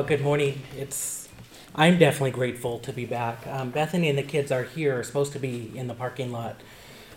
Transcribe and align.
Well, 0.00 0.08
good 0.08 0.22
morning. 0.22 0.62
It's 0.78 1.28
I'm 1.74 1.98
definitely 1.98 2.30
grateful 2.30 2.78
to 2.78 2.90
be 2.90 3.04
back. 3.04 3.46
Um, 3.46 3.68
Bethany 3.68 4.08
and 4.08 4.16
the 4.16 4.22
kids 4.22 4.50
are 4.50 4.62
here, 4.62 4.98
are 4.98 5.02
supposed 5.02 5.34
to 5.34 5.38
be 5.38 5.70
in 5.74 5.88
the 5.88 5.94
parking 5.94 6.32
lot. 6.32 6.56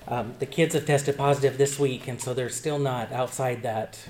Um, 0.05 0.33
the 0.39 0.45
kids 0.45 0.73
have 0.75 0.85
tested 0.85 1.15
positive 1.15 1.57
this 1.57 1.79
week, 1.79 2.09
and 2.09 2.19
so 2.19 2.33
they're 2.33 2.49
still 2.49 2.79
not 2.79 3.13
outside 3.13 3.63
that 3.63 4.09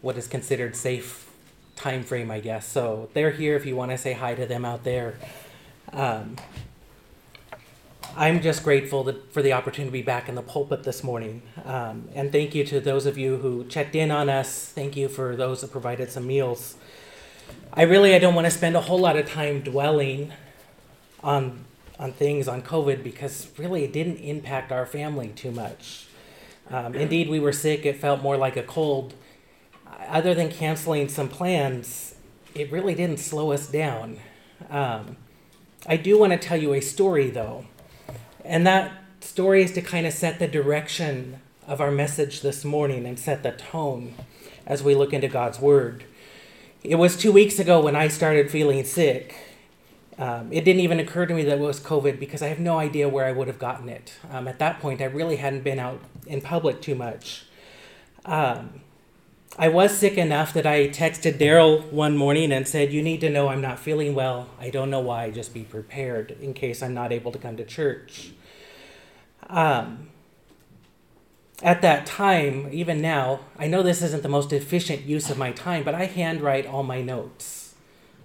what 0.00 0.16
is 0.16 0.26
considered 0.26 0.74
safe 0.74 1.30
time 1.76 2.02
frame, 2.02 2.30
I 2.30 2.40
guess. 2.40 2.66
So 2.66 3.10
they're 3.12 3.32
here 3.32 3.56
if 3.56 3.66
you 3.66 3.76
want 3.76 3.90
to 3.90 3.98
say 3.98 4.14
hi 4.14 4.34
to 4.34 4.46
them 4.46 4.64
out 4.64 4.84
there. 4.84 5.18
Um, 5.92 6.36
I'm 8.16 8.40
just 8.40 8.64
grateful 8.64 9.12
for 9.32 9.42
the 9.42 9.52
opportunity 9.52 9.90
to 9.90 9.92
be 9.92 10.02
back 10.02 10.30
in 10.30 10.34
the 10.34 10.40
pulpit 10.40 10.82
this 10.82 11.04
morning. 11.04 11.42
Um, 11.62 12.08
and 12.14 12.32
thank 12.32 12.54
you 12.54 12.64
to 12.64 12.80
those 12.80 13.04
of 13.04 13.18
you 13.18 13.36
who 13.36 13.66
checked 13.66 13.94
in 13.94 14.10
on 14.10 14.30
us. 14.30 14.64
Thank 14.70 14.96
you 14.96 15.08
for 15.08 15.36
those 15.36 15.60
that 15.60 15.70
provided 15.70 16.10
some 16.10 16.26
meals. 16.26 16.76
I 17.72 17.82
really 17.82 18.14
I 18.14 18.18
don't 18.18 18.34
want 18.34 18.46
to 18.46 18.50
spend 18.50 18.76
a 18.76 18.80
whole 18.80 18.98
lot 18.98 19.16
of 19.16 19.28
time 19.28 19.60
dwelling 19.62 20.32
on 21.22 21.64
on 21.98 22.12
things 22.12 22.48
on 22.48 22.62
COVID 22.62 23.02
because 23.02 23.48
really 23.58 23.84
it 23.84 23.92
didn't 23.92 24.18
impact 24.18 24.70
our 24.72 24.86
family 24.86 25.28
too 25.28 25.50
much. 25.50 26.06
Um, 26.70 26.94
indeed, 26.94 27.28
we 27.28 27.40
were 27.40 27.52
sick. 27.52 27.86
It 27.86 27.96
felt 27.96 28.22
more 28.22 28.36
like 28.36 28.56
a 28.56 28.62
cold. 28.62 29.14
Other 30.08 30.34
than 30.34 30.50
canceling 30.50 31.08
some 31.08 31.28
plans, 31.28 32.14
it 32.54 32.70
really 32.70 32.94
didn't 32.94 33.18
slow 33.18 33.52
us 33.52 33.66
down. 33.66 34.18
Um, 34.70 35.16
I 35.86 35.96
do 35.96 36.18
want 36.18 36.32
to 36.32 36.38
tell 36.38 36.60
you 36.60 36.74
a 36.74 36.80
story 36.80 37.30
though, 37.30 37.64
and 38.44 38.66
that 38.66 38.92
story 39.20 39.62
is 39.62 39.72
to 39.72 39.82
kind 39.82 40.06
of 40.06 40.12
set 40.12 40.38
the 40.38 40.48
direction 40.48 41.40
of 41.66 41.80
our 41.80 41.90
message 41.90 42.40
this 42.40 42.64
morning 42.64 43.06
and 43.06 43.18
set 43.18 43.42
the 43.42 43.52
tone 43.52 44.14
as 44.66 44.82
we 44.82 44.94
look 44.94 45.12
into 45.12 45.28
God's 45.28 45.60
Word. 45.60 46.04
It 46.84 46.94
was 46.94 47.16
two 47.16 47.32
weeks 47.32 47.58
ago 47.58 47.80
when 47.80 47.96
I 47.96 48.06
started 48.06 48.50
feeling 48.50 48.84
sick. 48.84 49.34
Um, 50.16 50.52
it 50.52 50.64
didn't 50.64 50.80
even 50.80 51.00
occur 51.00 51.26
to 51.26 51.34
me 51.34 51.42
that 51.44 51.58
it 51.58 51.60
was 51.60 51.80
COVID 51.80 52.20
because 52.20 52.40
I 52.40 52.48
have 52.48 52.60
no 52.60 52.78
idea 52.78 53.08
where 53.08 53.26
I 53.26 53.32
would 53.32 53.48
have 53.48 53.58
gotten 53.58 53.88
it. 53.88 54.14
Um, 54.30 54.46
at 54.46 54.58
that 54.60 54.80
point, 54.80 55.00
I 55.00 55.06
really 55.06 55.36
hadn't 55.36 55.64
been 55.64 55.78
out 55.78 56.00
in 56.26 56.40
public 56.40 56.80
too 56.80 56.94
much. 56.94 57.46
Um, 58.24 58.80
I 59.58 59.68
was 59.68 59.96
sick 59.96 60.16
enough 60.16 60.52
that 60.52 60.66
I 60.66 60.88
texted 60.88 61.38
Daryl 61.38 61.90
one 61.90 62.16
morning 62.16 62.52
and 62.52 62.66
said, 62.66 62.92
You 62.92 63.02
need 63.02 63.20
to 63.22 63.30
know 63.30 63.48
I'm 63.48 63.60
not 63.60 63.80
feeling 63.80 64.14
well. 64.14 64.48
I 64.60 64.70
don't 64.70 64.90
know 64.90 65.00
why. 65.00 65.30
Just 65.30 65.52
be 65.52 65.62
prepared 65.62 66.36
in 66.40 66.54
case 66.54 66.80
I'm 66.80 66.94
not 66.94 67.10
able 67.10 67.32
to 67.32 67.38
come 67.38 67.56
to 67.56 67.64
church. 67.64 68.30
Um, 69.48 70.10
at 71.62 71.82
that 71.82 72.06
time, 72.06 72.68
even 72.72 73.00
now, 73.00 73.40
I 73.58 73.66
know 73.66 73.82
this 73.82 74.02
isn't 74.02 74.22
the 74.22 74.28
most 74.28 74.52
efficient 74.52 75.02
use 75.02 75.28
of 75.28 75.38
my 75.38 75.50
time, 75.50 75.82
but 75.82 75.94
I 75.94 76.04
handwrite 76.04 76.66
all 76.66 76.84
my 76.84 77.02
notes 77.02 77.74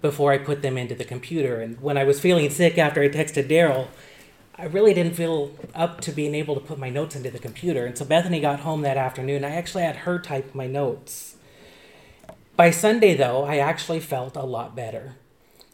before 0.00 0.32
I 0.32 0.38
put 0.38 0.62
them 0.62 0.78
into 0.78 0.94
the 0.94 1.04
computer. 1.04 1.60
And 1.60 1.80
when 1.80 1.96
I 1.96 2.04
was 2.04 2.20
feeling 2.20 2.48
sick 2.50 2.78
after 2.78 3.02
I 3.02 3.08
texted 3.08 3.48
Daryl, 3.48 3.88
I 4.56 4.66
really 4.66 4.94
didn't 4.94 5.16
feel 5.16 5.50
up 5.74 6.00
to 6.02 6.12
being 6.12 6.34
able 6.34 6.54
to 6.54 6.60
put 6.60 6.78
my 6.78 6.90
notes 6.90 7.16
into 7.16 7.30
the 7.30 7.40
computer. 7.40 7.86
And 7.86 7.98
so 7.98 8.04
Bethany 8.04 8.40
got 8.40 8.60
home 8.60 8.82
that 8.82 8.96
afternoon. 8.96 9.44
I 9.44 9.50
actually 9.50 9.82
had 9.82 9.96
her 9.96 10.20
type 10.20 10.54
my 10.54 10.68
notes. 10.68 11.34
By 12.54 12.70
Sunday, 12.70 13.16
though, 13.16 13.44
I 13.44 13.56
actually 13.56 13.98
felt 13.98 14.36
a 14.36 14.44
lot 14.44 14.76
better. 14.76 15.16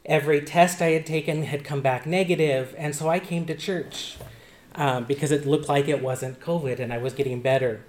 Every 0.06 0.40
test 0.40 0.80
I 0.80 0.92
had 0.92 1.04
taken 1.04 1.42
had 1.42 1.62
come 1.62 1.82
back 1.82 2.06
negative, 2.06 2.74
and 2.78 2.94
so 2.94 3.10
I 3.10 3.18
came 3.18 3.44
to 3.46 3.54
church 3.54 4.16
um, 4.74 5.04
because 5.04 5.30
it 5.30 5.46
looked 5.46 5.68
like 5.68 5.88
it 5.88 6.02
wasn't 6.02 6.40
COVID 6.40 6.78
and 6.78 6.92
I 6.92 6.98
was 6.98 7.12
getting 7.12 7.40
better. 7.40 7.84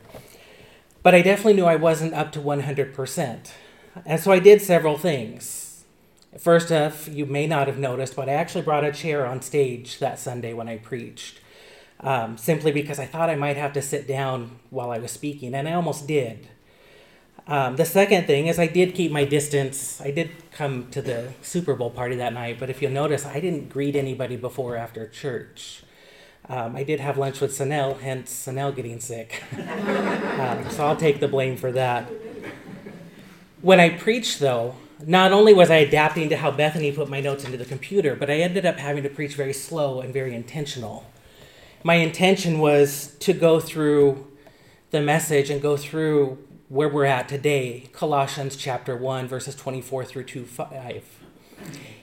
But 1.03 1.15
I 1.15 1.21
definitely 1.21 1.53
knew 1.53 1.65
I 1.65 1.75
wasn't 1.75 2.13
up 2.13 2.31
to 2.33 2.39
100%. 2.39 3.51
And 4.05 4.19
so 4.19 4.31
I 4.31 4.39
did 4.39 4.61
several 4.61 4.97
things. 4.97 5.83
First 6.39 6.71
off, 6.71 7.09
you 7.09 7.25
may 7.25 7.45
not 7.45 7.67
have 7.67 7.77
noticed, 7.77 8.15
but 8.15 8.29
I 8.29 8.33
actually 8.33 8.61
brought 8.61 8.85
a 8.85 8.91
chair 8.91 9.25
on 9.25 9.41
stage 9.41 9.99
that 9.99 10.17
Sunday 10.17 10.53
when 10.53 10.69
I 10.69 10.77
preached, 10.77 11.41
um, 11.99 12.37
simply 12.37 12.71
because 12.71 12.99
I 12.99 13.05
thought 13.05 13.29
I 13.29 13.35
might 13.35 13.57
have 13.57 13.73
to 13.73 13.81
sit 13.81 14.07
down 14.07 14.59
while 14.69 14.91
I 14.91 14.99
was 14.99 15.11
speaking, 15.11 15.53
and 15.53 15.67
I 15.67 15.73
almost 15.73 16.07
did. 16.07 16.47
Um, 17.47 17.75
the 17.75 17.83
second 17.83 18.27
thing 18.27 18.47
is 18.47 18.59
I 18.59 18.67
did 18.67 18.95
keep 18.95 19.11
my 19.11 19.25
distance. 19.25 19.99
I 19.99 20.11
did 20.11 20.29
come 20.51 20.89
to 20.91 21.01
the 21.01 21.33
Super 21.41 21.75
Bowl 21.75 21.89
party 21.89 22.15
that 22.15 22.33
night, 22.33 22.59
but 22.59 22.69
if 22.69 22.81
you'll 22.81 22.91
notice, 22.91 23.25
I 23.25 23.41
didn't 23.41 23.67
greet 23.67 23.97
anybody 23.97 24.37
before 24.37 24.75
or 24.75 24.77
after 24.77 25.05
church. 25.07 25.83
Um, 26.49 26.75
I 26.75 26.83
did 26.83 26.99
have 26.99 27.17
lunch 27.17 27.39
with 27.39 27.51
Sanel, 27.51 27.99
hence 27.99 28.31
Sanel 28.31 28.75
getting 28.75 28.99
sick. 28.99 29.43
um, 29.53 30.69
so 30.69 30.85
I'll 30.85 30.97
take 30.97 31.19
the 31.19 31.27
blame 31.27 31.55
for 31.55 31.71
that. 31.71 32.11
When 33.61 33.79
I 33.79 33.89
preached, 33.89 34.39
though, 34.39 34.75
not 35.05 35.31
only 35.31 35.53
was 35.53 35.69
I 35.69 35.77
adapting 35.77 36.29
to 36.29 36.37
how 36.37 36.51
Bethany 36.51 36.91
put 36.91 37.09
my 37.09 37.21
notes 37.21 37.43
into 37.43 37.57
the 37.57 37.65
computer, 37.65 38.15
but 38.15 38.29
I 38.29 38.35
ended 38.35 38.65
up 38.65 38.77
having 38.77 39.03
to 39.03 39.09
preach 39.09 39.35
very 39.35 39.53
slow 39.53 40.01
and 40.01 40.13
very 40.13 40.33
intentional. 40.33 41.05
My 41.83 41.95
intention 41.95 42.59
was 42.59 43.15
to 43.19 43.33
go 43.33 43.59
through 43.59 44.27
the 44.91 45.01
message 45.01 45.49
and 45.49 45.61
go 45.61 45.77
through 45.77 46.37
where 46.69 46.89
we're 46.89 47.05
at 47.05 47.27
today 47.27 47.89
Colossians 47.91 48.55
chapter 48.55 48.95
1, 48.95 49.27
verses 49.27 49.55
24 49.55 50.05
through 50.05 50.23
2 50.23 50.45
5. 50.45 51.20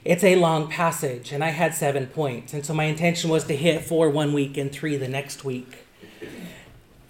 It's 0.05 0.23
a 0.23 0.37
long 0.37 0.69
passage, 0.69 1.31
and 1.31 1.43
I 1.43 1.49
had 1.49 1.75
seven 1.75 2.07
points. 2.07 2.53
And 2.53 2.65
so 2.65 2.73
my 2.73 2.85
intention 2.85 3.29
was 3.29 3.43
to 3.45 3.55
hit 3.55 3.83
four 3.83 4.09
one 4.09 4.33
week 4.33 4.57
and 4.57 4.71
three 4.71 4.97
the 4.97 5.07
next 5.07 5.43
week. 5.43 5.85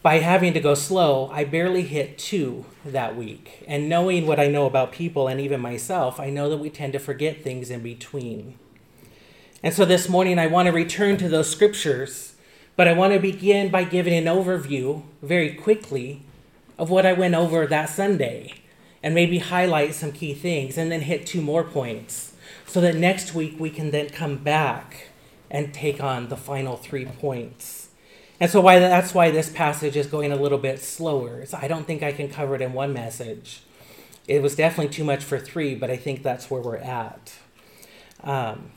By 0.02 0.20
having 0.20 0.54
to 0.54 0.60
go 0.60 0.74
slow, 0.74 1.30
I 1.32 1.44
barely 1.44 1.84
hit 1.84 2.18
two 2.18 2.66
that 2.86 3.16
week. 3.16 3.64
And 3.68 3.90
knowing 3.90 4.26
what 4.26 4.40
I 4.40 4.48
know 4.48 4.66
about 4.66 4.92
people 4.92 5.28
and 5.28 5.40
even 5.40 5.62
myself, 5.62 6.20
I 6.20 6.30
know 6.30 6.50
that 6.50 6.58
we 6.58 6.70
tend 6.70 6.94
to 6.94 7.00
forget 7.00 7.44
things 7.44 7.70
in 7.70 7.82
between. 7.82 8.58
And 9.62 9.74
so 9.74 9.86
this 9.86 10.10
morning, 10.10 10.40
I 10.40 10.48
want 10.48 10.68
to 10.68 10.72
return 10.72 11.18
to 11.18 11.30
those 11.30 11.50
scriptures, 11.50 12.36
but 12.76 12.88
I 12.88 12.94
want 12.94 13.14
to 13.14 13.20
begin 13.20 13.70
by 13.70 13.84
giving 13.84 14.14
an 14.14 14.26
overview 14.26 15.04
very 15.22 15.54
quickly 15.54 16.24
of 16.78 16.90
what 16.90 17.06
I 17.06 17.14
went 17.14 17.36
over 17.36 17.68
that 17.68 17.90
Sunday 17.90 18.54
and 19.04 19.14
maybe 19.14 19.40
highlight 19.40 19.94
some 19.94 20.12
key 20.14 20.34
things 20.34 20.78
and 20.78 20.92
then 20.92 21.02
hit 21.02 21.26
two 21.26 21.42
more 21.42 21.64
points 21.64 22.28
so 22.69 22.80
that 22.81 22.96
next 22.96 23.34
week 23.34 23.56
we 23.59 23.72
can 23.72 23.90
then 23.90 24.09
come 24.09 24.38
back 24.38 25.07
and 25.50 25.74
take 25.74 26.02
on 26.02 26.30
the 26.30 26.38
final 26.38 26.78
three 26.78 27.06
points. 27.06 27.90
And 28.40 28.50
so 28.50 28.62
why 28.62 28.78
that's 28.78 29.13
why 29.13 29.31
this 29.31 29.50
passage 29.50 29.97
is 29.97 30.06
going 30.06 30.31
a 30.31 30.35
little 30.35 30.59
bit 30.59 30.80
slower. 30.80 31.46
So 31.47 31.57
I 31.59 31.68
don't 31.68 31.88
think 31.88 32.03
I 32.03 32.12
can 32.12 32.30
cover 32.30 32.53
it 32.53 32.62
in 32.62 32.74
one 32.74 32.94
message. 32.94 33.63
It 34.28 34.44
was 34.44 34.56
definitely 34.56 34.94
too 34.94 35.03
much 35.03 35.24
for 35.24 35.40
three, 35.40 35.74
but 35.74 35.90
I 35.90 35.97
think 35.97 36.22
that's 36.22 36.52
where 36.52 36.62
we're 36.62 36.78
at. 36.78 37.34
Um, 38.24 38.69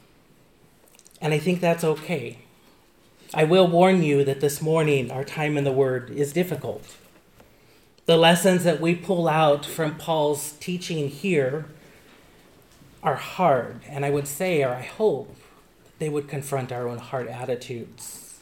and 1.20 1.34
I 1.34 1.38
think 1.38 1.60
that's 1.60 1.84
okay. 1.84 2.38
I 3.34 3.44
will 3.44 3.68
warn 3.68 4.02
you 4.02 4.24
that 4.24 4.40
this 4.40 4.62
morning 4.62 5.10
our 5.10 5.24
time 5.24 5.58
in 5.58 5.64
the 5.64 5.72
Word 5.72 6.10
is 6.10 6.32
difficult. 6.32 6.96
The 8.06 8.16
lessons 8.16 8.64
that 8.64 8.80
we 8.80 8.94
pull 8.94 9.28
out 9.28 9.66
from 9.66 9.96
Paul's 9.96 10.52
teaching 10.52 11.08
here 11.10 11.66
are 13.02 13.16
hard, 13.16 13.80
and 13.88 14.04
I 14.04 14.10
would 14.10 14.28
say, 14.28 14.62
or 14.62 14.70
I 14.70 14.82
hope, 14.82 15.36
they 15.98 16.08
would 16.08 16.28
confront 16.28 16.72
our 16.72 16.88
own 16.88 16.98
heart 16.98 17.28
attitudes. 17.28 18.40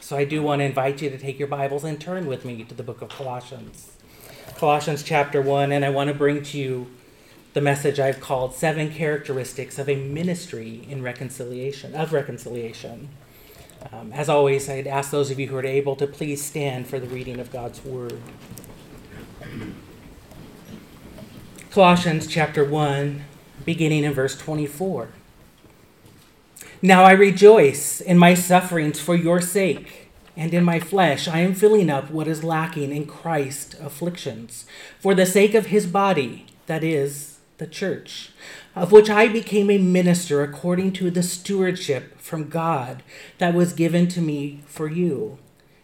So 0.00 0.16
I 0.16 0.24
do 0.24 0.42
want 0.42 0.60
to 0.60 0.64
invite 0.64 1.00
you 1.00 1.10
to 1.10 1.18
take 1.18 1.38
your 1.38 1.48
Bibles 1.48 1.84
and 1.84 2.00
turn 2.00 2.26
with 2.26 2.44
me 2.44 2.64
to 2.64 2.74
the 2.74 2.82
book 2.82 3.02
of 3.02 3.08
Colossians. 3.08 3.96
Colossians 4.56 5.02
chapter 5.02 5.40
1, 5.40 5.72
and 5.72 5.84
I 5.84 5.90
want 5.90 6.08
to 6.08 6.14
bring 6.14 6.42
to 6.42 6.58
you 6.58 6.90
the 7.54 7.60
message 7.60 8.00
I've 8.00 8.20
called 8.20 8.52
Seven 8.52 8.92
Characteristics 8.92 9.78
of 9.78 9.88
a 9.88 9.96
Ministry 9.96 10.86
in 10.90 11.02
Reconciliation, 11.02 11.94
of 11.94 12.12
Reconciliation. 12.12 13.08
Um, 13.92 14.12
as 14.12 14.28
always, 14.28 14.68
I'd 14.68 14.86
ask 14.86 15.10
those 15.10 15.30
of 15.30 15.38
you 15.38 15.46
who 15.46 15.56
are 15.56 15.64
able 15.64 15.94
to 15.96 16.06
please 16.06 16.42
stand 16.42 16.86
for 16.86 16.98
the 16.98 17.06
reading 17.06 17.38
of 17.38 17.52
God's 17.52 17.84
Word. 17.84 18.20
Colossians 21.70 22.26
chapter 22.26 22.64
1, 22.64 23.24
beginning 23.64 24.04
in 24.04 24.12
verse 24.12 24.36
24. 24.36 25.08
Now 26.82 27.04
I 27.04 27.12
rejoice 27.12 28.00
in 28.00 28.18
my 28.18 28.34
sufferings 28.34 29.00
for 29.00 29.14
your 29.14 29.40
sake, 29.40 30.10
and 30.36 30.52
in 30.52 30.64
my 30.64 30.80
flesh 30.80 31.26
I 31.26 31.38
am 31.38 31.54
filling 31.54 31.88
up 31.88 32.10
what 32.10 32.28
is 32.28 32.44
lacking 32.44 32.94
in 32.94 33.06
Christ's 33.06 33.74
afflictions, 33.80 34.66
for 34.98 35.14
the 35.14 35.26
sake 35.26 35.54
of 35.54 35.66
his 35.66 35.86
body, 35.86 36.46
that 36.66 36.84
is, 36.84 37.38
the 37.58 37.66
church, 37.66 38.32
of 38.74 38.90
which 38.90 39.08
I 39.08 39.28
became 39.28 39.70
a 39.70 39.78
minister 39.78 40.42
according 40.42 40.92
to 40.94 41.10
the 41.10 41.22
stewardship 41.22 42.20
from 42.20 42.48
God 42.48 43.02
that 43.38 43.54
was 43.54 43.72
given 43.72 44.08
to 44.08 44.20
me 44.20 44.60
for 44.66 44.88
you 44.88 45.38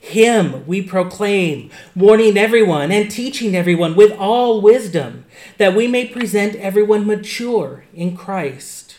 Him 0.00 0.66
we 0.66 0.82
proclaim, 0.82 1.70
warning 1.94 2.36
everyone 2.36 2.90
and 2.90 3.10
teaching 3.10 3.54
everyone 3.54 3.94
with 3.94 4.12
all 4.18 4.60
wisdom, 4.60 5.24
that 5.58 5.76
we 5.76 5.86
may 5.86 6.06
present 6.06 6.56
everyone 6.56 7.06
mature 7.06 7.84
in 7.94 8.16
Christ. 8.16 8.96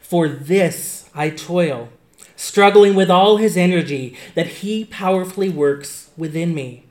For 0.00 0.28
this 0.28 1.08
I 1.14 1.30
toil, 1.30 1.88
struggling 2.34 2.94
with 2.94 3.10
all 3.10 3.36
his 3.36 3.56
energy 3.56 4.16
that 4.34 4.48
he 4.48 4.84
powerfully 4.84 5.48
works 5.48 6.10
within 6.16 6.52
me. 6.52 6.84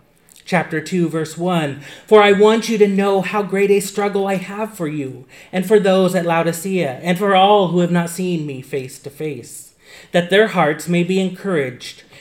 Chapter 0.45 0.81
2, 0.81 1.09
verse 1.09 1.37
1 1.37 1.81
For 2.07 2.23
I 2.23 2.31
want 2.31 2.69
you 2.69 2.77
to 2.79 2.87
know 2.87 3.21
how 3.21 3.43
great 3.43 3.69
a 3.69 3.81
struggle 3.81 4.25
I 4.25 4.35
have 4.35 4.73
for 4.73 4.87
you, 4.87 5.25
and 5.51 5.67
for 5.67 5.79
those 5.79 6.15
at 6.15 6.25
Laodicea, 6.25 7.01
and 7.03 7.19
for 7.19 7.35
all 7.35 7.67
who 7.67 7.79
have 7.79 7.91
not 7.91 8.09
seen 8.09 8.47
me 8.47 8.61
face 8.61 8.97
to 8.99 9.09
face, 9.09 9.75
that 10.11 10.29
their 10.29 10.47
hearts 10.47 10.87
may 10.87 11.03
be 11.03 11.19
encouraged 11.19 12.03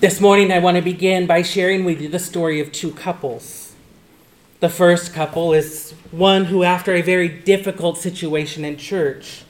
This 0.00 0.18
morning, 0.18 0.50
I 0.50 0.60
want 0.60 0.78
to 0.78 0.82
begin 0.82 1.26
by 1.26 1.42
sharing 1.42 1.84
with 1.84 2.00
you 2.00 2.08
the 2.08 2.18
story 2.18 2.58
of 2.58 2.72
two 2.72 2.90
couples. 2.90 3.74
The 4.60 4.70
first 4.70 5.12
couple 5.12 5.52
is 5.52 5.90
one 6.10 6.46
who, 6.46 6.62
after 6.62 6.94
a 6.94 7.02
very 7.02 7.28
difficult 7.28 7.98
situation 7.98 8.64
in 8.64 8.78
church, 8.78 9.42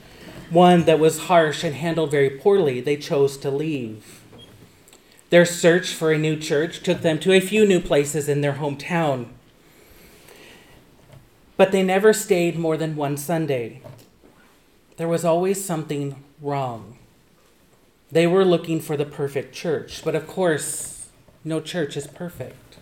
one 0.49 0.83
that 0.83 0.99
was 0.99 1.27
harsh 1.29 1.63
and 1.63 1.73
handled 1.73 2.11
very 2.11 2.29
poorly, 2.29 2.81
they 2.81 2.97
chose 2.97 3.37
to 3.37 3.49
leave. 3.49 4.23
Their 5.29 5.45
search 5.45 5.93
for 5.93 6.11
a 6.11 6.17
new 6.17 6.35
church 6.35 6.83
took 6.83 6.99
them 6.99 7.17
to 7.19 7.31
a 7.31 7.39
few 7.39 7.65
new 7.65 7.79
places 7.79 8.27
in 8.27 8.41
their 8.41 8.55
hometown. 8.55 9.27
But 11.55 11.71
they 11.71 11.81
never 11.81 12.11
stayed 12.11 12.59
more 12.59 12.75
than 12.75 12.97
one 12.97 13.15
Sunday. 13.15 13.81
There 14.97 15.07
was 15.07 15.23
always 15.23 15.63
something 15.63 16.21
wrong. 16.41 16.97
They 18.11 18.27
were 18.27 18.43
looking 18.43 18.81
for 18.81 18.97
the 18.97 19.05
perfect 19.05 19.55
church, 19.55 20.03
but 20.03 20.15
of 20.15 20.27
course, 20.27 21.09
no 21.45 21.61
church 21.61 21.95
is 21.95 22.07
perfect. 22.07 22.77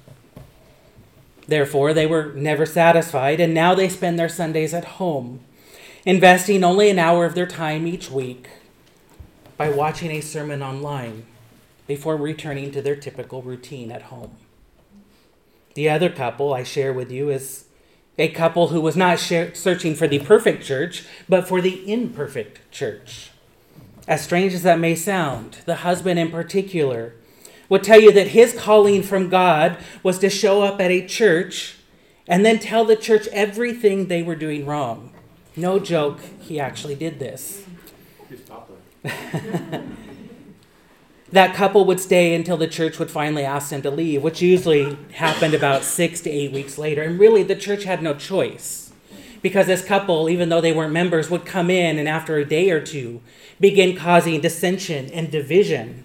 Therefore, 1.48 1.94
they 1.94 2.08
were 2.08 2.34
never 2.34 2.66
satisfied, 2.66 3.40
and 3.40 3.54
now 3.54 3.76
they 3.76 3.90
spend 3.90 4.18
their 4.18 4.30
Sundays 4.30 4.74
at 4.74 4.86
home, 4.86 5.42
investing 6.06 6.64
only 6.64 6.90
an 6.90 7.00
hour 7.00 7.26
of 7.26 7.36
their 7.36 7.48
time 7.48 7.86
each 7.86 8.10
week 8.10 8.50
by 9.58 9.70
watching 9.70 10.12
a 10.12 10.22
sermon 10.22 10.64
online 10.64 11.26
before 11.88 12.18
returning 12.18 12.72
to 12.72 12.82
their 12.82 12.96
typical 12.96 13.42
routine 13.42 13.92
at 13.92 14.04
home. 14.04 14.36
The 15.74 15.90
other 15.90 16.10
couple 16.10 16.54
I 16.54 16.64
share 16.64 16.94
with 16.94 17.12
you 17.12 17.30
is 17.30 17.66
a 18.18 18.30
couple 18.30 18.68
who 18.68 18.82
was 18.82 18.96
not 18.96 19.20
searching 19.20 19.96
for 19.96 20.08
the 20.08 20.20
perfect 20.20 20.64
church, 20.64 21.06
but 21.28 21.48
for 21.48 21.62
the 21.62 21.92
imperfect 21.92 22.72
church. 22.72 23.32
As 24.10 24.24
strange 24.24 24.56
as 24.56 24.64
that 24.64 24.80
may 24.80 24.96
sound, 24.96 25.60
the 25.66 25.76
husband 25.76 26.20
in 26.20 26.32
particular 26.32 27.14
would 27.70 27.84
tell 27.84 28.02
you 28.02 28.12
that 28.14 28.30
his 28.30 28.54
calling 28.54 29.04
from 29.04 29.30
God 29.30 29.78
was 30.02 30.18
to 30.20 30.32
show 30.32 30.64
up 30.64 30.82
at 30.82 30.90
a 30.90 31.06
church 31.06 31.78
and 32.28 32.44
then 32.44 32.58
tell 32.58 32.86
the 32.86 32.96
church 32.96 33.28
everything 33.28 34.08
they 34.08 34.24
were 34.24 34.36
doing 34.36 34.66
wrong. 34.66 35.14
No 35.56 35.78
joke, 35.78 36.22
he 36.40 36.60
actually 36.60 36.96
did 36.96 37.20
this. 37.20 37.64
that 41.32 41.54
couple 41.54 41.86
would 41.86 42.00
stay 42.00 42.34
until 42.34 42.58
the 42.58 42.68
church 42.68 42.98
would 42.98 43.12
finally 43.12 43.46
ask 43.46 43.70
them 43.70 43.84
to 43.84 43.92
leave, 43.92 44.24
which 44.24 44.42
usually 44.42 44.98
happened 45.14 45.54
about 45.54 45.84
six 45.84 46.20
to 46.22 46.32
eight 46.32 46.52
weeks 46.52 46.80
later. 46.80 47.04
And 47.04 47.20
really, 47.20 47.44
the 47.44 47.56
church 47.56 47.84
had 47.84 48.02
no 48.02 48.16
choice 48.16 48.79
because 49.42 49.68
this 49.68 49.84
couple, 49.84 50.30
even 50.30 50.50
though 50.50 50.62
they 50.62 50.74
weren't 50.74 50.94
members, 50.94 51.30
would 51.30 51.46
come 51.46 51.70
in 51.70 51.98
and 51.98 52.08
after 52.08 52.38
a 52.38 52.46
day 52.46 52.70
or 52.70 52.82
two 52.82 53.22
begin 53.60 53.96
causing 53.96 54.42
dissension 54.42 55.10
and 55.12 55.32
division. 55.32 56.04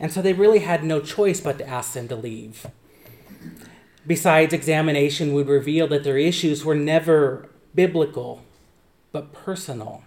And 0.00 0.12
so 0.12 0.22
they 0.22 0.32
really 0.32 0.60
had 0.60 0.84
no 0.84 1.00
choice 1.00 1.40
but 1.40 1.58
to 1.58 1.68
ask 1.68 1.92
them 1.92 2.08
to 2.08 2.16
leave. 2.16 2.66
Besides, 4.06 4.52
examination 4.54 5.34
would 5.34 5.48
reveal 5.48 5.86
that 5.88 6.04
their 6.04 6.18
issues 6.18 6.64
were 6.64 6.74
never 6.74 7.48
biblical, 7.74 8.42
but 9.12 9.32
personal. 9.32 10.02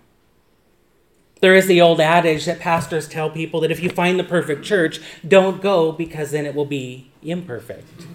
There 1.42 1.56
is 1.56 1.68
the 1.68 1.82
old 1.82 2.00
adage 2.00 2.46
that 2.46 2.60
pastors 2.60 3.08
tell 3.08 3.30
people 3.30 3.60
that 3.62 3.72
if 3.72 3.82
you 3.82 3.90
find 3.90 4.20
the 4.20 4.24
perfect 4.24 4.64
church, 4.64 5.02
don't 5.28 5.62
go 5.62 5.92
because 5.92 6.32
then 6.32 6.46
it 6.46 6.56
will 6.56 6.66
be 6.66 7.12
imperfect. 7.24 8.06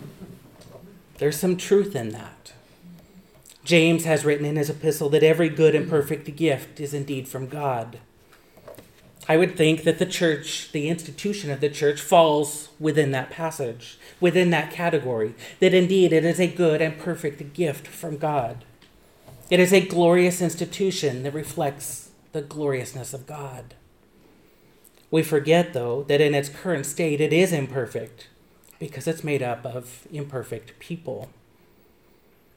There's 1.18 1.38
some 1.38 1.56
truth 1.56 1.96
in 1.96 2.10
that. 2.10 2.35
James 3.66 4.04
has 4.04 4.24
written 4.24 4.46
in 4.46 4.54
his 4.54 4.70
epistle 4.70 5.08
that 5.08 5.24
every 5.24 5.48
good 5.48 5.74
and 5.74 5.90
perfect 5.90 6.36
gift 6.36 6.78
is 6.78 6.94
indeed 6.94 7.26
from 7.26 7.48
God. 7.48 7.98
I 9.28 9.36
would 9.36 9.56
think 9.56 9.82
that 9.82 9.98
the 9.98 10.06
church, 10.06 10.70
the 10.70 10.88
institution 10.88 11.50
of 11.50 11.60
the 11.60 11.68
church, 11.68 12.00
falls 12.00 12.68
within 12.78 13.10
that 13.10 13.28
passage, 13.28 13.98
within 14.20 14.50
that 14.50 14.70
category, 14.70 15.34
that 15.58 15.74
indeed 15.74 16.12
it 16.12 16.24
is 16.24 16.38
a 16.38 16.46
good 16.46 16.80
and 16.80 16.96
perfect 16.96 17.54
gift 17.54 17.88
from 17.88 18.18
God. 18.18 18.64
It 19.50 19.58
is 19.58 19.72
a 19.72 19.84
glorious 19.84 20.40
institution 20.40 21.24
that 21.24 21.34
reflects 21.34 22.10
the 22.30 22.42
gloriousness 22.42 23.12
of 23.12 23.26
God. 23.26 23.74
We 25.10 25.24
forget, 25.24 25.72
though, 25.72 26.04
that 26.04 26.20
in 26.20 26.36
its 26.36 26.48
current 26.48 26.86
state 26.86 27.20
it 27.20 27.32
is 27.32 27.52
imperfect 27.52 28.28
because 28.78 29.08
it's 29.08 29.24
made 29.24 29.42
up 29.42 29.66
of 29.66 30.06
imperfect 30.12 30.78
people. 30.78 31.30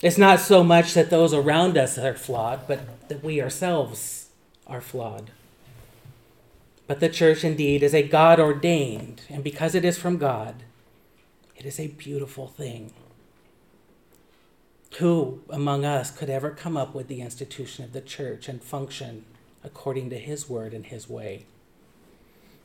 It's 0.02 0.18
not 0.18 0.40
so 0.40 0.64
much 0.64 0.94
that 0.94 1.10
those 1.10 1.34
around 1.34 1.78
us 1.78 1.98
are 1.98 2.14
flawed, 2.14 2.68
but 2.68 3.10
that 3.10 3.24
we 3.24 3.42
ourselves 3.42 4.30
are 4.66 4.80
flawed. 4.80 5.32
But 6.88 7.02
the 7.02 7.10
church 7.10 7.44
indeed 7.44 7.84
is 7.84 7.94
a 7.94 8.08
God 8.08 8.40
ordained, 8.40 9.22
and 9.30 9.44
because 9.44 9.76
it 9.76 9.84
is 9.84 9.98
from 9.98 10.18
God, 10.18 10.64
it 11.56 11.66
is 11.66 11.80
a 11.80 11.88
beautiful 11.88 12.48
thing. 12.48 12.94
Who 14.98 15.42
among 15.50 15.86
us 15.86 16.12
could 16.12 16.30
ever 16.30 16.50
come 16.50 16.78
up 16.78 16.96
with 16.96 17.08
the 17.08 17.22
institution 17.22 17.84
of 17.84 17.94
the 17.94 18.02
church 18.02 18.48
and 18.48 18.64
function 18.64 19.26
according 19.64 20.10
to 20.10 20.18
his 20.18 20.50
word 20.50 20.74
and 20.74 20.86
his 20.86 21.10
way? 21.10 21.46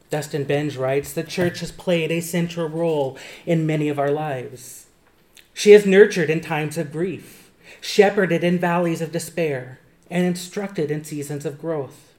Dustin 0.08 0.44
Benge 0.44 0.78
writes 0.78 1.12
The 1.12 1.24
church 1.24 1.60
has 1.60 1.72
played 1.72 2.12
a 2.12 2.20
central 2.20 2.68
role 2.68 3.18
in 3.44 3.66
many 3.66 3.88
of 3.88 3.98
our 3.98 4.10
lives. 4.10 4.83
She 5.54 5.70
has 5.70 5.86
nurtured 5.86 6.28
in 6.28 6.40
times 6.40 6.76
of 6.76 6.92
grief, 6.92 7.50
shepherded 7.80 8.42
in 8.42 8.58
valleys 8.58 9.00
of 9.00 9.12
despair, 9.12 9.78
and 10.10 10.26
instructed 10.26 10.90
in 10.90 11.04
seasons 11.04 11.46
of 11.46 11.60
growth. 11.60 12.12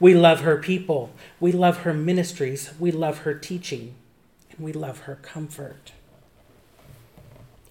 We 0.00 0.14
love 0.14 0.40
her 0.40 0.56
people. 0.56 1.12
We 1.38 1.52
love 1.52 1.78
her 1.78 1.94
ministries. 1.94 2.72
We 2.80 2.90
love 2.90 3.18
her 3.18 3.34
teaching. 3.34 3.94
And 4.50 4.60
we 4.60 4.72
love 4.72 5.00
her 5.00 5.16
comfort. 5.16 5.92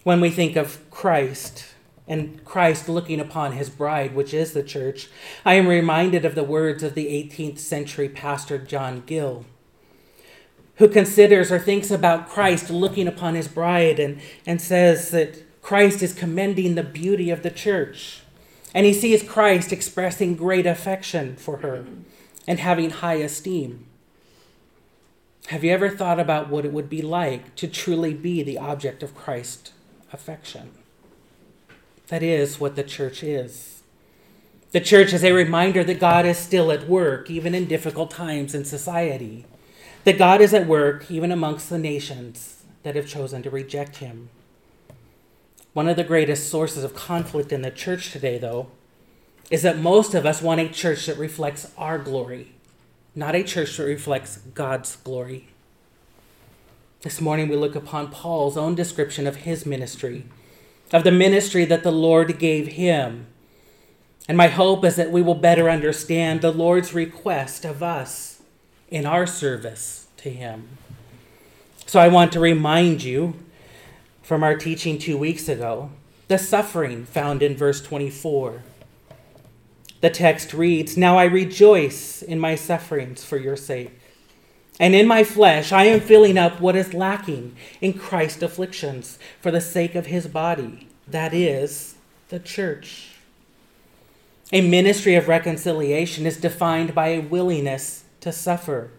When 0.03 0.21
we 0.21 0.29
think 0.29 0.55
of 0.55 0.89
Christ 0.91 1.65
and 2.07 2.43
Christ 2.45 2.87
looking 2.87 3.19
upon 3.19 3.53
his 3.53 3.69
bride, 3.69 4.15
which 4.15 4.33
is 4.33 4.53
the 4.53 4.63
church, 4.63 5.09
I 5.45 5.55
am 5.55 5.67
reminded 5.67 6.23
of 6.23 6.35
the 6.35 6.43
words 6.43 6.83
of 6.83 6.95
the 6.95 7.07
18th 7.07 7.59
century 7.59 8.09
pastor 8.09 8.57
John 8.57 9.03
Gill, 9.05 9.45
who 10.79 10.87
considers 10.87 11.51
or 11.51 11.59
thinks 11.59 11.91
about 11.91 12.29
Christ 12.29 12.69
looking 12.69 13.07
upon 13.07 13.35
his 13.35 13.49
bride 13.49 13.99
and, 13.99 14.19
and 14.45 14.61
says 14.61 15.11
that 15.11 15.61
Christ 15.61 16.01
is 16.01 16.13
commending 16.13 16.75
the 16.75 16.83
beauty 16.83 17.29
of 17.29 17.43
the 17.43 17.51
church. 17.51 18.21
And 18.73 18.85
he 18.85 18.93
sees 18.93 19.21
Christ 19.21 19.73
expressing 19.73 20.35
great 20.35 20.65
affection 20.65 21.35
for 21.35 21.57
her 21.57 21.85
and 22.47 22.59
having 22.59 22.91
high 22.91 23.15
esteem. 23.15 23.85
Have 25.47 25.65
you 25.65 25.71
ever 25.71 25.89
thought 25.89 26.19
about 26.19 26.49
what 26.49 26.63
it 26.63 26.71
would 26.71 26.89
be 26.89 27.01
like 27.01 27.55
to 27.55 27.67
truly 27.67 28.13
be 28.13 28.41
the 28.41 28.57
object 28.57 29.03
of 29.03 29.15
Christ's 29.15 29.73
affection? 30.13 30.71
That 32.07 32.23
is 32.23 32.59
what 32.59 32.75
the 32.75 32.83
church 32.83 33.21
is. 33.21 33.81
The 34.71 34.79
church 34.79 35.11
is 35.11 35.23
a 35.25 35.33
reminder 35.33 35.83
that 35.83 35.99
God 35.99 36.25
is 36.25 36.37
still 36.37 36.71
at 36.71 36.87
work, 36.87 37.29
even 37.29 37.53
in 37.53 37.65
difficult 37.65 38.11
times 38.11 38.55
in 38.55 38.63
society. 38.63 39.45
That 40.05 40.17
God 40.17 40.41
is 40.41 40.53
at 40.53 40.67
work 40.67 41.11
even 41.11 41.31
amongst 41.31 41.69
the 41.69 41.77
nations 41.77 42.63
that 42.83 42.95
have 42.95 43.07
chosen 43.07 43.43
to 43.43 43.49
reject 43.49 43.97
him. 43.97 44.29
One 45.73 45.87
of 45.87 45.97
the 45.97 46.03
greatest 46.03 46.49
sources 46.49 46.83
of 46.83 46.95
conflict 46.95 47.51
in 47.51 47.61
the 47.61 47.71
church 47.71 48.11
today, 48.11 48.37
though, 48.37 48.67
is 49.51 49.61
that 49.61 49.77
most 49.77 50.13
of 50.13 50.25
us 50.25 50.41
want 50.41 50.61
a 50.61 50.69
church 50.69 51.05
that 51.05 51.17
reflects 51.17 51.71
our 51.77 51.97
glory, 51.97 52.53
not 53.15 53.35
a 53.35 53.43
church 53.43 53.77
that 53.77 53.83
reflects 53.83 54.37
God's 54.53 54.95
glory. 54.97 55.47
This 57.01 57.21
morning 57.21 57.47
we 57.47 57.55
look 57.55 57.75
upon 57.75 58.11
Paul's 58.11 58.57
own 58.57 58.75
description 58.75 59.25
of 59.27 59.37
his 59.37 59.65
ministry, 59.65 60.25
of 60.91 61.03
the 61.03 61.11
ministry 61.11 61.65
that 61.65 61.83
the 61.83 61.91
Lord 61.91 62.39
gave 62.39 62.67
him. 62.67 63.27
And 64.27 64.37
my 64.37 64.47
hope 64.47 64.83
is 64.85 64.95
that 64.95 65.11
we 65.11 65.21
will 65.21 65.35
better 65.35 65.69
understand 65.69 66.41
the 66.41 66.51
Lord's 66.51 66.93
request 66.93 67.65
of 67.65 67.81
us 67.81 68.38
in 68.89 69.05
our 69.05 69.25
service 69.25 70.07
to 70.17 70.29
him. 70.29 70.67
So 71.85 71.99
I 71.99 72.07
want 72.07 72.31
to 72.33 72.39
remind 72.39 73.03
you 73.03 73.35
from 74.21 74.43
our 74.43 74.55
teaching 74.55 74.97
two 74.97 75.17
weeks 75.17 75.49
ago 75.49 75.91
the 76.27 76.37
suffering 76.37 77.05
found 77.05 77.41
in 77.41 77.57
verse 77.57 77.81
24. 77.81 78.61
The 80.01 80.09
text 80.09 80.53
reads 80.53 80.95
Now 80.95 81.17
I 81.17 81.23
rejoice 81.23 82.21
in 82.21 82.39
my 82.39 82.55
sufferings 82.55 83.25
for 83.25 83.37
your 83.37 83.57
sake 83.57 83.99
and 84.79 84.95
in 84.95 85.07
my 85.07 85.25
flesh, 85.25 85.73
I 85.73 85.83
am 85.85 85.99
filling 85.99 86.37
up 86.37 86.61
what 86.61 86.77
is 86.77 86.93
lacking 86.93 87.55
in 87.81 87.93
Christ's 87.93 88.43
afflictions 88.43 89.19
for 89.41 89.51
the 89.51 89.59
sake 89.59 89.93
of 89.93 90.05
his 90.05 90.25
body, 90.25 90.87
that 91.05 91.33
is, 91.33 91.95
the 92.29 92.39
church. 92.39 93.09
A 94.53 94.61
ministry 94.61 95.15
of 95.15 95.27
reconciliation 95.27 96.25
is 96.25 96.37
defined 96.37 96.95
by 96.95 97.09
a 97.09 97.19
willingness 97.19 98.05
to 98.21 98.31
suffer. 98.31 98.91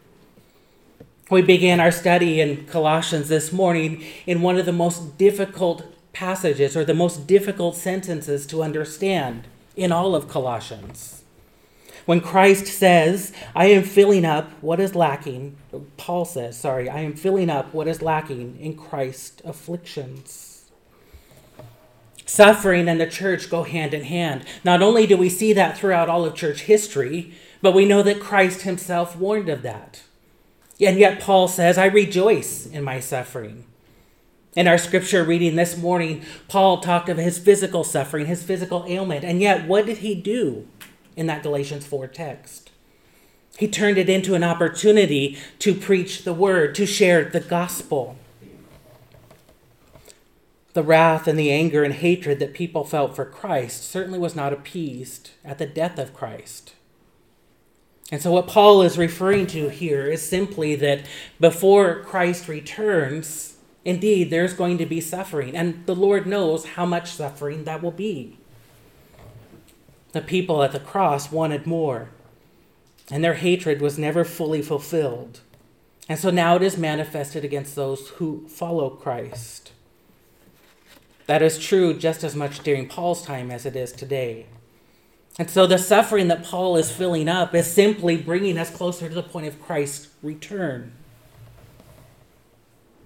We 1.31 1.43
began 1.43 1.79
our 1.79 1.93
study 1.93 2.41
in 2.41 2.67
Colossians 2.67 3.29
this 3.29 3.53
morning 3.53 4.05
in 4.27 4.43
one 4.43 4.59
of 4.59 4.67
the 4.67 4.73
most 4.73 5.17
difficult 5.17 5.85
passages 6.13 6.77
or 6.77 6.85
the 6.85 6.95
most 6.95 7.27
difficult 7.27 7.77
sentences 7.77 8.47
to 8.49 8.63
understand 8.63 9.47
in 9.77 9.93
all 9.93 10.15
of 10.17 10.29
Colossians. 10.29 11.23
When 12.05 12.21
Christ 12.21 12.67
says, 12.67 13.33
I 13.55 13.67
am 13.67 13.85
filling 13.85 14.25
up 14.25 14.51
what 14.61 14.81
is 14.81 14.97
lacking, 14.97 15.57
Paul 15.97 16.25
says, 16.25 16.59
sorry, 16.59 16.89
I 16.89 17.01
am 17.01 17.15
filling 17.15 17.49
up 17.49 17.73
what 17.73 17.87
is 17.87 18.03
lacking 18.03 18.59
in 18.59 18.77
Christ's 18.77 19.41
afflictions. 19.45 20.71
Suffering 22.27 22.89
and 22.89 23.01
the 23.01 23.07
church 23.07 23.51
go 23.51 23.63
hand 23.63 23.95
in 23.95 24.05
hand. 24.05 24.45
Not 24.65 24.83
only 24.83 25.07
do 25.07 25.17
we 25.17 25.29
see 25.29 25.53
that 25.53 25.77
throughout 25.77 26.09
all 26.09 26.25
of 26.25 26.35
church 26.35 26.63
history, 26.63 27.35
but 27.63 27.75
we 27.75 27.85
know 27.85 28.03
that 28.03 28.21
Christ 28.21 28.63
himself 28.63 29.17
warned 29.17 29.49
of 29.49 29.63
that. 29.63 30.03
And 30.81 30.99
yet 30.99 31.21
Paul 31.21 31.49
says, 31.49 31.77
I 31.77 31.87
rejoice 31.87 32.67
in 32.67 32.83
my 32.83 33.01
suffering. 33.01 33.65
In 34.57 34.67
our 34.67 34.79
scripture 34.79 35.23
reading 35.23 35.57
this 35.57 35.77
morning, 35.77 36.25
Paul 36.49 36.81
talked 36.81 37.09
of 37.09 37.19
his 37.19 37.39
physical 37.39 37.85
suffering, 37.85 38.27
his 38.27 38.43
physical 38.43 38.85
ailment. 38.89 39.25
And 39.25 39.41
yet, 39.41 39.69
what 39.69 39.87
did 39.87 39.99
he 39.99 40.15
do? 40.15 40.67
in 41.21 41.27
that 41.27 41.43
Galatians 41.43 41.87
4 41.87 42.07
text. 42.09 42.71
He 43.59 43.69
turned 43.69 43.99
it 43.99 44.09
into 44.09 44.35
an 44.35 44.43
opportunity 44.43 45.37
to 45.59 45.75
preach 45.75 46.25
the 46.25 46.33
word, 46.33 46.75
to 46.77 46.87
share 46.87 47.25
the 47.25 47.41
gospel. 47.41 48.17
The 50.73 50.83
wrath 50.83 51.27
and 51.27 51.39
the 51.39 51.51
anger 51.51 51.85
and 51.85 51.93
hatred 51.93 52.39
that 52.39 52.55
people 52.55 52.85
felt 52.85 53.15
for 53.15 53.27
Christ 53.27 53.83
certainly 53.83 54.19
was 54.19 54.35
not 54.35 54.53
appeased 54.53 55.31
at 55.45 55.59
the 55.59 55.67
death 55.67 55.99
of 55.99 56.15
Christ. 56.15 56.75
And 58.11 58.21
so, 58.21 58.33
what 58.33 58.49
Paul 58.49 58.83
is 58.83 58.99
referring 58.99 59.47
to 59.49 59.69
here 59.69 60.07
is 60.07 60.27
simply 60.27 60.75
that 60.77 61.07
before 61.39 62.03
Christ 62.03 62.49
returns, 62.49 63.57
indeed, 63.85 64.31
there's 64.31 64.53
going 64.53 64.79
to 64.79 64.87
be 64.87 65.01
suffering. 65.01 65.57
And 65.57 65.87
the 65.87 65.95
Lord 65.95 66.27
knows 66.27 66.65
how 66.67 66.85
much 66.85 67.13
suffering 67.13 67.65
that 67.65 67.83
will 67.83 67.93
be. 67.93 68.39
The 70.13 70.21
people 70.21 70.63
at 70.65 70.73
the 70.73 70.81
cross 70.81 71.31
wanted 71.31 71.67
more, 71.67 72.11
and 73.11 73.23
their 73.23 73.35
hatred 73.35 73.81
was 73.81 73.97
never 73.97 74.25
fully 74.25 74.61
fulfilled. 74.61 75.41
And 76.09 76.19
so 76.19 76.31
now 76.31 76.57
it 76.57 76.63
is 76.63 76.77
manifested 76.77 77.45
against 77.45 77.77
those 77.77 78.09
who 78.09 78.49
follow 78.49 78.91
Christ. 78.91 79.71
That 81.27 81.43
is 81.43 81.61
true 81.61 81.97
just 81.97 82.25
as 82.25 82.35
much 82.35 82.65
during 82.65 82.89
Paul's 82.89 83.25
time 83.25 83.53
as 83.53 83.65
it 83.65 83.77
is 83.77 83.93
today. 83.93 84.47
And 85.41 85.49
so 85.49 85.67
the 85.67 85.79
suffering 85.79 86.29
that 86.29 86.45
Paul 86.45 86.77
is 86.77 86.91
filling 86.91 87.27
up 87.27 87.55
is 87.55 87.67
simply 87.67 88.19
bringing 88.19 88.59
us 88.59 88.69
closer 88.69 89.09
to 89.09 89.15
the 89.15 89.23
point 89.23 89.47
of 89.47 89.63
Christ's 89.63 90.09
return. 90.23 90.93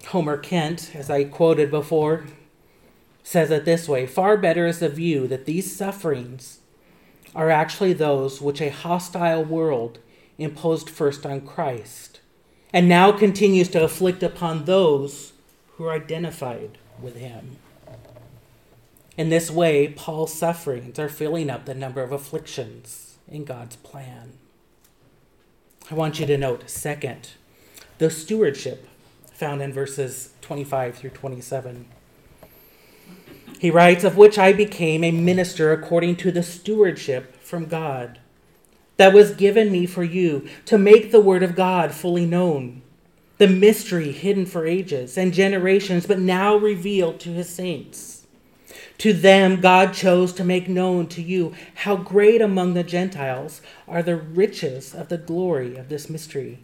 Homer 0.06 0.36
Kent, 0.36 0.90
as 0.96 1.08
I 1.08 1.22
quoted 1.22 1.70
before, 1.70 2.24
says 3.22 3.52
it 3.52 3.64
this 3.64 3.88
way 3.88 4.08
Far 4.08 4.36
better 4.36 4.66
is 4.66 4.80
the 4.80 4.88
view 4.88 5.28
that 5.28 5.44
these 5.44 5.76
sufferings 5.76 6.58
are 7.36 7.50
actually 7.50 7.92
those 7.92 8.40
which 8.40 8.60
a 8.60 8.68
hostile 8.70 9.44
world 9.44 10.00
imposed 10.36 10.90
first 10.90 11.24
on 11.24 11.40
Christ, 11.40 12.18
and 12.72 12.88
now 12.88 13.12
continues 13.12 13.68
to 13.68 13.84
afflict 13.84 14.24
upon 14.24 14.64
those 14.64 15.34
who 15.76 15.84
are 15.84 15.92
identified 15.92 16.78
with 17.00 17.14
him. 17.14 17.58
In 19.16 19.28
this 19.28 19.50
way, 19.50 19.88
Paul's 19.88 20.32
sufferings 20.32 20.98
are 20.98 21.08
filling 21.08 21.48
up 21.48 21.64
the 21.64 21.74
number 21.74 22.02
of 22.02 22.10
afflictions 22.10 23.18
in 23.28 23.44
God's 23.44 23.76
plan. 23.76 24.32
I 25.90 25.94
want 25.94 26.18
you 26.18 26.26
to 26.26 26.38
note, 26.38 26.68
second, 26.68 27.30
the 27.98 28.10
stewardship 28.10 28.88
found 29.32 29.62
in 29.62 29.72
verses 29.72 30.32
25 30.40 30.96
through 30.96 31.10
27. 31.10 31.86
He 33.60 33.70
writes, 33.70 34.02
Of 34.02 34.16
which 34.16 34.38
I 34.38 34.52
became 34.52 35.04
a 35.04 35.12
minister 35.12 35.72
according 35.72 36.16
to 36.16 36.32
the 36.32 36.42
stewardship 36.42 37.36
from 37.40 37.66
God 37.66 38.18
that 38.96 39.12
was 39.12 39.32
given 39.32 39.70
me 39.70 39.86
for 39.86 40.04
you 40.04 40.48
to 40.66 40.78
make 40.78 41.10
the 41.10 41.20
word 41.20 41.42
of 41.42 41.56
God 41.56 41.92
fully 41.92 42.26
known, 42.26 42.82
the 43.38 43.48
mystery 43.48 44.12
hidden 44.12 44.46
for 44.46 44.66
ages 44.66 45.18
and 45.18 45.32
generations, 45.32 46.06
but 46.06 46.18
now 46.18 46.56
revealed 46.56 47.20
to 47.20 47.30
his 47.30 47.48
saints. 47.48 48.13
To 48.98 49.12
them, 49.12 49.60
God 49.60 49.92
chose 49.92 50.32
to 50.34 50.44
make 50.44 50.68
known 50.68 51.08
to 51.08 51.22
you 51.22 51.54
how 51.74 51.96
great 51.96 52.40
among 52.40 52.74
the 52.74 52.84
Gentiles 52.84 53.60
are 53.88 54.02
the 54.02 54.16
riches 54.16 54.94
of 54.94 55.08
the 55.08 55.18
glory 55.18 55.76
of 55.76 55.88
this 55.88 56.08
mystery, 56.08 56.60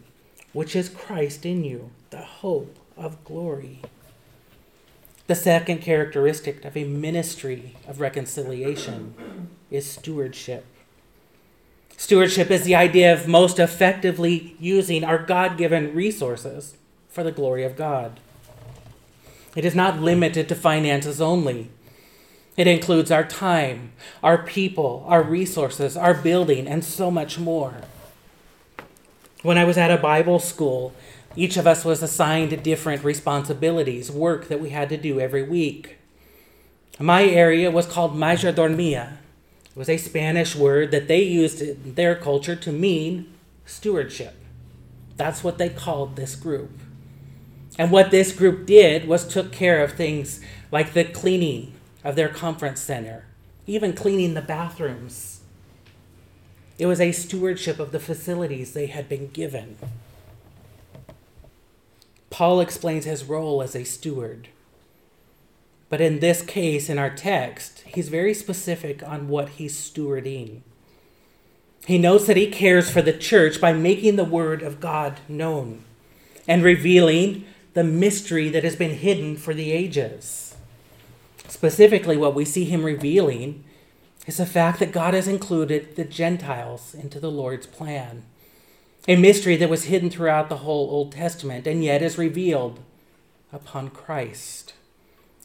which 0.53 0.75
is 0.75 0.89
Christ 0.89 1.45
in 1.45 1.63
you, 1.63 1.91
the 2.09 2.21
hope 2.21 2.77
of 2.97 3.23
glory. 3.23 3.81
The 5.27 5.35
second 5.35 5.79
characteristic 5.79 6.65
of 6.65 6.75
a 6.75 6.83
ministry 6.83 7.75
of 7.87 7.99
reconciliation 7.99 9.49
is 9.69 9.89
stewardship. 9.89 10.65
Stewardship 11.95 12.49
is 12.49 12.63
the 12.63 12.75
idea 12.75 13.13
of 13.13 13.27
most 13.27 13.59
effectively 13.59 14.55
using 14.59 15.03
our 15.03 15.19
God 15.19 15.57
given 15.57 15.93
resources 15.93 16.75
for 17.09 17.23
the 17.23 17.31
glory 17.31 17.63
of 17.63 17.77
God. 17.77 18.19
It 19.55 19.65
is 19.65 19.75
not 19.75 20.01
limited 20.01 20.49
to 20.49 20.55
finances 20.55 21.21
only. 21.21 21.69
It 22.57 22.67
includes 22.67 23.11
our 23.11 23.23
time, 23.23 23.93
our 24.21 24.37
people, 24.37 25.05
our 25.07 25.23
resources, 25.23 25.95
our 25.95 26.13
building, 26.13 26.67
and 26.67 26.83
so 26.83 27.09
much 27.09 27.39
more. 27.39 27.75
When 29.41 29.57
I 29.57 29.63
was 29.63 29.77
at 29.77 29.89
a 29.89 29.97
Bible 29.97 30.39
school, 30.39 30.93
each 31.35 31.55
of 31.55 31.65
us 31.65 31.85
was 31.85 32.03
assigned 32.03 32.61
different 32.61 33.03
responsibilities, 33.03 34.11
work 34.11 34.49
that 34.49 34.59
we 34.59 34.71
had 34.71 34.89
to 34.89 34.97
do 34.97 35.19
every 35.19 35.43
week. 35.43 35.97
My 36.99 37.23
area 37.23 37.71
was 37.71 37.85
called 37.85 38.15
mayordomía. 38.15 39.13
It 39.65 39.77
was 39.77 39.89
a 39.89 39.97
Spanish 39.97 40.55
word 40.55 40.91
that 40.91 41.07
they 41.07 41.23
used 41.23 41.61
in 41.61 41.95
their 41.95 42.15
culture 42.15 42.57
to 42.57 42.71
mean 42.71 43.33
stewardship. 43.65 44.35
That's 45.15 45.43
what 45.43 45.57
they 45.57 45.69
called 45.69 46.17
this 46.17 46.35
group. 46.35 46.71
And 47.79 47.91
what 47.91 48.11
this 48.11 48.33
group 48.33 48.65
did 48.65 49.07
was 49.07 49.25
took 49.25 49.53
care 49.53 49.81
of 49.81 49.93
things 49.93 50.41
like 50.71 50.93
the 50.93 51.05
cleaning 51.05 51.73
of 52.03 52.15
their 52.15 52.29
conference 52.29 52.81
center, 52.81 53.25
even 53.67 53.93
cleaning 53.93 54.33
the 54.33 54.41
bathrooms. 54.41 55.41
It 56.77 56.85
was 56.87 56.99
a 56.99 57.11
stewardship 57.11 57.79
of 57.79 57.91
the 57.91 57.99
facilities 57.99 58.73
they 58.73 58.87
had 58.87 59.07
been 59.07 59.29
given. 59.29 59.77
Paul 62.29 62.59
explains 62.61 63.05
his 63.05 63.25
role 63.25 63.61
as 63.61 63.75
a 63.75 63.83
steward. 63.83 64.47
But 65.89 66.01
in 66.01 66.19
this 66.19 66.41
case, 66.41 66.89
in 66.89 66.97
our 66.97 67.09
text, 67.09 67.83
he's 67.85 68.07
very 68.07 68.33
specific 68.33 69.03
on 69.03 69.27
what 69.27 69.49
he's 69.49 69.75
stewarding. 69.75 70.61
He 71.85 71.97
knows 71.97 72.27
that 72.27 72.37
he 72.37 72.47
cares 72.47 72.89
for 72.89 73.01
the 73.01 73.13
church 73.13 73.59
by 73.59 73.73
making 73.73 74.15
the 74.15 74.23
word 74.23 74.61
of 74.61 74.79
God 74.79 75.19
known 75.27 75.83
and 76.47 76.63
revealing 76.63 77.45
the 77.73 77.83
mystery 77.83 78.49
that 78.49 78.63
has 78.63 78.75
been 78.75 78.95
hidden 78.95 79.35
for 79.35 79.53
the 79.53 79.71
ages. 79.71 80.50
Specifically, 81.51 82.17
what 82.17 82.33
we 82.33 82.45
see 82.45 82.65
him 82.65 82.83
revealing 82.83 83.63
is 84.25 84.37
the 84.37 84.45
fact 84.45 84.79
that 84.79 84.91
God 84.91 85.13
has 85.13 85.27
included 85.27 85.95
the 85.95 86.05
Gentiles 86.05 86.95
into 86.95 87.19
the 87.19 87.31
Lord's 87.31 87.67
plan 87.67 88.23
a 89.07 89.15
mystery 89.15 89.55
that 89.55 89.69
was 89.69 89.85
hidden 89.85 90.09
throughout 90.09 90.49
the 90.49 90.57
whole 90.57 90.89
Old 90.89 91.11
Testament 91.11 91.65
and 91.65 91.83
yet 91.83 92.01
is 92.01 92.17
revealed 92.17 92.79
upon 93.51 93.89
Christ. 93.89 94.73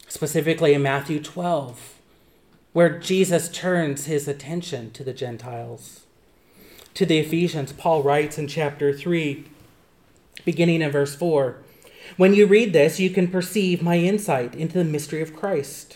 Specifically 0.09 0.75
in 0.75 0.83
Matthew 0.83 1.21
12, 1.21 1.95
where 2.73 2.99
Jesus 2.99 3.49
turns 3.49 4.05
his 4.05 4.29
attention 4.29 4.91
to 4.93 5.03
the 5.03 5.15
Gentiles. 5.15 6.03
to 6.95 7.05
the 7.05 7.19
Ephesians, 7.19 7.73
Paul 7.73 8.03
writes 8.03 8.39
in 8.39 8.47
chapter 8.47 8.93
3, 8.93 9.45
beginning 10.45 10.83
in 10.83 10.91
verse 10.91 11.15
4 11.15 11.57
When 12.17 12.35
you 12.35 12.47
read 12.47 12.73
this, 12.73 13.01
you 13.01 13.11
can 13.11 13.29
perceive 13.29 13.83
my 13.83 13.99
insight 13.99 14.55
into 14.55 14.79
the 14.79 14.85
mystery 14.85 15.23
of 15.23 15.35
Christ, 15.35 15.96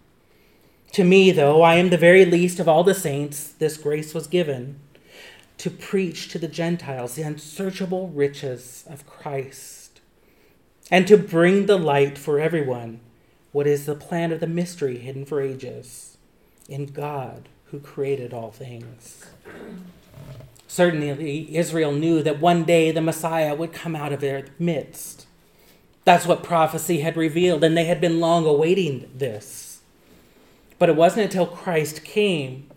To 0.93 1.03
me, 1.05 1.31
though 1.31 1.61
I 1.61 1.75
am 1.75 1.89
the 1.89 1.97
very 1.97 2.25
least 2.25 2.59
of 2.59 2.67
all 2.67 2.83
the 2.83 2.93
saints, 2.93 3.53
this 3.53 3.77
grace 3.77 4.13
was 4.13 4.27
given 4.27 4.79
to 5.57 5.69
preach 5.69 6.27
to 6.29 6.39
the 6.39 6.47
Gentiles 6.47 7.15
the 7.15 7.21
unsearchable 7.21 8.09
riches 8.09 8.83
of 8.89 9.05
Christ, 9.05 10.01
and 10.89 11.07
to 11.07 11.17
bring 11.17 11.65
the 11.65 11.77
light 11.77 12.17
for 12.17 12.39
everyone 12.39 12.99
what 13.51 13.67
is 13.67 13.85
the 13.85 13.95
plan 13.95 14.31
of 14.31 14.39
the 14.39 14.47
mystery 14.47 14.97
hidden 14.97 15.23
for 15.25 15.39
ages 15.39 16.17
in 16.67 16.87
God 16.87 17.47
who 17.65 17.79
created 17.79 18.33
all 18.33 18.51
things. 18.51 19.25
Certainly, 20.67 21.55
Israel 21.55 21.91
knew 21.91 22.21
that 22.23 22.39
one 22.39 22.63
day 22.63 22.91
the 22.91 23.01
Messiah 23.01 23.55
would 23.55 23.71
come 23.71 23.95
out 23.95 24.11
of 24.11 24.19
their 24.19 24.45
midst. 24.57 25.25
That's 26.03 26.25
what 26.25 26.43
prophecy 26.43 27.01
had 27.01 27.15
revealed, 27.15 27.63
and 27.63 27.77
they 27.77 27.85
had 27.85 28.01
been 28.01 28.19
long 28.19 28.45
awaiting 28.45 29.09
this. 29.15 29.60
But 30.81 30.89
it 30.89 30.95
wasn't 30.95 31.25
until 31.25 31.45
Christ 31.45 32.03
came 32.03 32.67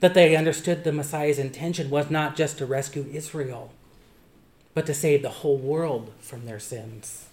that 0.00 0.12
they 0.12 0.36
understood 0.36 0.84
the 0.84 0.92
Messiah's 0.92 1.38
intention 1.38 1.88
was 1.88 2.10
not 2.10 2.36
just 2.36 2.58
to 2.58 2.66
rescue 2.66 3.08
Israel, 3.10 3.72
but 4.74 4.84
to 4.84 4.92
save 4.92 5.22
the 5.22 5.30
whole 5.30 5.56
world 5.56 6.12
from 6.20 6.44
their 6.44 6.58
sins. 6.58 7.28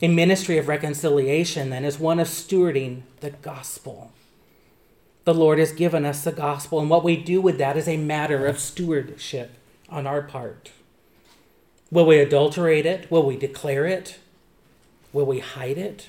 A 0.00 0.08
ministry 0.08 0.56
of 0.56 0.68
reconciliation, 0.68 1.68
then, 1.68 1.84
is 1.84 1.98
one 1.98 2.18
of 2.18 2.28
stewarding 2.28 3.02
the 3.20 3.28
gospel. 3.28 4.10
The 5.24 5.34
Lord 5.34 5.58
has 5.58 5.72
given 5.72 6.06
us 6.06 6.24
the 6.24 6.32
gospel, 6.32 6.80
and 6.80 6.88
what 6.88 7.04
we 7.04 7.18
do 7.18 7.42
with 7.42 7.58
that 7.58 7.76
is 7.76 7.88
a 7.88 7.98
matter 7.98 8.46
of 8.46 8.58
stewardship 8.58 9.50
on 9.90 10.06
our 10.06 10.22
part. 10.22 10.70
Will 11.90 12.06
we 12.06 12.20
adulterate 12.20 12.86
it? 12.86 13.10
Will 13.10 13.26
we 13.26 13.36
declare 13.36 13.84
it? 13.84 14.18
Will 15.12 15.26
we 15.26 15.40
hide 15.40 15.76
it? 15.76 16.06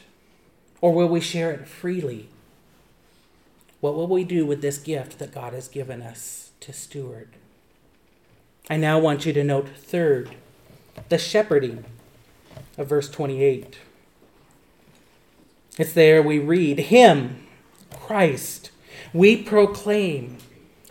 Or 0.80 0.94
will 0.94 1.10
we 1.10 1.20
share 1.20 1.52
it 1.52 1.68
freely? 1.68 2.30
What 3.80 3.96
will 3.96 4.08
we 4.08 4.24
do 4.24 4.46
with 4.46 4.62
this 4.62 4.78
gift 4.78 5.20
that 5.20 5.34
God 5.34 5.54
has 5.54 5.68
given 5.68 6.02
us 6.02 6.52
to 6.60 6.74
steward? 6.74 7.30
I 8.70 8.78
now 8.78 9.00
want 9.00 9.26
you 9.26 9.34
to 9.34 9.44
note, 9.44 9.70
third, 9.70 10.36
the 11.08 11.18
shepherding 11.18 11.86
of 12.78 12.88
verse 12.88 13.10
28. 13.10 13.80
It's 15.78 15.94
there 15.94 16.22
we 16.22 16.40
read, 16.40 16.80
Him, 16.80 17.48
Christ, 17.92 18.72
we 19.14 19.42
proclaim, 19.42 20.38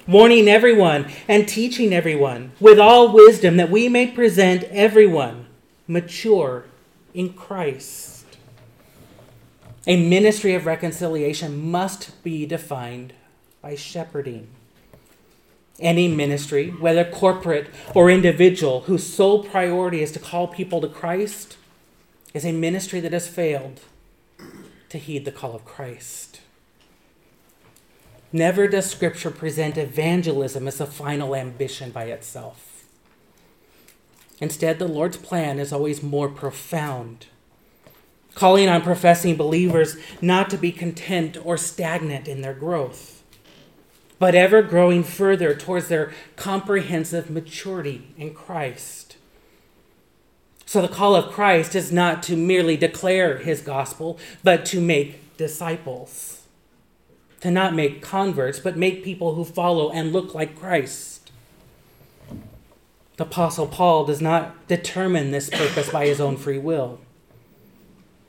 warning 0.06 0.48
everyone 0.48 1.10
and 1.28 1.46
teaching 1.46 1.92
everyone 1.92 2.52
with 2.58 2.78
all 2.78 3.12
wisdom 3.12 3.58
that 3.58 3.70
we 3.70 3.88
may 3.88 4.06
present 4.06 4.64
everyone 4.64 5.46
mature 5.86 6.64
in 7.12 7.34
Christ. 7.34 8.17
A 9.88 9.96
ministry 9.96 10.54
of 10.54 10.66
reconciliation 10.66 11.70
must 11.70 12.22
be 12.22 12.44
defined 12.44 13.14
by 13.62 13.74
shepherding. 13.74 14.48
Any 15.80 16.08
ministry, 16.08 16.68
whether 16.68 17.04
corporate 17.04 17.68
or 17.94 18.10
individual, 18.10 18.82
whose 18.82 19.06
sole 19.06 19.44
priority 19.44 20.02
is 20.02 20.12
to 20.12 20.18
call 20.18 20.46
people 20.46 20.82
to 20.82 20.88
Christ, 20.88 21.56
is 22.34 22.44
a 22.44 22.52
ministry 22.52 23.00
that 23.00 23.14
has 23.14 23.28
failed 23.28 23.80
to 24.90 24.98
heed 24.98 25.24
the 25.24 25.32
call 25.32 25.54
of 25.54 25.64
Christ. 25.64 26.42
Never 28.30 28.68
does 28.68 28.90
Scripture 28.90 29.30
present 29.30 29.78
evangelism 29.78 30.68
as 30.68 30.82
a 30.82 30.86
final 30.86 31.34
ambition 31.34 31.92
by 31.92 32.04
itself. 32.04 32.84
Instead, 34.38 34.78
the 34.78 34.86
Lord's 34.86 35.16
plan 35.16 35.58
is 35.58 35.72
always 35.72 36.02
more 36.02 36.28
profound, 36.28 37.26
calling 38.38 38.68
on 38.68 38.82
professing 38.82 39.36
believers 39.36 39.96
not 40.22 40.48
to 40.50 40.56
be 40.56 40.70
content 40.70 41.36
or 41.44 41.56
stagnant 41.56 42.28
in 42.28 42.40
their 42.40 42.54
growth, 42.54 43.22
but 44.18 44.34
ever 44.34 44.62
growing 44.62 45.02
further 45.02 45.54
towards 45.54 45.88
their 45.88 46.12
comprehensive 46.36 47.30
maturity 47.30 48.14
in 48.16 48.32
Christ. 48.32 49.16
So, 50.66 50.82
the 50.82 50.88
call 50.88 51.16
of 51.16 51.32
Christ 51.32 51.74
is 51.74 51.90
not 51.90 52.22
to 52.24 52.36
merely 52.36 52.76
declare 52.76 53.38
his 53.38 53.60
gospel, 53.62 54.18
but 54.44 54.64
to 54.66 54.80
make 54.80 55.36
disciples 55.36 56.38
to 57.40 57.50
not 57.50 57.74
make 57.74 58.02
converts, 58.02 58.58
but 58.58 58.76
make 58.76 59.04
people 59.04 59.34
who 59.34 59.44
follow 59.44 59.90
and 59.90 60.12
look 60.12 60.34
like 60.34 60.58
Christ. 60.58 61.30
The 63.16 63.24
Apostle 63.24 63.66
Paul 63.66 64.04
does 64.04 64.20
not 64.20 64.68
determine 64.68 65.30
this 65.30 65.50
purpose 65.50 65.90
by 65.90 66.06
his 66.06 66.20
own 66.20 66.36
free 66.36 66.58
will. 66.58 67.00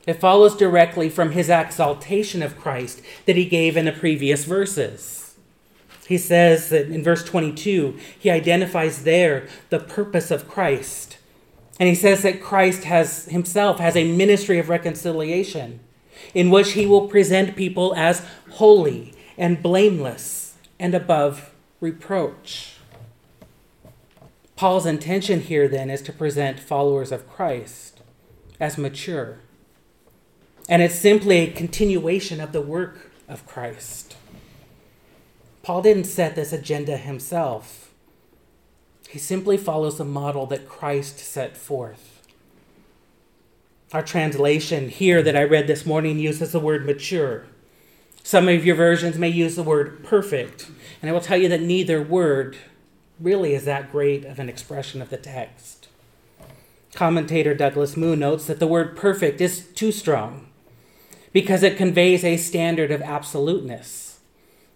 It 0.09 0.19
follows 0.19 0.55
directly 0.55 1.07
from 1.07 1.33
his 1.33 1.49
exaltation 1.49 2.41
of 2.41 2.57
Christ 2.57 2.99
that 3.27 3.35
he 3.35 3.45
gave 3.45 3.77
in 3.77 3.85
the 3.85 3.91
previous 3.91 4.43
verses. 4.43 5.35
He 6.07 6.17
says 6.17 6.69
that 6.69 6.87
in 6.87 7.03
verse 7.03 7.23
22, 7.23 7.95
he 8.17 8.31
identifies 8.31 9.03
there 9.03 9.47
the 9.69 9.77
purpose 9.77 10.31
of 10.31 10.47
Christ. 10.47 11.19
And 11.79 11.87
he 11.87 11.93
says 11.93 12.23
that 12.23 12.41
Christ 12.41 12.85
has 12.85 13.25
himself 13.25 13.77
has 13.77 13.95
a 13.95 14.11
ministry 14.11 14.57
of 14.57 14.67
reconciliation 14.67 15.79
in 16.33 16.49
which 16.49 16.71
he 16.71 16.87
will 16.87 17.07
present 17.07 17.55
people 17.55 17.93
as 17.95 18.25
holy 18.53 19.13
and 19.37 19.61
blameless 19.61 20.55
and 20.79 20.95
above 20.95 21.53
reproach. 21.81 22.77
Paul's 24.55 24.87
intention 24.87 25.41
here 25.41 25.67
then 25.67 25.91
is 25.91 26.01
to 26.01 26.11
present 26.11 26.59
followers 26.59 27.11
of 27.11 27.29
Christ 27.29 28.01
as 28.59 28.75
mature. 28.75 29.37
And 30.69 30.83
it's 30.83 30.93
simply 30.93 31.37
a 31.37 31.51
continuation 31.51 32.39
of 32.39 32.51
the 32.51 32.61
work 32.61 33.09
of 33.27 33.47
Christ. 33.47 34.15
Paul 35.63 35.81
didn't 35.81 36.03
set 36.03 36.35
this 36.35 36.53
agenda 36.53 36.95
himself. 36.95 37.91
He 39.09 39.17
simply 39.17 39.57
follows 39.57 39.97
the 39.97 40.05
model 40.05 40.45
that 40.45 40.69
Christ 40.69 41.17
set 41.17 41.57
forth. 41.57 42.21
Our 43.91 44.03
translation 44.03 44.89
here 44.89 45.23
that 45.23 45.35
I 45.35 45.43
read 45.43 45.65
this 45.65 45.87
morning 45.87 46.19
uses 46.19 46.51
the 46.51 46.59
word 46.59 46.85
mature. 46.85 47.47
Some 48.21 48.47
of 48.47 48.63
your 48.63 48.75
versions 48.75 49.17
may 49.17 49.29
use 49.29 49.55
the 49.55 49.63
word 49.63 50.03
perfect. 50.03 50.69
And 51.01 51.09
I 51.09 51.13
will 51.13 51.19
tell 51.19 51.37
you 51.37 51.49
that 51.49 51.61
neither 51.61 51.99
word 51.99 52.57
really 53.19 53.55
is 53.55 53.65
that 53.65 53.91
great 53.91 54.23
of 54.23 54.37
an 54.37 54.49
expression 54.49 55.01
of 55.01 55.09
the 55.09 55.17
text. 55.17 55.87
Commentator 56.93 57.55
Douglas 57.55 57.97
Moo 57.97 58.15
notes 58.15 58.45
that 58.45 58.59
the 58.59 58.67
word 58.67 58.95
perfect 58.95 59.41
is 59.41 59.65
too 59.73 59.91
strong 59.91 60.48
because 61.31 61.63
it 61.63 61.77
conveys 61.77 62.23
a 62.23 62.37
standard 62.37 62.91
of 62.91 63.01
absoluteness, 63.01 64.19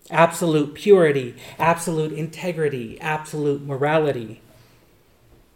absolute 0.10 0.74
purity, 0.74 1.36
absolute 1.58 2.14
integrity, 2.14 3.00
absolute 3.02 3.62
morality, 3.62 4.42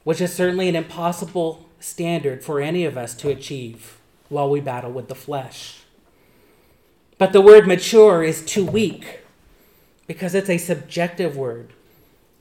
which 0.03 0.21
is 0.21 0.33
certainly 0.33 0.67
an 0.67 0.75
impossible 0.75 1.65
standard 1.79 2.43
for 2.43 2.59
any 2.59 2.85
of 2.85 2.97
us 2.97 3.13
to 3.15 3.29
achieve 3.29 3.99
while 4.29 4.49
we 4.49 4.59
battle 4.59 4.91
with 4.91 5.07
the 5.07 5.15
flesh. 5.15 5.81
But 7.17 7.33
the 7.33 7.41
word 7.41 7.67
mature 7.67 8.23
is 8.23 8.45
too 8.45 8.65
weak 8.65 9.21
because 10.07 10.33
it's 10.35 10.49
a 10.49 10.57
subjective 10.57 11.35
word. 11.35 11.73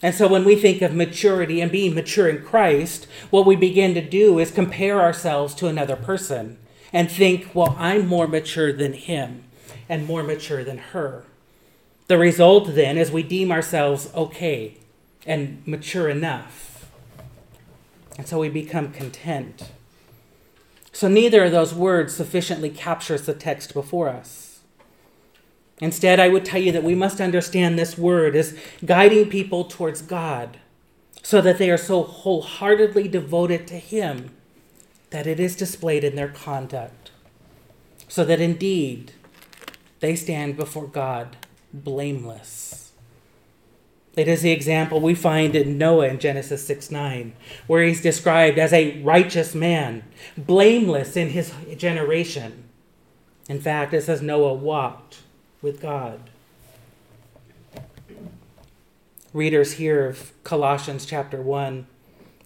And 0.03 0.15
so 0.15 0.29
when 0.29 0.45
we 0.45 0.57
think 0.57 0.83
of 0.83 0.95
maturity 0.95 1.61
and 1.61 1.73
being 1.73 1.95
mature 1.95 2.29
in 2.29 2.45
Christ, 2.45 3.07
what 3.31 3.47
we 3.47 3.57
begin 3.57 3.95
to 3.95 4.03
do 4.03 4.39
is 4.39 4.51
compare 4.51 5.01
ourselves 5.01 5.55
to 5.57 5.69
another 5.69 5.97
person 5.97 6.59
and 6.93 7.11
think, 7.11 7.55
well, 7.55 7.77
I'm 7.79 8.07
more 8.07 8.29
mature 8.29 8.73
than 8.73 8.93
him 8.93 9.45
and 9.89 10.07
more 10.07 10.23
mature 10.23 10.65
than 10.65 10.79
her. 10.79 11.25
The 12.09 12.19
result 12.19 12.75
then 12.75 12.97
is 12.97 13.11
we 13.11 13.23
deem 13.23 13.51
ourselves 13.51 14.11
okay 14.15 14.77
and 15.27 15.63
mature 15.67 16.09
enough. 16.09 16.89
And 18.17 18.27
so 18.27 18.39
we 18.39 18.49
become 18.49 18.93
content. 18.93 19.71
So 20.93 21.09
neither 21.09 21.45
of 21.45 21.53
those 21.53 21.75
words 21.75 22.15
sufficiently 22.15 22.71
captures 22.71 23.27
the 23.27 23.35
text 23.35 23.75
before 23.75 24.09
us. 24.09 24.61
Instead, 25.81 26.19
I 26.19 26.29
would 26.29 26.45
tell 26.45 26.61
you 26.61 26.73
that 26.73 26.85
we 26.85 26.95
must 26.95 27.21
understand 27.21 27.79
this 27.79 27.99
word 27.99 28.35
as 28.35 28.57
guiding 28.85 29.29
people 29.29 29.65
towards 29.65 30.01
God 30.01 30.57
so 31.23 31.43
that 31.43 31.59
they 31.59 31.71
are 31.71 31.77
so 31.77 32.03
wholeheartedly 32.03 33.09
devoted 33.09 33.67
to 33.67 33.75
Him 33.75 34.31
that 35.11 35.27
it 35.27 35.41
is 35.41 35.57
displayed 35.57 36.05
in 36.05 36.17
their 36.17 36.29
conduct, 36.29 37.11
so 38.09 38.25
that 38.25 38.41
indeed 38.41 39.13
they 40.01 40.17
stand 40.17 40.57
before 40.57 40.87
God 40.87 41.37
blameless. 41.73 42.93
It 44.17 44.29
is 44.29 44.43
the 44.43 44.51
example 44.51 45.01
we 45.01 45.15
find 45.15 45.55
in 45.55 45.77
Noah 45.77 46.09
in 46.09 46.19
Genesis 46.19 46.67
6 46.67 46.91
9, 46.91 47.35
where 47.67 47.85
he's 47.85 48.01
described 48.01 48.59
as 48.59 48.73
a 48.73 49.03
righteous 49.03 49.55
man, 49.55 50.05
blameless 50.37 51.17
in 51.17 51.31
his 51.31 51.53
generation. 51.77 52.65
In 53.49 53.61
fact, 53.61 53.95
it 53.95 54.03
says 54.03 54.23
Noah 54.23 54.55
walked 54.55 55.19
with 55.63 55.81
God 55.81 56.31
readers 59.37 59.75
here 59.75 60.07
of 60.07 60.33
Colossians 60.45 61.05
chapter 61.05 61.43
1, 61.43 61.87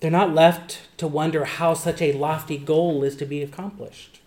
they're 0.00 0.10
not 0.10 0.34
left 0.34 0.80
to 0.96 1.06
wonder 1.06 1.44
how 1.44 1.74
such 1.74 2.00
a 2.00 2.12
lofty 2.12 2.58
goal 2.58 3.04
is 3.04 3.16
to 3.16 3.26
be 3.26 3.42
accomplished. 3.42 4.20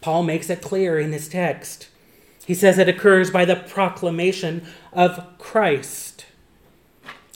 Paul 0.00 0.24
makes 0.24 0.50
it 0.50 0.62
clear 0.62 0.98
in 0.98 1.12
his 1.12 1.28
text. 1.28 1.88
He 2.46 2.54
says 2.54 2.78
it 2.78 2.88
occurs 2.88 3.30
by 3.30 3.44
the 3.44 3.56
proclamation 3.56 4.66
of 4.92 5.38
Christ. 5.38 6.26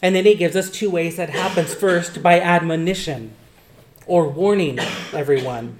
And 0.00 0.16
then 0.16 0.24
he 0.24 0.34
gives 0.34 0.56
us 0.56 0.70
two 0.70 0.90
ways 0.90 1.16
that 1.16 1.30
happens. 1.30 1.74
First, 1.74 2.22
by 2.22 2.40
admonition 2.40 3.34
or 4.06 4.28
warning 4.28 4.78
everyone. 5.12 5.78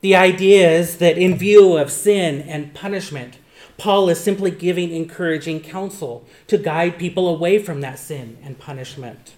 The 0.00 0.14
idea 0.14 0.70
is 0.70 0.98
that 0.98 1.18
in 1.18 1.36
view 1.36 1.76
of 1.76 1.90
sin 1.90 2.42
and 2.42 2.74
punishment, 2.74 3.38
Paul 3.76 4.08
is 4.08 4.20
simply 4.20 4.50
giving 4.50 4.92
encouraging 4.92 5.60
counsel 5.60 6.24
to 6.46 6.58
guide 6.58 6.98
people 6.98 7.28
away 7.28 7.58
from 7.58 7.80
that 7.80 7.98
sin 7.98 8.38
and 8.42 8.58
punishment. 8.58 9.34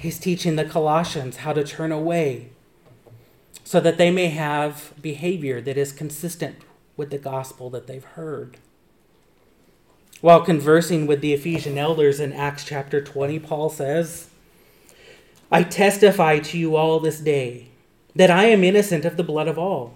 He's 0.00 0.18
teaching 0.18 0.56
the 0.56 0.64
Colossians 0.64 1.38
how 1.38 1.52
to 1.52 1.62
turn 1.62 1.92
away 1.92 2.48
so 3.64 3.80
that 3.80 3.98
they 3.98 4.10
may 4.10 4.28
have 4.28 4.94
behavior 5.02 5.60
that 5.60 5.76
is 5.76 5.92
consistent 5.92 6.56
with 6.96 7.10
the 7.10 7.18
gospel 7.18 7.68
that 7.68 7.86
they've 7.86 8.02
heard. 8.02 8.56
While 10.22 10.40
conversing 10.40 11.06
with 11.06 11.20
the 11.20 11.34
Ephesian 11.34 11.76
elders 11.76 12.18
in 12.18 12.32
Acts 12.32 12.64
chapter 12.64 13.02
20, 13.02 13.40
Paul 13.40 13.68
says, 13.68 14.30
I 15.52 15.64
testify 15.64 16.38
to 16.38 16.56
you 16.56 16.76
all 16.76 16.98
this 16.98 17.20
day 17.20 17.68
that 18.16 18.30
I 18.30 18.44
am 18.46 18.64
innocent 18.64 19.04
of 19.04 19.18
the 19.18 19.22
blood 19.22 19.48
of 19.48 19.58
all. 19.58 19.94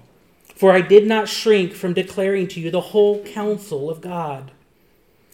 For 0.55 0.73
I 0.73 0.83
did 0.83 1.07
not 1.07 1.29
shrink 1.29 1.73
from 1.73 1.95
declaring 1.95 2.47
to 2.49 2.61
you 2.61 2.71
the 2.71 2.81
whole 2.81 3.25
counsel 3.25 3.89
of 3.89 4.03
God. 4.03 4.53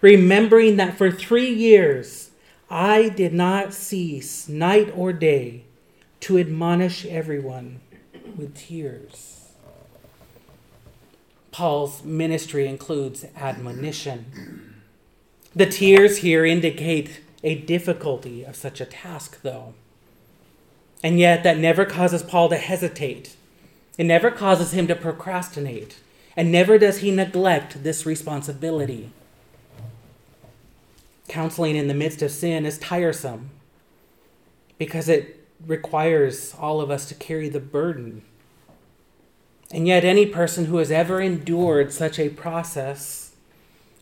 remembering 0.00 0.76
that 0.76 0.96
for 0.96 1.10
three 1.10 1.52
years 1.52 2.30
I 2.68 3.08
did 3.08 3.32
not 3.32 3.74
cease 3.74 4.48
night 4.48 4.92
or 4.94 5.12
day 5.12 5.64
to 6.20 6.38
admonish 6.38 7.06
everyone 7.06 7.80
with 8.36 8.56
tears. 8.56 9.52
Paul's 11.52 12.04
ministry 12.04 12.66
includes 12.66 13.24
admonition. 13.36 14.82
The 15.54 15.66
tears 15.66 16.18
here 16.18 16.44
indicate 16.44 17.20
a 17.42 17.54
difficulty 17.54 18.44
of 18.44 18.56
such 18.56 18.80
a 18.80 18.84
task, 18.84 19.40
though. 19.42 19.74
And 21.02 21.18
yet, 21.18 21.44
that 21.44 21.56
never 21.56 21.84
causes 21.84 22.22
Paul 22.22 22.48
to 22.48 22.56
hesitate 22.56 23.36
it 23.98 24.04
never 24.04 24.30
causes 24.30 24.72
him 24.72 24.86
to 24.88 24.94
procrastinate, 24.94 25.96
and 26.36 26.52
never 26.52 26.78
does 26.78 26.98
he 26.98 27.10
neglect 27.10 27.82
this 27.82 28.04
responsibility. 28.04 29.10
Counseling 31.28 31.76
in 31.76 31.88
the 31.88 31.94
midst 31.94 32.22
of 32.22 32.30
sin 32.30 32.64
is 32.64 32.78
tiresome 32.78 33.50
because 34.78 35.08
it 35.08 35.46
requires 35.64 36.54
all 36.58 36.80
of 36.80 36.90
us 36.90 37.06
to 37.08 37.14
carry 37.14 37.48
the 37.48 37.60
burden. 37.60 38.22
And 39.72 39.86
yet, 39.88 40.04
any 40.04 40.26
person 40.26 40.66
who 40.66 40.76
has 40.76 40.90
ever 40.90 41.20
endured 41.20 41.92
such 41.92 42.18
a 42.18 42.28
process 42.28 43.34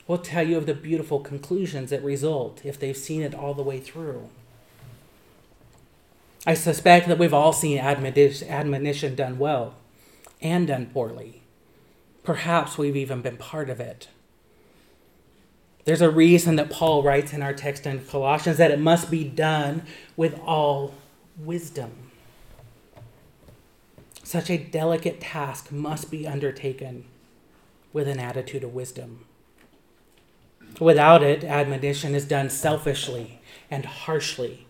will 0.06 0.18
tell 0.18 0.46
you 0.46 0.58
of 0.58 0.66
the 0.66 0.74
beautiful 0.74 1.20
conclusions 1.20 1.90
that 1.90 2.04
result 2.04 2.60
if 2.64 2.78
they've 2.78 2.96
seen 2.96 3.22
it 3.22 3.34
all 3.34 3.54
the 3.54 3.62
way 3.62 3.80
through. 3.80 4.28
I 6.46 6.52
suspect 6.52 7.08
that 7.08 7.18
we've 7.18 7.32
all 7.32 7.54
seen 7.54 7.78
admonition 7.78 9.14
done 9.14 9.38
well 9.38 9.74
and 10.42 10.66
done 10.66 10.86
poorly. 10.92 11.40
Perhaps 12.22 12.76
we've 12.76 12.96
even 12.96 13.22
been 13.22 13.38
part 13.38 13.70
of 13.70 13.80
it. 13.80 14.08
There's 15.84 16.00
a 16.00 16.10
reason 16.10 16.56
that 16.56 16.70
Paul 16.70 17.02
writes 17.02 17.32
in 17.32 17.42
our 17.42 17.52
text 17.52 17.86
in 17.86 18.04
Colossians 18.04 18.56
that 18.58 18.70
it 18.70 18.80
must 18.80 19.10
be 19.10 19.24
done 19.24 19.82
with 20.16 20.38
all 20.40 20.94
wisdom. 21.38 22.10
Such 24.22 24.48
a 24.48 24.56
delicate 24.56 25.20
task 25.20 25.70
must 25.70 26.10
be 26.10 26.26
undertaken 26.26 27.04
with 27.92 28.08
an 28.08 28.18
attitude 28.18 28.64
of 28.64 28.74
wisdom. 28.74 29.26
Without 30.80 31.22
it, 31.22 31.44
admonition 31.44 32.14
is 32.14 32.24
done 32.24 32.48
selfishly 32.48 33.40
and 33.70 33.84
harshly, 33.84 34.66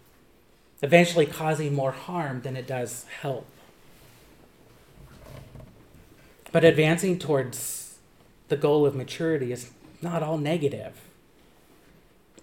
eventually 0.83 1.25
causing 1.25 1.75
more 1.75 1.93
harm 1.93 2.43
than 2.43 2.57
it 2.57 2.67
does 2.67 3.07
help. 3.23 3.47
But 6.51 6.65
advancing 6.65 7.19
towards 7.19 7.99
the 8.49 8.57
goal 8.57 8.85
of 8.85 8.95
maturity 8.95 9.53
is 9.53 9.71
not 10.05 10.23
all 10.23 10.39
negative. 10.39 11.01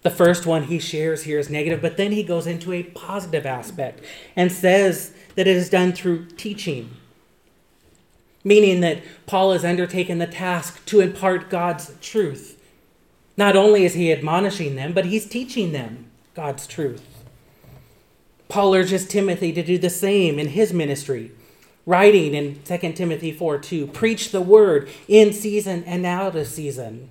The 0.02 0.10
first 0.10 0.46
one 0.46 0.64
he 0.64 0.78
shares 0.78 1.22
here 1.22 1.38
is 1.38 1.48
negative, 1.48 1.80
but 1.80 1.96
then 1.96 2.12
he 2.12 2.24
goes 2.24 2.46
into 2.46 2.72
a 2.72 2.82
positive 2.82 3.46
aspect 3.46 4.00
and 4.34 4.50
says 4.50 5.14
that 5.36 5.46
it 5.46 5.56
is 5.56 5.70
done 5.70 5.92
through 5.92 6.26
teaching, 6.26 6.90
meaning 8.42 8.80
that 8.80 9.02
Paul 9.26 9.52
has 9.52 9.64
undertaken 9.64 10.18
the 10.18 10.26
task 10.26 10.84
to 10.86 11.00
impart 11.00 11.50
God's 11.50 11.94
truth. 12.00 12.60
Not 13.36 13.56
only 13.56 13.84
is 13.84 13.94
he 13.94 14.12
admonishing 14.12 14.74
them, 14.74 14.92
but 14.92 15.06
he's 15.06 15.26
teaching 15.26 15.72
them 15.72 16.10
God's 16.34 16.66
truth. 16.66 17.24
Paul 18.48 18.74
urges 18.74 19.06
Timothy 19.06 19.52
to 19.52 19.62
do 19.62 19.78
the 19.78 19.88
same 19.88 20.38
in 20.38 20.48
his 20.48 20.72
ministry 20.72 21.30
writing 21.86 22.34
in 22.34 22.60
2 22.64 22.92
Timothy 22.92 23.32
4 23.32 23.58
2, 23.58 23.86
preach 23.88 24.30
the 24.30 24.40
word 24.40 24.88
in 25.08 25.32
season 25.32 25.84
and 25.84 26.06
out 26.06 26.36
of 26.36 26.46
season. 26.46 27.10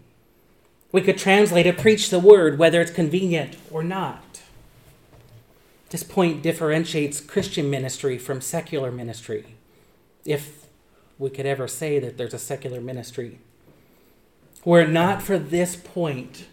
We 0.92 1.02
could 1.02 1.18
translate 1.18 1.66
it, 1.66 1.78
preach 1.78 2.10
the 2.10 2.20
word, 2.20 2.58
whether 2.58 2.82
it's 2.82 2.92
convenient 2.92 3.56
or 3.72 3.84
not. 3.84 4.42
This 5.90 6.04
point 6.04 6.42
differentiates 6.42 7.20
Christian 7.20 7.70
ministry 7.70 8.18
from 8.18 8.42
secular 8.42 8.92
ministry, 8.92 9.56
if 10.26 10.68
we 11.18 11.30
could 11.30 11.46
ever 11.46 11.68
say 11.68 12.00
that 12.00 12.18
there's 12.18 12.34
a 12.34 12.40
secular 12.40 12.82
ministry. 12.82 13.40
Were 14.64 14.82
it 14.82 14.90
not 14.90 15.22
for 15.22 15.38
this 15.40 15.76
point, 15.76 16.46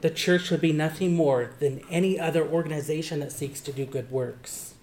the 0.00 0.10
church 0.10 0.50
would 0.50 0.60
be 0.60 0.72
nothing 0.72 1.14
more 1.14 1.52
than 1.58 1.82
any 1.90 2.18
other 2.18 2.46
organization 2.46 3.20
that 3.20 3.32
seeks 3.32 3.60
to 3.62 3.72
do 3.72 3.86
good 3.86 4.10
works. 4.10 4.74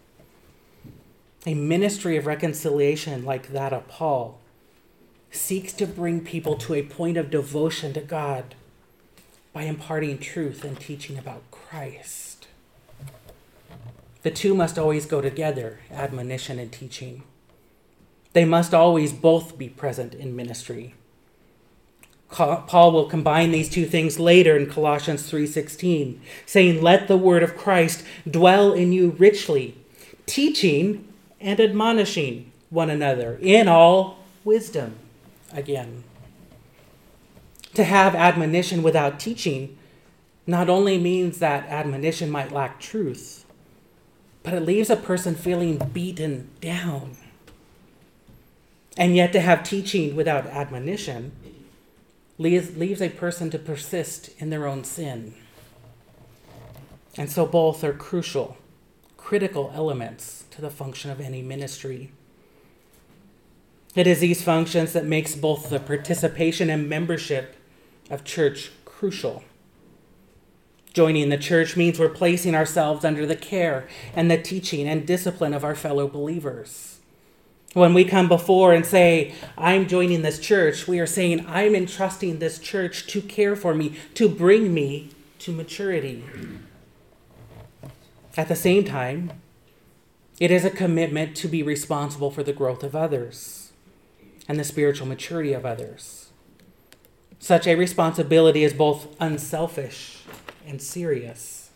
A 1.45 1.53
ministry 1.53 2.17
of 2.17 2.25
reconciliation 2.25 3.25
like 3.25 3.49
that 3.49 3.73
of 3.73 3.87
Paul 3.87 4.39
seeks 5.31 5.73
to 5.73 5.87
bring 5.87 6.21
people 6.21 6.55
to 6.57 6.73
a 6.73 6.83
point 6.83 7.17
of 7.17 7.31
devotion 7.31 7.93
to 7.93 8.01
God 8.01 8.55
by 9.53 9.63
imparting 9.63 10.17
truth 10.17 10.63
and 10.63 10.79
teaching 10.79 11.17
about 11.17 11.49
Christ. 11.51 12.47
The 14.23 14.31
two 14.31 14.53
must 14.53 14.77
always 14.77 15.05
go 15.05 15.21
together 15.21 15.79
admonition 15.91 16.59
and 16.59 16.71
teaching. 16.71 17.23
They 18.33 18.45
must 18.45 18.73
always 18.73 19.11
both 19.11 19.57
be 19.57 19.67
present 19.67 20.13
in 20.13 20.35
ministry. 20.35 20.93
Paul 22.29 22.93
will 22.93 23.09
combine 23.09 23.51
these 23.51 23.67
two 23.67 23.85
things 23.85 24.17
later 24.17 24.55
in 24.55 24.67
Colossians 24.69 25.23
3:16, 25.23 26.21
saying, 26.45 26.81
"Let 26.81 27.09
the 27.09 27.17
word 27.17 27.43
of 27.43 27.57
Christ 27.57 28.03
dwell 28.29 28.71
in 28.71 28.93
you 28.93 29.15
richly, 29.17 29.75
teaching 30.25 31.05
and 31.41 31.59
admonishing 31.59 32.51
one 32.69 32.89
another 32.89 33.37
in 33.41 33.67
all 33.67 34.17
wisdom. 34.43 34.95
Again, 35.53 36.03
to 37.73 37.83
have 37.83 38.15
admonition 38.15 38.83
without 38.83 39.19
teaching 39.19 39.77
not 40.45 40.69
only 40.69 40.97
means 40.97 41.39
that 41.39 41.67
admonition 41.67 42.29
might 42.29 42.51
lack 42.51 42.79
truth, 42.79 43.45
but 44.43 44.53
it 44.53 44.61
leaves 44.61 44.89
a 44.89 44.95
person 44.95 45.35
feeling 45.35 45.77
beaten 45.93 46.49
down. 46.59 47.15
And 48.97 49.15
yet, 49.15 49.31
to 49.33 49.39
have 49.39 49.63
teaching 49.63 50.15
without 50.15 50.45
admonition 50.47 51.31
leaves, 52.37 52.75
leaves 52.75 53.01
a 53.01 53.09
person 53.09 53.49
to 53.51 53.59
persist 53.59 54.29
in 54.39 54.49
their 54.49 54.67
own 54.67 54.83
sin. 54.83 55.35
And 57.17 57.31
so, 57.31 57.45
both 57.45 57.83
are 57.83 57.93
crucial, 57.93 58.57
critical 59.15 59.71
elements 59.73 60.45
to 60.51 60.61
the 60.61 60.69
function 60.69 61.09
of 61.11 61.21
any 61.21 61.41
ministry. 61.41 62.11
It 63.95 64.07
is 64.07 64.19
these 64.19 64.43
functions 64.43 64.93
that 64.93 65.05
makes 65.05 65.35
both 65.35 65.69
the 65.69 65.79
participation 65.79 66.69
and 66.69 66.89
membership 66.89 67.55
of 68.11 68.23
church 68.23 68.71
crucial. 68.85 69.43
Joining 70.93 71.29
the 71.29 71.37
church 71.37 71.77
means 71.77 71.97
we're 71.97 72.09
placing 72.09 72.53
ourselves 72.53 73.05
under 73.05 73.25
the 73.25 73.35
care 73.35 73.87
and 74.13 74.29
the 74.29 74.39
teaching 74.39 74.87
and 74.87 75.07
discipline 75.07 75.53
of 75.53 75.63
our 75.63 75.73
fellow 75.73 76.07
believers. 76.07 76.99
When 77.73 77.93
we 77.93 78.03
come 78.03 78.27
before 78.27 78.73
and 78.73 78.85
say, 78.85 79.33
I'm 79.57 79.87
joining 79.87 80.21
this 80.21 80.39
church, 80.39 80.89
we 80.89 80.99
are 80.99 81.07
saying, 81.07 81.45
I'm 81.47 81.73
entrusting 81.73 82.39
this 82.39 82.59
church 82.59 83.07
to 83.07 83.21
care 83.21 83.55
for 83.55 83.73
me, 83.73 83.95
to 84.15 84.27
bring 84.27 84.73
me 84.73 85.11
to 85.39 85.53
maturity. 85.53 86.25
At 88.35 88.49
the 88.49 88.55
same 88.57 88.83
time, 88.83 89.31
it 90.41 90.51
is 90.51 90.65
a 90.65 90.69
commitment 90.69 91.37
to 91.37 91.47
be 91.47 91.63
responsible 91.63 92.31
for 92.31 92.43
the 92.43 92.51
growth 92.51 92.83
of 92.83 92.93
others 92.93 93.71
and 94.49 94.59
the 94.59 94.65
spiritual 94.65 95.07
maturity 95.07 95.53
of 95.53 95.65
others. 95.65 96.20
Such 97.41 97.65
a 97.65 97.73
responsibility 97.73 98.63
is 98.63 98.71
both 98.71 99.07
unselfish 99.19 100.19
and 100.67 100.79
serious. 100.79 101.71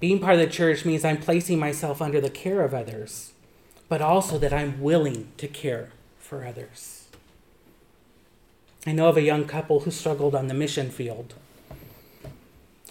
Being 0.00 0.18
part 0.18 0.34
of 0.34 0.40
the 0.40 0.48
church 0.48 0.84
means 0.84 1.04
I'm 1.04 1.18
placing 1.18 1.60
myself 1.60 2.02
under 2.02 2.20
the 2.20 2.28
care 2.28 2.62
of 2.62 2.74
others, 2.74 3.34
but 3.88 4.02
also 4.02 4.36
that 4.38 4.52
I'm 4.52 4.80
willing 4.80 5.28
to 5.36 5.46
care 5.46 5.90
for 6.18 6.44
others. 6.44 7.06
I 8.84 8.90
know 8.90 9.06
of 9.06 9.16
a 9.16 9.22
young 9.22 9.44
couple 9.44 9.80
who 9.80 9.92
struggled 9.92 10.34
on 10.34 10.48
the 10.48 10.54
mission 10.54 10.90
field. 10.90 11.34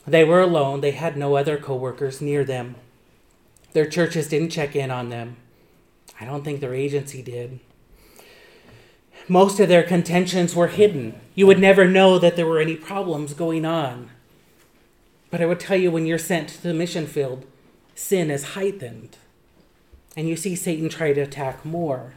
They 0.08 0.24
were 0.24 0.40
alone, 0.40 0.80
they 0.80 0.92
had 0.92 1.18
no 1.18 1.36
other 1.36 1.58
coworkers 1.58 2.22
near 2.22 2.46
them. 2.46 2.76
Their 3.74 3.88
churches 3.88 4.30
didn't 4.30 4.52
check 4.52 4.74
in 4.74 4.90
on 4.90 5.10
them. 5.10 5.36
I 6.18 6.24
don't 6.24 6.46
think 6.46 6.62
their 6.62 6.74
agency 6.74 7.22
did. 7.22 7.60
Most 9.28 9.60
of 9.60 9.70
their 9.70 9.84
contentions 9.84 10.56
were 10.56 10.68
hidden. 10.68 11.20
You 11.36 11.48
would 11.48 11.60
never 11.60 11.88
know 11.88 12.20
that 12.20 12.36
there 12.36 12.48
were 12.48 12.60
any 12.60 12.76
problems 12.76 13.34
going 13.34 13.66
on. 13.66 14.10
But 15.30 15.42
I 15.42 15.46
would 15.46 15.60
tell 15.60 15.78
you 15.78 15.92
when 15.92 16.06
you're 16.06 16.18
sent 16.18 16.50
to 16.50 16.64
the 16.64 16.74
mission 16.74 17.08
field, 17.08 17.46
sin 17.96 18.30
is 18.30 18.54
heightened. 18.56 19.18
And 20.18 20.28
you 20.28 20.36
see 20.36 20.56
Satan 20.56 20.90
try 20.90 21.14
to 21.14 21.22
attack 21.22 21.64
more. 21.64 22.14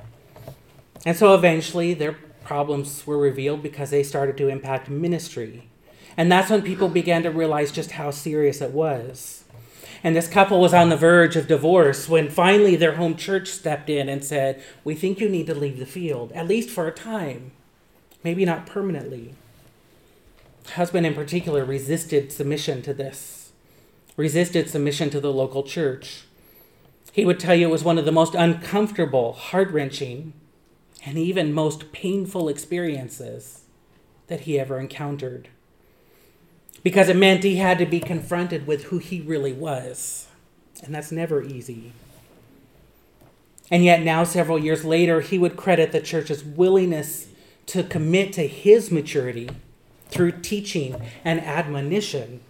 And 1.06 1.16
so 1.16 1.34
eventually 1.34 1.94
their 1.94 2.16
problems 2.42 3.06
were 3.06 3.18
revealed 3.18 3.62
because 3.62 3.90
they 3.90 4.02
started 4.02 4.36
to 4.38 4.48
impact 4.48 4.88
ministry. 4.90 5.68
And 6.16 6.30
that's 6.30 6.50
when 6.50 6.62
people 6.62 6.88
began 6.88 7.22
to 7.22 7.30
realize 7.30 7.70
just 7.70 7.92
how 7.92 8.10
serious 8.10 8.60
it 8.60 8.70
was. 8.70 9.43
And 10.04 10.14
this 10.14 10.28
couple 10.28 10.60
was 10.60 10.74
on 10.74 10.90
the 10.90 10.98
verge 10.98 11.34
of 11.34 11.46
divorce 11.46 12.10
when 12.10 12.28
finally 12.28 12.76
their 12.76 12.96
home 12.96 13.16
church 13.16 13.48
stepped 13.48 13.88
in 13.88 14.10
and 14.10 14.22
said, 14.22 14.62
We 14.84 14.94
think 14.94 15.18
you 15.18 15.30
need 15.30 15.46
to 15.46 15.54
leave 15.54 15.78
the 15.78 15.86
field, 15.86 16.30
at 16.32 16.46
least 16.46 16.68
for 16.68 16.86
a 16.86 16.92
time, 16.92 17.52
maybe 18.22 18.44
not 18.44 18.66
permanently. 18.66 19.34
Husband, 20.74 21.06
in 21.06 21.14
particular, 21.14 21.64
resisted 21.64 22.32
submission 22.32 22.82
to 22.82 22.92
this, 22.92 23.52
resisted 24.18 24.68
submission 24.68 25.08
to 25.08 25.20
the 25.20 25.32
local 25.32 25.62
church. 25.62 26.24
He 27.10 27.24
would 27.24 27.40
tell 27.40 27.54
you 27.54 27.68
it 27.68 27.72
was 27.72 27.84
one 27.84 27.96
of 27.96 28.04
the 28.04 28.12
most 28.12 28.34
uncomfortable, 28.34 29.32
heart 29.32 29.70
wrenching, 29.70 30.34
and 31.06 31.16
even 31.16 31.50
most 31.50 31.92
painful 31.92 32.50
experiences 32.50 33.62
that 34.26 34.40
he 34.40 34.60
ever 34.60 34.78
encountered 34.78 35.48
because 36.84 37.08
it 37.08 37.16
meant 37.16 37.42
he 37.42 37.56
had 37.56 37.78
to 37.78 37.86
be 37.86 37.98
confronted 37.98 38.68
with 38.68 38.84
who 38.84 38.98
he 38.98 39.20
really 39.20 39.52
was. 39.52 40.28
And 40.84 40.94
that's 40.94 41.10
never 41.10 41.42
easy. 41.42 41.92
And 43.70 43.82
yet, 43.82 44.02
now, 44.02 44.22
several 44.24 44.58
years 44.58 44.84
later, 44.84 45.20
he 45.22 45.38
would 45.38 45.56
credit 45.56 45.90
the 45.90 46.00
church's 46.00 46.44
willingness 46.44 47.28
to 47.66 47.82
commit 47.82 48.34
to 48.34 48.46
his 48.46 48.92
maturity 48.92 49.48
through 50.08 50.32
teaching 50.42 51.00
and 51.24 51.40
admonition 51.40 52.40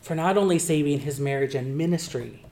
for 0.00 0.14
not 0.14 0.38
only 0.38 0.58
saving 0.58 1.00
his 1.00 1.18
marriage 1.18 1.54
and 1.56 1.76
ministry, 1.76 2.44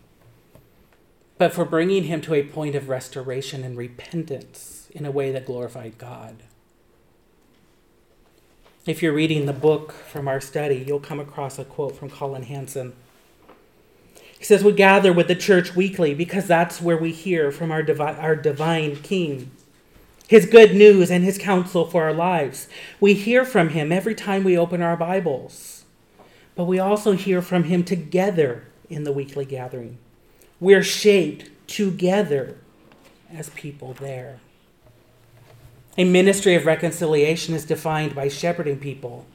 but 1.39 1.53
for 1.53 1.65
bringing 1.65 2.05
him 2.05 2.21
to 2.21 2.35
a 2.35 2.43
point 2.43 2.75
of 2.75 2.89
restoration 2.89 3.63
and 3.63 3.77
repentance 3.77 4.89
in 4.91 5.07
a 5.07 5.11
way 5.11 5.31
that 5.31 5.47
glorified 5.47 5.97
God. 5.97 6.43
If 8.91 9.05
you're 9.05 9.13
reading 9.13 9.47
the 9.47 9.53
book 9.53 9.93
from 9.93 10.27
our 10.27 10.41
study, 10.41 10.85
you'll 10.85 10.99
come 10.99 11.21
across 11.21 11.61
a 11.61 11.65
quote 11.65 11.95
from 11.95 12.11
Collin 12.11 12.43
Hansen. 12.43 12.93
He 14.37 14.45
says, 14.45 14.65
We 14.65 14.73
gather 14.73 15.13
with 15.13 15.29
the 15.29 15.37
church 15.37 15.77
weekly 15.77 16.13
because 16.13 16.49
that's 16.49 16.83
where 16.83 16.97
we 16.97 17.13
hear 17.13 17.53
from 17.53 17.71
our, 17.71 17.85
divi- 17.85 18.03
our 18.03 18.35
divine 18.35 18.97
King, 18.97 19.53
his 20.27 20.45
good 20.45 20.75
news 20.75 21.09
and 21.09 21.23
his 21.23 21.39
counsel 21.39 21.87
for 21.87 22.03
our 22.03 22.13
lives. 22.13 22.67
We 22.99 23.15
hear 23.15 23.45
from 23.45 23.69
him 23.69 23.93
every 23.93 24.17
time 24.17 24.43
we 24.43 24.59
open 24.59 24.83
our 24.83 24.97
Bibles, 24.97 25.85
but 26.57 26.65
we 26.65 26.81
also 26.81 27.13
hear 27.13 27.41
from 27.41 27.63
him 27.63 27.85
together 27.85 28.65
in 28.89 29.05
the 29.05 29.13
weekly 29.13 29.45
gathering. 29.45 29.99
We're 30.59 30.83
shaped 30.83 31.49
together 31.69 32.59
as 33.33 33.51
people 33.51 33.93
there. 33.93 34.41
A 36.01 36.05
ministry 36.05 36.55
of 36.55 36.65
reconciliation 36.65 37.55
is 37.55 37.67
defined 37.67 38.15
by 38.15 38.29
shepherding 38.29 38.79
people 38.79 39.27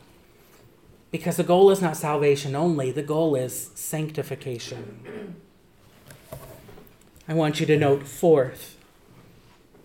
because 1.11 1.37
the 1.37 1.43
goal 1.43 1.69
is 1.69 1.79
not 1.79 1.95
salvation 1.95 2.55
only, 2.55 2.89
the 2.89 3.03
goal 3.03 3.35
is 3.35 3.69
sanctification. 3.75 5.35
I 7.27 7.35
want 7.35 7.59
you 7.59 7.67
to 7.67 7.77
note, 7.77 8.07
fourth, 8.07 8.77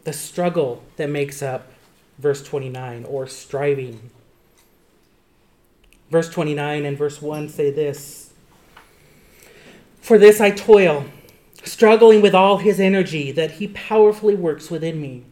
the 0.04 0.14
struggle 0.14 0.82
that 0.96 1.10
makes 1.10 1.42
up 1.42 1.70
verse 2.18 2.42
29 2.42 3.04
or 3.04 3.26
striving. 3.26 4.08
Verse 6.08 6.30
29 6.30 6.86
and 6.86 6.96
verse 6.96 7.20
1 7.20 7.50
say 7.50 7.70
this 7.70 8.32
For 10.00 10.16
this 10.16 10.40
I 10.40 10.50
toil, 10.50 11.04
struggling 11.62 12.22
with 12.22 12.34
all 12.34 12.56
his 12.56 12.80
energy 12.80 13.32
that 13.32 13.50
he 13.50 13.68
powerfully 13.68 14.34
works 14.34 14.70
within 14.70 14.98
me. 14.98 15.26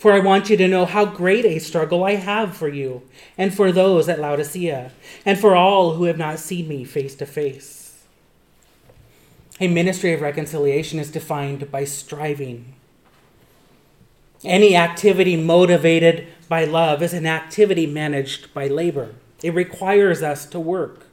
For 0.00 0.14
I 0.14 0.18
want 0.18 0.48
you 0.48 0.56
to 0.56 0.66
know 0.66 0.86
how 0.86 1.04
great 1.04 1.44
a 1.44 1.58
struggle 1.58 2.04
I 2.04 2.14
have 2.14 2.56
for 2.56 2.68
you, 2.68 3.02
and 3.36 3.52
for 3.52 3.70
those 3.70 4.08
at 4.08 4.18
Laodicea, 4.18 4.92
and 5.26 5.38
for 5.38 5.54
all 5.54 5.92
who 5.92 6.04
have 6.04 6.16
not 6.16 6.38
seen 6.38 6.68
me 6.68 6.84
face 6.84 7.14
to 7.16 7.26
face. 7.26 8.02
A 9.60 9.68
ministry 9.68 10.14
of 10.14 10.22
reconciliation 10.22 10.98
is 10.98 11.10
defined 11.10 11.70
by 11.70 11.84
striving. 11.84 12.72
Any 14.42 14.74
activity 14.74 15.36
motivated 15.36 16.28
by 16.48 16.64
love 16.64 17.02
is 17.02 17.12
an 17.12 17.26
activity 17.26 17.86
managed 17.86 18.54
by 18.54 18.68
labor. 18.68 19.16
It 19.42 19.52
requires 19.52 20.22
us 20.22 20.46
to 20.46 20.58
work. 20.58 21.08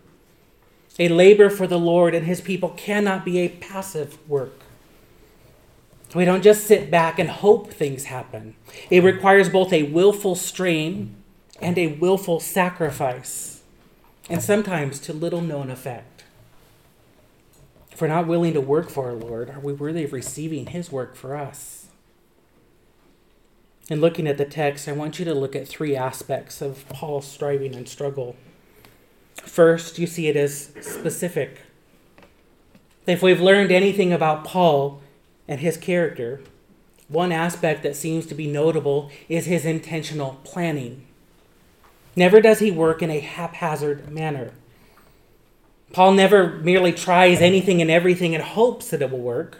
A 0.97 1.09
labor 1.09 1.49
for 1.49 1.67
the 1.67 1.77
Lord 1.77 2.15
and 2.15 2.25
his 2.25 2.39
people 2.39 2.69
cannot 2.69 3.25
be 3.25 3.39
a 3.39 3.49
passive 3.49 4.17
work. 4.29 4.61
We 6.15 6.25
don't 6.25 6.43
just 6.43 6.65
sit 6.65 6.89
back 6.89 7.19
and 7.19 7.29
hope 7.29 7.71
things 7.71 8.05
happen. 8.05 8.55
It 8.89 9.03
requires 9.03 9.49
both 9.49 9.73
a 9.73 9.83
willful 9.83 10.35
strain 10.35 11.15
and 11.61 11.77
a 11.77 11.87
willful 11.87 12.39
sacrifice, 12.39 13.61
and 14.29 14.41
sometimes 14.41 14.99
to 15.01 15.13
little 15.13 15.41
known 15.41 15.69
effect. 15.69 16.23
If 17.91 18.01
we're 18.01 18.07
not 18.07 18.27
willing 18.27 18.53
to 18.53 18.61
work 18.61 18.89
for 18.89 19.07
our 19.07 19.15
Lord, 19.15 19.49
are 19.49 19.59
we 19.59 19.73
worthy 19.73 20.03
of 20.03 20.13
receiving 20.13 20.67
His 20.67 20.91
work 20.91 21.15
for 21.15 21.35
us? 21.35 21.87
In 23.89 24.01
looking 24.01 24.27
at 24.27 24.37
the 24.37 24.45
text, 24.45 24.87
I 24.87 24.91
want 24.91 25.17
you 25.17 25.25
to 25.25 25.33
look 25.33 25.55
at 25.55 25.67
three 25.67 25.95
aspects 25.95 26.61
of 26.61 26.87
Paul's 26.89 27.25
striving 27.25 27.73
and 27.73 27.87
struggle. 27.87 28.35
First, 29.35 29.97
you 29.97 30.05
see 30.07 30.27
it 30.27 30.35
as 30.35 30.73
specific. 30.81 31.61
If 33.07 33.23
we've 33.23 33.41
learned 33.41 33.71
anything 33.71 34.11
about 34.11 34.43
Paul, 34.43 35.01
and 35.47 35.59
his 35.59 35.77
character, 35.77 36.41
one 37.07 37.31
aspect 37.31 37.83
that 37.83 37.95
seems 37.95 38.25
to 38.27 38.35
be 38.35 38.47
notable 38.47 39.09
is 39.29 39.45
his 39.45 39.65
intentional 39.65 40.39
planning. 40.43 41.05
Never 42.15 42.41
does 42.41 42.59
he 42.59 42.71
work 42.71 43.01
in 43.01 43.09
a 43.09 43.19
haphazard 43.19 44.09
manner. 44.09 44.51
Paul 45.93 46.13
never 46.13 46.57
merely 46.57 46.91
tries 46.91 47.41
anything 47.41 47.81
and 47.81 47.89
everything 47.89 48.35
and 48.35 48.43
hopes 48.43 48.89
that 48.89 49.01
it 49.01 49.09
will 49.09 49.19
work, 49.19 49.59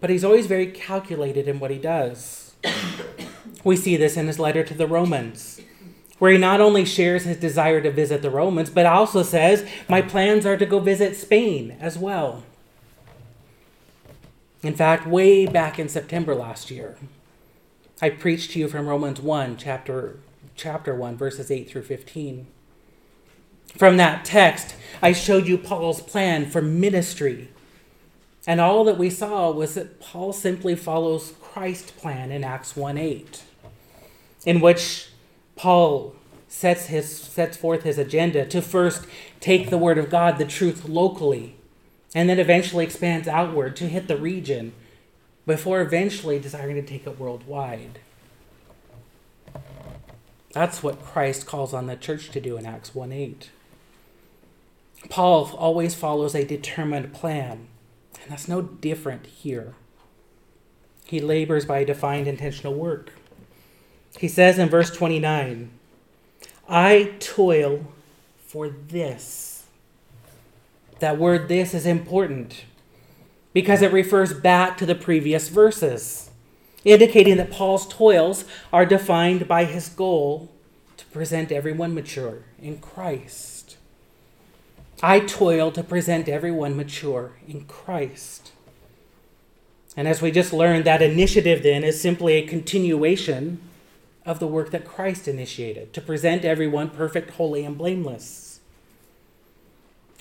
but 0.00 0.08
he's 0.08 0.24
always 0.24 0.46
very 0.46 0.66
calculated 0.66 1.46
in 1.46 1.60
what 1.60 1.70
he 1.70 1.78
does. 1.78 2.54
we 3.64 3.76
see 3.76 3.96
this 3.96 4.16
in 4.16 4.26
his 4.26 4.38
letter 4.38 4.64
to 4.64 4.74
the 4.74 4.86
Romans, 4.86 5.60
where 6.18 6.32
he 6.32 6.38
not 6.38 6.60
only 6.60 6.84
shares 6.84 7.24
his 7.24 7.36
desire 7.36 7.80
to 7.82 7.90
visit 7.90 8.22
the 8.22 8.30
Romans, 8.30 8.70
but 8.70 8.86
also 8.86 9.22
says, 9.22 9.68
My 9.88 10.00
plans 10.00 10.46
are 10.46 10.56
to 10.56 10.66
go 10.66 10.78
visit 10.78 11.16
Spain 11.16 11.76
as 11.80 11.98
well. 11.98 12.44
In 14.62 14.74
fact, 14.74 15.06
way 15.06 15.44
back 15.44 15.78
in 15.78 15.88
September 15.88 16.34
last 16.34 16.70
year, 16.70 16.96
I 18.00 18.10
preached 18.10 18.52
to 18.52 18.60
you 18.60 18.68
from 18.68 18.86
Romans 18.86 19.20
1, 19.20 19.56
chapter, 19.56 20.18
chapter 20.54 20.94
1, 20.94 21.16
verses 21.16 21.50
8 21.50 21.68
through 21.68 21.82
15. 21.82 22.46
From 23.76 23.96
that 23.96 24.24
text, 24.24 24.76
I 25.00 25.12
showed 25.12 25.48
you 25.48 25.58
Paul's 25.58 26.00
plan 26.00 26.48
for 26.48 26.62
ministry. 26.62 27.48
And 28.46 28.60
all 28.60 28.84
that 28.84 28.98
we 28.98 29.10
saw 29.10 29.50
was 29.50 29.74
that 29.74 30.00
Paul 30.00 30.32
simply 30.32 30.76
follows 30.76 31.34
Christ's 31.40 31.90
plan 31.90 32.30
in 32.30 32.44
Acts 32.44 32.76
1 32.76 32.98
8, 32.98 33.42
in 34.44 34.60
which 34.60 35.08
Paul 35.56 36.14
sets, 36.46 36.86
his, 36.86 37.16
sets 37.18 37.56
forth 37.56 37.82
his 37.82 37.98
agenda 37.98 38.44
to 38.46 38.62
first 38.62 39.06
take 39.40 39.70
the 39.70 39.78
Word 39.78 39.98
of 39.98 40.10
God, 40.10 40.38
the 40.38 40.44
truth, 40.44 40.88
locally, 40.88 41.56
and 42.14 42.28
then 42.28 42.38
eventually 42.38 42.84
expands 42.84 43.26
outward 43.26 43.76
to 43.76 43.88
hit 43.88 44.08
the 44.08 44.16
region 44.16 44.72
before 45.46 45.80
eventually 45.80 46.38
desiring 46.38 46.76
to 46.76 46.82
take 46.82 47.06
it 47.06 47.18
worldwide. 47.18 47.98
That's 50.52 50.82
what 50.82 51.02
Christ 51.02 51.46
calls 51.46 51.72
on 51.72 51.86
the 51.86 51.96
church 51.96 52.30
to 52.30 52.40
do 52.40 52.56
in 52.56 52.66
Acts 52.66 52.94
1 52.94 53.10
8. 53.12 53.50
Paul 55.08 55.50
always 55.56 55.94
follows 55.94 56.34
a 56.34 56.44
determined 56.44 57.12
plan, 57.12 57.68
and 58.20 58.30
that's 58.30 58.48
no 58.48 58.62
different 58.62 59.26
here. 59.26 59.74
He 61.06 61.20
labors 61.20 61.64
by 61.64 61.84
defined 61.84 62.28
intentional 62.28 62.74
work. 62.74 63.12
He 64.18 64.28
says 64.28 64.58
in 64.58 64.68
verse 64.68 64.90
29, 64.90 65.70
I 66.68 67.14
toil 67.18 67.86
for 68.46 68.68
this. 68.68 69.51
That 71.02 71.18
word 71.18 71.48
this 71.48 71.74
is 71.74 71.84
important 71.84 72.64
because 73.52 73.82
it 73.82 73.92
refers 73.92 74.32
back 74.32 74.78
to 74.78 74.86
the 74.86 74.94
previous 74.94 75.48
verses, 75.48 76.30
indicating 76.84 77.38
that 77.38 77.50
Paul's 77.50 77.88
toils 77.88 78.44
are 78.72 78.86
defined 78.86 79.48
by 79.48 79.64
his 79.64 79.88
goal 79.88 80.48
to 80.98 81.04
present 81.06 81.50
everyone 81.50 81.92
mature 81.92 82.44
in 82.62 82.78
Christ. 82.78 83.78
I 85.02 85.18
toil 85.18 85.72
to 85.72 85.82
present 85.82 86.28
everyone 86.28 86.76
mature 86.76 87.32
in 87.48 87.64
Christ. 87.64 88.52
And 89.96 90.06
as 90.06 90.22
we 90.22 90.30
just 90.30 90.52
learned, 90.52 90.84
that 90.84 91.02
initiative 91.02 91.64
then 91.64 91.82
is 91.82 92.00
simply 92.00 92.34
a 92.34 92.46
continuation 92.46 93.60
of 94.24 94.38
the 94.38 94.46
work 94.46 94.70
that 94.70 94.84
Christ 94.84 95.26
initiated 95.26 95.92
to 95.94 96.00
present 96.00 96.44
everyone 96.44 96.90
perfect, 96.90 97.30
holy, 97.30 97.64
and 97.64 97.76
blameless. 97.76 98.51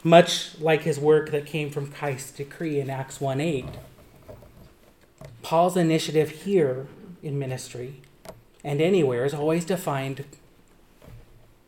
Much 0.04 0.60
like 0.60 0.82
his 0.82 1.00
work 1.00 1.32
that 1.32 1.46
came 1.46 1.70
from 1.70 1.92
Christ's 1.92 2.32
decree 2.32 2.80
in 2.80 2.90
Acts 2.90 3.22
1 3.22 3.40
8. 3.40 3.66
Paul's 5.44 5.78
initiative 5.78 6.30
here 6.30 6.88
in 7.22 7.38
ministry 7.38 8.02
and 8.64 8.82
anywhere 8.82 9.26
is 9.26 9.34
always 9.34 9.66
defined 9.66 10.26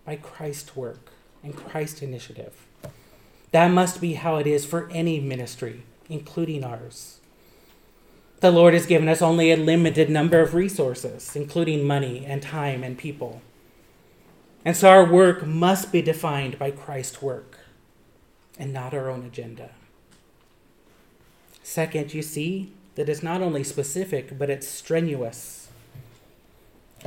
by 0.05 0.15
Christ's 0.15 0.75
work 0.75 1.11
and 1.43 1.55
Christ's 1.55 2.01
initiative. 2.01 2.65
That 3.51 3.69
must 3.69 4.01
be 4.01 4.13
how 4.13 4.37
it 4.37 4.47
is 4.47 4.65
for 4.65 4.89
any 4.91 5.19
ministry, 5.19 5.83
including 6.09 6.63
ours. 6.63 7.19
The 8.39 8.51
Lord 8.51 8.73
has 8.73 8.85
given 8.85 9.07
us 9.07 9.21
only 9.21 9.51
a 9.51 9.57
limited 9.57 10.09
number 10.09 10.39
of 10.39 10.53
resources, 10.53 11.35
including 11.35 11.85
money 11.85 12.25
and 12.25 12.41
time 12.41 12.83
and 12.83 12.97
people. 12.97 13.41
And 14.65 14.75
so 14.75 14.89
our 14.89 15.05
work 15.05 15.45
must 15.45 15.91
be 15.91 16.01
defined 16.01 16.57
by 16.57 16.71
Christ's 16.71 17.21
work 17.21 17.52
and 18.57 18.73
not 18.73 18.93
our 18.93 19.09
own 19.09 19.25
agenda. 19.25 19.71
Second, 21.63 22.13
you 22.13 22.21
see 22.21 22.71
that 22.95 23.09
it's 23.09 23.23
not 23.23 23.41
only 23.41 23.63
specific, 23.63 24.37
but 24.37 24.49
it's 24.49 24.67
strenuous. 24.67 25.69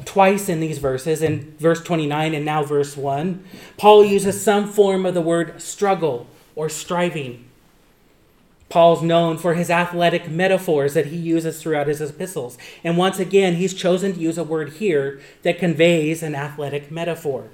Twice 0.05 0.49
in 0.49 0.61
these 0.61 0.79
verses, 0.79 1.23
in 1.23 1.57
verse 1.59 1.83
29 1.83 2.35
and 2.35 2.45
now 2.45 2.63
verse 2.63 2.97
1, 2.97 3.45
Paul 3.77 4.05
uses 4.05 4.43
some 4.43 4.71
form 4.71 5.07
of 5.07 5.15
the 5.15 5.23
word 5.23 5.61
struggle 5.61 6.27
or 6.55 6.69
striving. 6.69 7.45
Paul's 8.69 9.03
known 9.03 9.39
for 9.39 9.55
his 9.55 9.71
athletic 9.71 10.29
metaphors 10.29 10.95
that 10.95 11.07
he 11.07 11.17
uses 11.17 11.63
throughout 11.63 11.87
his 11.87 12.01
epistles. 12.01 12.59
And 12.83 12.99
once 12.99 13.19
again, 13.19 13.55
he's 13.55 13.73
chosen 13.73 14.15
to 14.15 14.21
use 14.21 14.37
a 14.37 14.45
word 14.45 14.75
here 14.75 15.21
that 15.43 15.59
conveys 15.59 16.23
an 16.23 16.35
athletic 16.35 16.91
metaphor. 16.91 17.49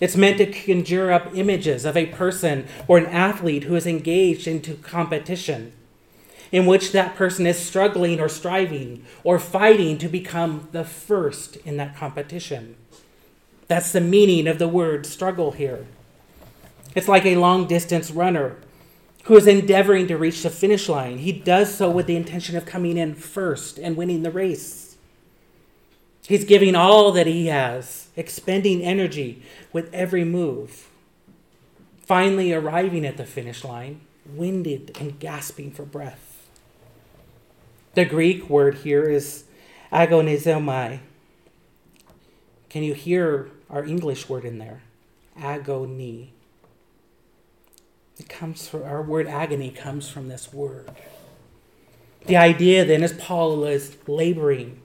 It's 0.00 0.16
meant 0.16 0.38
to 0.38 0.46
conjure 0.46 1.12
up 1.12 1.34
images 1.34 1.84
of 1.84 1.96
a 1.96 2.06
person 2.06 2.66
or 2.88 2.96
an 2.98 3.06
athlete 3.06 3.64
who 3.64 3.76
is 3.76 3.86
engaged 3.86 4.48
into 4.48 4.74
competition, 4.74 5.72
in 6.50 6.66
which 6.66 6.92
that 6.92 7.14
person 7.14 7.46
is 7.46 7.58
struggling 7.58 8.18
or 8.18 8.28
striving 8.28 9.04
or 9.22 9.38
fighting 9.38 9.98
to 9.98 10.08
become 10.08 10.68
the 10.72 10.84
first 10.84 11.56
in 11.58 11.76
that 11.76 11.96
competition. 11.96 12.76
That's 13.68 13.92
the 13.92 14.00
meaning 14.00 14.48
of 14.48 14.58
the 14.58 14.66
word 14.66 15.06
struggle 15.06 15.52
here. 15.52 15.86
It's 16.94 17.06
like 17.06 17.26
a 17.26 17.36
long 17.36 17.68
distance 17.68 18.10
runner 18.10 18.56
who 19.24 19.36
is 19.36 19.46
endeavoring 19.46 20.08
to 20.08 20.16
reach 20.16 20.42
the 20.42 20.50
finish 20.50 20.88
line. 20.88 21.18
He 21.18 21.30
does 21.30 21.72
so 21.72 21.90
with 21.90 22.06
the 22.06 22.16
intention 22.16 22.56
of 22.56 22.66
coming 22.66 22.96
in 22.96 23.14
first 23.14 23.78
and 23.78 23.96
winning 23.96 24.22
the 24.22 24.30
race. 24.30 24.96
He's 26.26 26.44
giving 26.44 26.74
all 26.74 27.12
that 27.12 27.26
he 27.26 27.46
has, 27.46 27.99
expending 28.16 28.82
energy 28.82 29.42
with 29.72 29.92
every 29.94 30.24
move. 30.24 30.88
Finally, 32.02 32.52
arriving 32.52 33.06
at 33.06 33.16
the 33.16 33.24
finish 33.24 33.64
line, 33.64 34.00
winded 34.26 34.96
and 35.00 35.18
gasping 35.18 35.70
for 35.70 35.84
breath. 35.84 36.48
The 37.94 38.04
Greek 38.04 38.48
word 38.48 38.78
here 38.78 39.04
is 39.04 39.44
agonizomai. 39.92 41.00
Can 42.68 42.82
you 42.82 42.94
hear 42.94 43.50
our 43.68 43.84
English 43.84 44.28
word 44.28 44.44
in 44.44 44.58
there? 44.58 44.82
Agony. 45.36 46.32
It 48.18 48.28
comes 48.28 48.68
from 48.68 48.82
our 48.82 49.02
word 49.02 49.26
agony 49.26 49.70
comes 49.70 50.08
from 50.08 50.28
this 50.28 50.52
word. 50.52 50.90
The 52.26 52.36
idea 52.36 52.84
then 52.84 53.02
is 53.02 53.12
Paul 53.14 53.64
is 53.64 53.96
laboring 54.06 54.80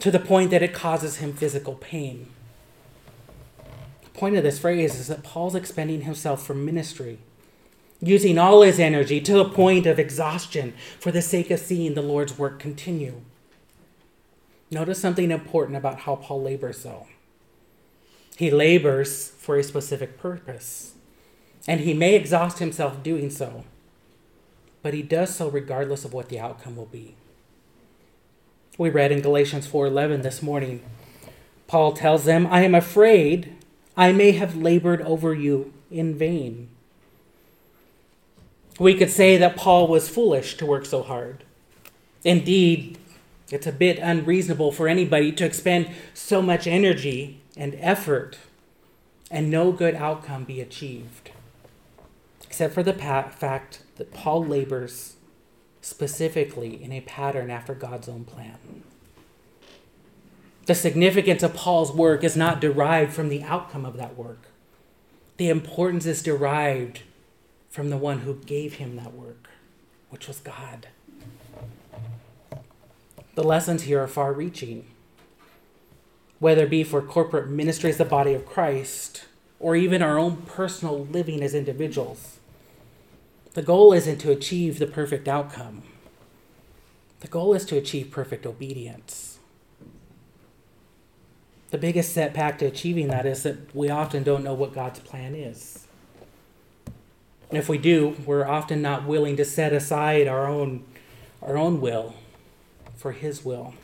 to 0.00 0.10
the 0.10 0.20
point 0.20 0.50
that 0.50 0.62
it 0.62 0.74
causes 0.74 1.16
him 1.16 1.32
physical 1.32 1.74
pain. 1.74 2.28
Point 4.18 4.36
of 4.36 4.42
this 4.42 4.58
phrase 4.58 4.98
is 4.98 5.06
that 5.06 5.22
Paul's 5.22 5.54
expending 5.54 6.00
himself 6.00 6.44
for 6.44 6.52
ministry, 6.52 7.18
using 8.00 8.36
all 8.36 8.62
his 8.62 8.80
energy 8.80 9.20
to 9.20 9.32
the 9.32 9.44
point 9.44 9.86
of 9.86 10.00
exhaustion 10.00 10.74
for 10.98 11.12
the 11.12 11.22
sake 11.22 11.52
of 11.52 11.60
seeing 11.60 11.94
the 11.94 12.02
Lord's 12.02 12.36
work 12.36 12.58
continue. 12.58 13.20
Notice 14.72 15.00
something 15.00 15.30
important 15.30 15.76
about 15.76 16.00
how 16.00 16.16
Paul 16.16 16.42
labors, 16.42 16.82
though. 16.82 17.06
He 18.36 18.50
labors 18.50 19.28
for 19.28 19.56
a 19.56 19.62
specific 19.62 20.18
purpose 20.18 20.94
and 21.68 21.82
he 21.82 21.94
may 21.94 22.16
exhaust 22.16 22.58
himself 22.58 23.04
doing 23.04 23.30
so, 23.30 23.62
but 24.82 24.94
he 24.94 25.02
does 25.02 25.32
so 25.32 25.48
regardless 25.48 26.04
of 26.04 26.12
what 26.12 26.28
the 26.28 26.40
outcome 26.40 26.74
will 26.74 26.86
be. 26.86 27.14
We 28.78 28.90
read 28.90 29.12
in 29.12 29.20
Galatians 29.20 29.68
4:11 29.68 30.22
this 30.22 30.42
morning. 30.42 30.82
Paul 31.68 31.92
tells 31.92 32.24
them, 32.24 32.48
"I 32.48 32.62
am 32.62 32.74
afraid 32.74 33.54
I 33.98 34.12
may 34.12 34.32
have 34.32 34.56
labored 34.56 35.02
over 35.02 35.34
you 35.34 35.74
in 35.90 36.14
vain." 36.14 36.68
We 38.78 38.94
could 38.94 39.10
say 39.10 39.36
that 39.36 39.56
Paul 39.56 39.88
was 39.88 40.08
foolish 40.08 40.56
to 40.56 40.64
work 40.64 40.86
so 40.86 41.02
hard. 41.02 41.44
Indeed, 42.24 42.96
it's 43.50 43.66
a 43.66 43.72
bit 43.72 43.98
unreasonable 43.98 44.72
for 44.72 44.88
anybody 44.88 45.32
to 45.32 45.44
expend 45.44 45.90
so 46.14 46.40
much 46.40 46.66
energy 46.66 47.40
and 47.56 47.76
effort 47.80 48.38
and 49.30 49.50
no 49.50 49.72
good 49.72 49.94
outcome 49.94 50.44
be 50.44 50.60
achieved 50.60 51.32
except 52.58 52.72
for 52.74 52.82
the 52.82 52.94
fact 52.94 53.82
that 53.96 54.12
Paul 54.12 54.44
labors 54.44 55.16
specifically 55.82 56.82
in 56.82 56.92
a 56.92 57.02
pattern 57.02 57.50
after 57.50 57.74
God's 57.74 58.08
own 58.08 58.24
plan. 58.24 58.82
The 60.68 60.74
significance 60.74 61.42
of 61.42 61.54
Paul's 61.54 61.92
work 61.92 62.22
is 62.22 62.36
not 62.36 62.60
derived 62.60 63.14
from 63.14 63.30
the 63.30 63.42
outcome 63.42 63.86
of 63.86 63.96
that 63.96 64.18
work. 64.18 64.48
The 65.38 65.48
importance 65.48 66.04
is 66.04 66.22
derived 66.22 67.00
from 67.70 67.88
the 67.88 67.96
one 67.96 68.18
who 68.18 68.34
gave 68.34 68.74
him 68.74 68.96
that 68.96 69.14
work, 69.14 69.48
which 70.10 70.28
was 70.28 70.40
God. 70.40 70.88
The 73.34 73.42
lessons 73.42 73.84
here 73.84 74.02
are 74.02 74.06
far 74.06 74.34
reaching, 74.34 74.84
whether 76.38 76.64
it 76.64 76.70
be 76.70 76.84
for 76.84 77.00
corporate 77.00 77.48
ministry 77.48 77.88
as 77.88 77.96
the 77.96 78.04
body 78.04 78.34
of 78.34 78.44
Christ 78.44 79.24
or 79.58 79.74
even 79.74 80.02
our 80.02 80.18
own 80.18 80.42
personal 80.42 81.06
living 81.06 81.42
as 81.42 81.54
individuals. 81.54 82.40
The 83.54 83.62
goal 83.62 83.94
isn't 83.94 84.18
to 84.18 84.32
achieve 84.32 84.78
the 84.78 84.86
perfect 84.86 85.28
outcome, 85.28 85.84
the 87.20 87.28
goal 87.28 87.54
is 87.54 87.64
to 87.64 87.78
achieve 87.78 88.10
perfect 88.10 88.44
obedience. 88.44 89.27
The 91.70 91.78
biggest 91.78 92.12
setback 92.12 92.58
to 92.58 92.66
achieving 92.66 93.08
that 93.08 93.26
is 93.26 93.42
that 93.42 93.74
we 93.74 93.90
often 93.90 94.22
don't 94.22 94.44
know 94.44 94.54
what 94.54 94.74
God's 94.74 95.00
plan 95.00 95.34
is. 95.34 95.86
And 97.50 97.58
if 97.58 97.68
we 97.68 97.78
do, 97.78 98.16
we're 98.24 98.46
often 98.46 98.82
not 98.82 99.06
willing 99.06 99.36
to 99.36 99.44
set 99.44 99.72
aside 99.72 100.26
our 100.26 100.46
own, 100.46 100.84
our 101.42 101.56
own 101.56 101.80
will 101.80 102.14
for 102.96 103.12
His 103.12 103.44
will. 103.44 103.74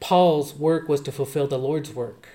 Paul's 0.00 0.54
work 0.54 0.88
was 0.88 1.00
to 1.02 1.12
fulfill 1.12 1.46
the 1.46 1.58
Lord's 1.58 1.92
work. 1.92 2.28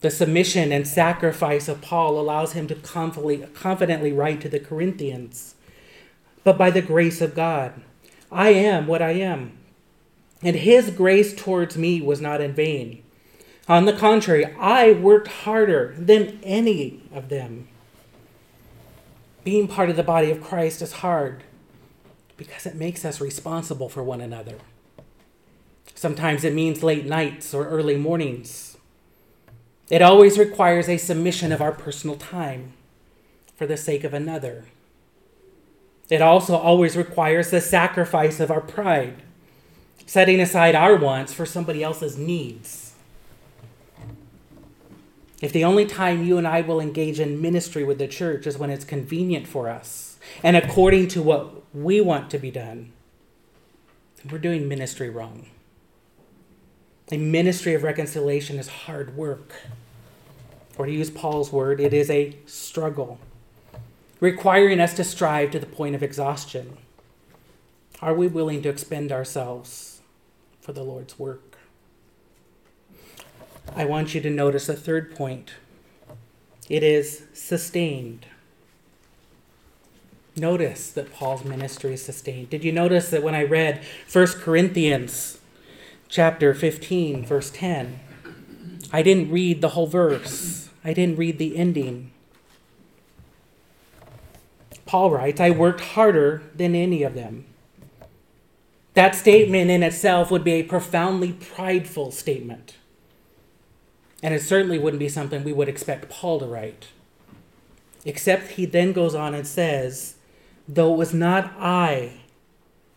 The 0.00 0.10
submission 0.10 0.72
and 0.72 0.86
sacrifice 0.86 1.68
of 1.68 1.82
Paul 1.82 2.18
allows 2.18 2.52
him 2.52 2.66
to 2.68 2.74
confidently 2.74 4.12
write 4.12 4.40
to 4.40 4.48
the 4.48 4.60
Corinthians. 4.60 5.54
But 6.42 6.56
by 6.56 6.70
the 6.70 6.82
grace 6.82 7.20
of 7.20 7.34
God, 7.34 7.82
I 8.32 8.50
am 8.50 8.86
what 8.86 9.02
I 9.02 9.12
am. 9.12 9.58
And 10.42 10.56
his 10.56 10.90
grace 10.90 11.34
towards 11.34 11.76
me 11.76 12.00
was 12.00 12.20
not 12.20 12.40
in 12.40 12.54
vain. 12.54 13.02
On 13.68 13.84
the 13.84 13.92
contrary, 13.92 14.46
I 14.58 14.92
worked 14.92 15.28
harder 15.28 15.94
than 15.98 16.40
any 16.42 17.02
of 17.12 17.28
them. 17.28 17.68
Being 19.44 19.68
part 19.68 19.90
of 19.90 19.96
the 19.96 20.02
body 20.02 20.30
of 20.30 20.42
Christ 20.42 20.82
is 20.82 20.94
hard 20.94 21.44
because 22.36 22.66
it 22.66 22.74
makes 22.74 23.04
us 23.04 23.20
responsible 23.20 23.88
for 23.88 24.02
one 24.02 24.20
another. 24.20 24.56
Sometimes 25.94 26.44
it 26.44 26.54
means 26.54 26.82
late 26.82 27.04
nights 27.04 27.52
or 27.52 27.68
early 27.68 27.96
mornings. 27.96 28.78
It 29.90 30.00
always 30.00 30.38
requires 30.38 30.88
a 30.88 30.96
submission 30.96 31.52
of 31.52 31.60
our 31.60 31.72
personal 31.72 32.16
time 32.16 32.72
for 33.56 33.66
the 33.66 33.76
sake 33.76 34.04
of 34.04 34.14
another. 34.14 34.64
It 36.08 36.22
also 36.22 36.56
always 36.56 36.96
requires 36.96 37.50
the 37.50 37.60
sacrifice 37.60 38.40
of 38.40 38.50
our 38.50 38.60
pride, 38.60 39.22
setting 40.06 40.40
aside 40.40 40.74
our 40.74 40.96
wants 40.96 41.32
for 41.32 41.46
somebody 41.46 41.82
else's 41.82 42.16
needs. 42.16 42.94
If 45.40 45.52
the 45.52 45.64
only 45.64 45.86
time 45.86 46.24
you 46.24 46.36
and 46.36 46.46
I 46.46 46.60
will 46.60 46.80
engage 46.80 47.18
in 47.18 47.40
ministry 47.40 47.82
with 47.82 47.98
the 47.98 48.08
church 48.08 48.46
is 48.46 48.58
when 48.58 48.70
it's 48.70 48.84
convenient 48.84 49.46
for 49.46 49.68
us 49.68 50.18
and 50.42 50.56
according 50.56 51.08
to 51.08 51.22
what 51.22 51.74
we 51.74 52.00
want 52.00 52.30
to 52.30 52.38
be 52.38 52.50
done, 52.50 52.92
we're 54.30 54.38
doing 54.38 54.68
ministry 54.68 55.08
wrong. 55.08 55.46
A 57.10 57.16
ministry 57.16 57.74
of 57.74 57.82
reconciliation 57.82 58.58
is 58.58 58.68
hard 58.68 59.16
work. 59.16 59.54
Or 60.76 60.86
to 60.86 60.92
use 60.92 61.10
Paul's 61.10 61.50
word, 61.50 61.80
it 61.80 61.92
is 61.92 62.10
a 62.10 62.36
struggle 62.46 63.18
requiring 64.20 64.80
us 64.80 64.94
to 64.94 65.02
strive 65.02 65.50
to 65.50 65.58
the 65.58 65.66
point 65.66 65.94
of 65.94 66.02
exhaustion. 66.02 66.76
Are 68.02 68.14
we 68.14 68.28
willing 68.28 68.62
to 68.62 68.68
expend 68.68 69.10
ourselves 69.10 69.89
for 70.60 70.72
the 70.72 70.82
Lord's 70.82 71.18
work? 71.18 71.58
I 73.74 73.84
want 73.84 74.14
you 74.14 74.20
to 74.20 74.30
notice 74.30 74.68
a 74.68 74.74
third 74.74 75.14
point 75.14 75.54
it 76.68 76.84
is 76.84 77.24
sustained. 77.32 78.26
Notice 80.36 80.90
that 80.92 81.12
Paul's 81.12 81.44
ministry 81.44 81.94
is 81.94 82.04
sustained. 82.04 82.48
Did 82.50 82.62
you 82.62 82.70
notice 82.70 83.10
that 83.10 83.24
when 83.24 83.34
I 83.34 83.42
read 83.42 83.84
1 84.10 84.26
Corinthians 84.38 85.38
chapter 86.08 86.54
15 86.54 87.26
verse 87.26 87.50
10, 87.50 87.98
I 88.92 89.02
didn't 89.02 89.30
read 89.30 89.60
the 89.60 89.70
whole 89.70 89.88
verse. 89.88 90.68
I 90.84 90.92
didn't 90.92 91.16
read 91.16 91.38
the 91.38 91.56
ending. 91.56 92.12
Paul 94.86 95.10
writes, 95.10 95.40
I 95.40 95.50
worked 95.50 95.80
harder 95.80 96.42
than 96.54 96.74
any 96.74 97.02
of 97.02 97.14
them. 97.14 97.46
That 98.94 99.14
statement 99.14 99.70
in 99.70 99.82
itself 99.82 100.30
would 100.30 100.44
be 100.44 100.52
a 100.52 100.62
profoundly 100.62 101.32
prideful 101.32 102.10
statement. 102.10 102.76
And 104.22 104.34
it 104.34 104.42
certainly 104.42 104.78
wouldn't 104.78 105.00
be 105.00 105.08
something 105.08 105.44
we 105.44 105.52
would 105.52 105.68
expect 105.68 106.10
Paul 106.10 106.40
to 106.40 106.46
write. 106.46 106.88
Except 108.04 108.52
he 108.52 108.66
then 108.66 108.92
goes 108.92 109.14
on 109.14 109.34
and 109.34 109.46
says, 109.46 110.16
Though 110.68 110.94
it 110.94 110.98
was 110.98 111.14
not 111.14 111.52
I, 111.58 112.20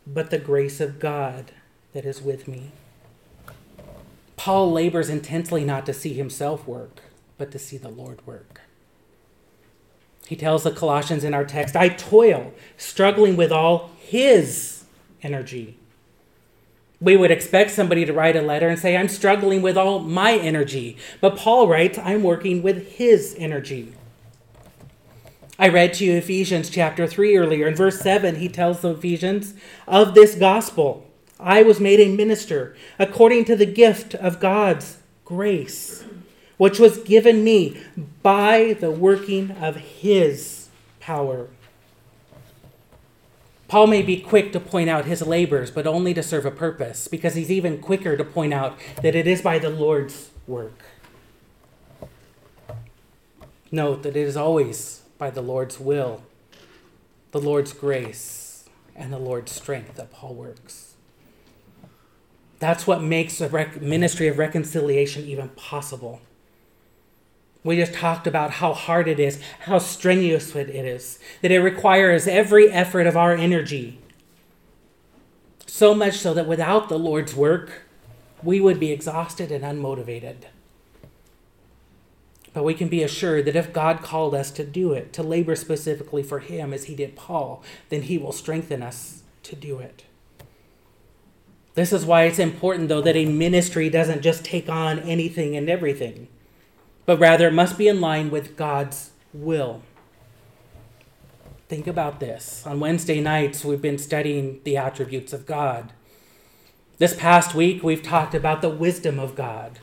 but 0.06 0.30
the 0.30 0.40
grace 0.40 0.80
of 0.80 1.00
God 1.00 1.52
that 1.94 2.06
is 2.06 2.22
with 2.22 2.48
me. 2.48 2.72
Paul 4.36 4.72
labors 4.72 5.10
intensely 5.10 5.64
not 5.64 5.86
to 5.86 5.94
see 5.94 6.14
himself 6.14 6.68
work, 6.68 7.02
but 7.38 7.52
to 7.52 7.60
see 7.60 7.78
the 7.78 7.90
Lord 7.90 8.26
work. 8.28 8.62
He 10.28 10.36
tells 10.36 10.64
the 10.64 10.72
Colossians 10.72 11.24
in 11.24 11.34
our 11.34 11.46
text, 11.46 11.76
I 11.76 11.90
toil, 11.90 12.54
struggling 12.78 13.38
with 13.38 13.52
all 13.52 13.92
his 13.98 14.84
energy. 15.22 15.78
We 17.04 17.18
would 17.18 17.32
expect 17.32 17.72
somebody 17.72 18.06
to 18.06 18.14
write 18.14 18.38
a 18.38 18.42
letter 18.42 18.70
and 18.70 18.80
say, 18.80 18.96
I'm 18.96 19.10
struggling 19.10 19.62
with 19.62 19.78
all 19.78 20.00
my 20.00 20.38
energy. 20.38 20.96
But 21.20 21.36
Paul 21.36 21.68
writes, 21.68 21.98
I'm 21.98 22.24
working 22.24 22.64
with 22.64 22.94
his 22.94 23.36
energy. 23.38 23.92
I 25.60 25.68
read 25.68 25.94
to 25.96 26.06
you 26.06 26.14
Ephesians 26.14 26.70
chapter 26.70 27.06
3 27.06 27.36
earlier. 27.36 27.68
In 27.68 27.76
verse 27.76 28.00
7, 28.00 28.36
he 28.36 28.48
tells 28.48 28.80
the 28.80 28.92
Ephesians, 28.92 29.54
Of 29.86 30.14
this 30.14 30.36
gospel 30.36 31.06
I 31.38 31.62
was 31.62 31.82
made 31.82 32.00
a 32.00 32.16
minister 32.16 32.78
according 32.98 33.44
to 33.46 33.58
the 33.58 33.66
gift 33.66 34.16
of 34.16 34.40
God's 34.40 35.00
grace 35.26 36.06
which 36.58 36.80
was 36.80 37.00
given 37.00 37.44
me 37.44 37.78
by 38.22 38.78
the 38.80 38.92
working 38.92 39.52
of 39.52 39.76
his 39.76 40.70
power. 41.00 41.50
Paul 43.74 43.88
may 43.88 44.04
be 44.04 44.18
quick 44.18 44.52
to 44.52 44.60
point 44.60 44.88
out 44.88 45.06
his 45.06 45.24
labors, 45.24 45.72
but 45.72 45.88
only 45.88 46.14
to 46.14 46.22
serve 46.22 46.46
a 46.46 46.52
purpose, 46.52 47.08
because 47.08 47.34
he's 47.34 47.50
even 47.50 47.80
quicker 47.80 48.16
to 48.16 48.24
point 48.24 48.54
out 48.54 48.78
that 49.02 49.16
it 49.16 49.26
is 49.26 49.42
by 49.42 49.58
the 49.58 49.72
Lord's 49.72 50.30
work. 50.46 50.84
Note 53.72 54.04
that 54.04 54.16
it 54.16 54.28
is 54.28 54.38
always 54.38 55.02
by 55.18 55.32
the 55.32 55.42
Lord's 55.42 55.80
will, 55.80 56.22
the 57.32 57.42
Lord's 57.42 57.74
grace, 57.74 58.70
and 58.96 59.12
the 59.12 59.18
Lord's 59.18 59.52
strength 59.52 59.96
that 59.96 60.12
Paul 60.12 60.36
works. 60.36 60.94
That's 62.60 62.86
what 62.86 63.02
makes 63.02 63.40
the 63.40 63.50
ministry 63.82 64.28
of 64.28 64.38
reconciliation 64.38 65.26
even 65.26 65.50
possible. 65.50 66.22
We 67.64 67.78
just 67.78 67.94
talked 67.94 68.28
about 68.28 68.52
how 68.52 68.74
hard 68.74 69.08
it 69.08 69.20
is, 69.20 69.40
how 69.62 69.78
strenuous 69.80 70.54
it 70.56 70.70
is, 70.70 71.18
that 71.42 71.52
it 71.52 71.60
requires 71.60 72.28
every 72.28 72.70
effort 72.70 73.08
of 73.08 73.16
our 73.16 73.34
energy. 73.34 74.00
So 75.66 75.96
much 75.96 76.18
so 76.18 76.34
that 76.34 76.48
without 76.48 76.90
the 76.90 77.00
Lord's 77.00 77.34
work, 77.34 77.84
we 78.44 78.60
would 78.60 78.80
be 78.80 78.92
exhausted 78.92 79.52
and 79.52 79.64
unmotivated. 79.64 80.36
But 82.54 82.66
we 82.66 82.74
can 82.74 82.90
be 82.90 83.02
assured 83.02 83.46
that 83.46 83.56
if 83.56 83.74
God 83.74 84.04
called 84.04 84.36
us 84.36 84.52
to 84.52 84.66
do 84.66 84.92
it, 84.94 85.14
to 85.14 85.24
labor 85.24 85.56
specifically 85.56 86.22
for 86.22 86.40
Him 86.40 86.74
as 86.74 86.84
He 86.86 86.96
did 86.96 87.16
Paul, 87.16 87.64
then 87.90 88.04
He 88.04 88.18
will 88.18 88.34
strengthen 88.34 88.84
us 88.84 89.24
to 89.44 89.56
do 89.56 89.80
it. 89.80 90.04
This 91.76 91.92
is 91.92 92.06
why 92.06 92.26
it's 92.26 92.38
important, 92.38 92.90
though, 92.90 93.02
that 93.02 93.16
a 93.16 93.26
ministry 93.26 93.90
doesn't 93.90 94.22
just 94.22 94.46
take 94.46 94.70
on 94.70 95.00
anything 95.00 95.56
and 95.56 95.70
everything 95.70 96.28
but 97.06 97.20
rather 97.20 97.48
it 97.48 97.54
must 97.54 97.78
be 97.78 97.88
in 97.88 98.02
line 98.02 98.32
with 98.32 98.56
God's 98.56 99.12
will. 99.34 99.82
Think 101.68 101.88
about 101.88 102.20
this. 102.20 102.66
On 102.68 102.80
Wednesday 102.80 103.20
nights, 103.20 103.66
we've 103.66 103.82
been 103.82 103.98
studying 103.98 104.62
the 104.64 104.78
attributes 104.78 105.34
of 105.34 105.46
God. 105.46 105.92
This 106.98 107.16
past 107.16 107.56
week, 107.56 107.82
we've 107.82 108.04
talked 108.04 108.36
about 108.36 108.62
the 108.62 108.70
wisdom 108.70 109.20
of 109.20 109.36
God 109.36 109.80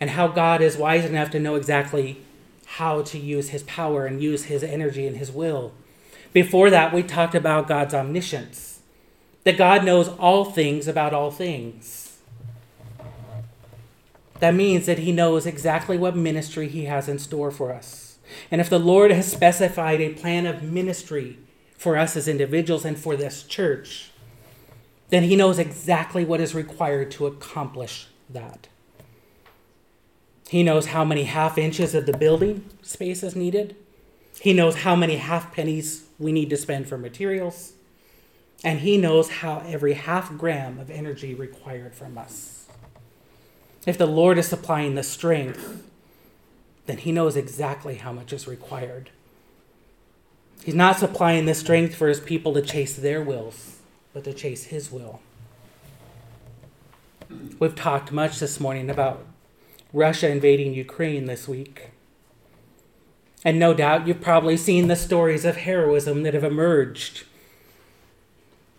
and 0.00 0.10
how 0.10 0.28
God 0.28 0.62
is 0.62 0.76
wise 0.76 1.04
enough 1.04 1.30
to 1.30 1.40
know 1.40 1.56
exactly 1.56 2.22
how 2.64 3.02
to 3.02 3.18
use 3.18 3.50
his 3.50 3.62
power 3.64 4.06
and 4.06 4.22
use 4.22 4.44
his 4.44 4.62
energy 4.62 5.06
and 5.06 5.16
his 5.16 5.30
will. 5.30 5.72
Before 6.32 6.70
that, 6.70 6.92
we 6.92 7.02
talked 7.02 7.34
about 7.34 7.68
God's 7.68 7.94
omniscience, 7.94 8.80
that 9.44 9.56
God 9.56 9.84
knows 9.84 10.08
all 10.08 10.44
things 10.44 10.86
about 10.86 11.14
all 11.14 11.30
things. 11.30 12.07
That 14.40 14.54
means 14.54 14.86
that 14.86 15.00
He 15.00 15.12
knows 15.12 15.46
exactly 15.46 15.98
what 15.98 16.16
ministry 16.16 16.68
He 16.68 16.84
has 16.84 17.08
in 17.08 17.18
store 17.18 17.50
for 17.50 17.72
us. 17.72 18.18
And 18.50 18.60
if 18.60 18.68
the 18.68 18.78
Lord 18.78 19.10
has 19.10 19.30
specified 19.30 20.00
a 20.00 20.14
plan 20.14 20.46
of 20.46 20.62
ministry 20.62 21.38
for 21.76 21.96
us 21.96 22.16
as 22.16 22.28
individuals 22.28 22.84
and 22.84 22.98
for 22.98 23.16
this 23.16 23.42
church, 23.42 24.10
then 25.10 25.24
He 25.24 25.36
knows 25.36 25.58
exactly 25.58 26.24
what 26.24 26.40
is 26.40 26.54
required 26.54 27.10
to 27.12 27.26
accomplish 27.26 28.06
that. 28.30 28.68
He 30.48 30.62
knows 30.62 30.86
how 30.86 31.04
many 31.04 31.24
half 31.24 31.58
inches 31.58 31.94
of 31.94 32.06
the 32.06 32.16
building 32.16 32.64
space 32.82 33.22
is 33.22 33.36
needed. 33.36 33.76
He 34.40 34.52
knows 34.52 34.76
how 34.76 34.96
many 34.96 35.16
half 35.16 35.52
pennies 35.52 36.06
we 36.18 36.32
need 36.32 36.50
to 36.50 36.56
spend 36.56 36.88
for 36.88 36.96
materials. 36.96 37.72
And 38.64 38.80
He 38.80 38.96
knows 38.96 39.28
how 39.28 39.62
every 39.66 39.94
half 39.94 40.36
gram 40.36 40.78
of 40.78 40.90
energy 40.90 41.34
required 41.34 41.94
from 41.94 42.16
us. 42.16 42.57
If 43.86 43.98
the 43.98 44.06
Lord 44.06 44.38
is 44.38 44.48
supplying 44.48 44.94
the 44.94 45.02
strength, 45.02 45.82
then 46.86 46.98
He 46.98 47.12
knows 47.12 47.36
exactly 47.36 47.96
how 47.96 48.12
much 48.12 48.32
is 48.32 48.46
required. 48.46 49.10
He's 50.64 50.74
not 50.74 50.98
supplying 50.98 51.46
the 51.46 51.54
strength 51.54 51.94
for 51.94 52.08
His 52.08 52.20
people 52.20 52.52
to 52.54 52.62
chase 52.62 52.96
their 52.96 53.22
wills, 53.22 53.78
but 54.12 54.24
to 54.24 54.32
chase 54.32 54.64
His 54.64 54.90
will. 54.90 55.20
We've 57.58 57.74
talked 57.74 58.10
much 58.10 58.38
this 58.38 58.58
morning 58.58 58.88
about 58.90 59.24
Russia 59.92 60.28
invading 60.30 60.74
Ukraine 60.74 61.26
this 61.26 61.46
week. 61.46 61.90
And 63.44 63.58
no 63.58 63.72
doubt 63.74 64.06
you've 64.06 64.20
probably 64.20 64.56
seen 64.56 64.88
the 64.88 64.96
stories 64.96 65.44
of 65.44 65.58
heroism 65.58 66.22
that 66.24 66.34
have 66.34 66.44
emerged 66.44 67.24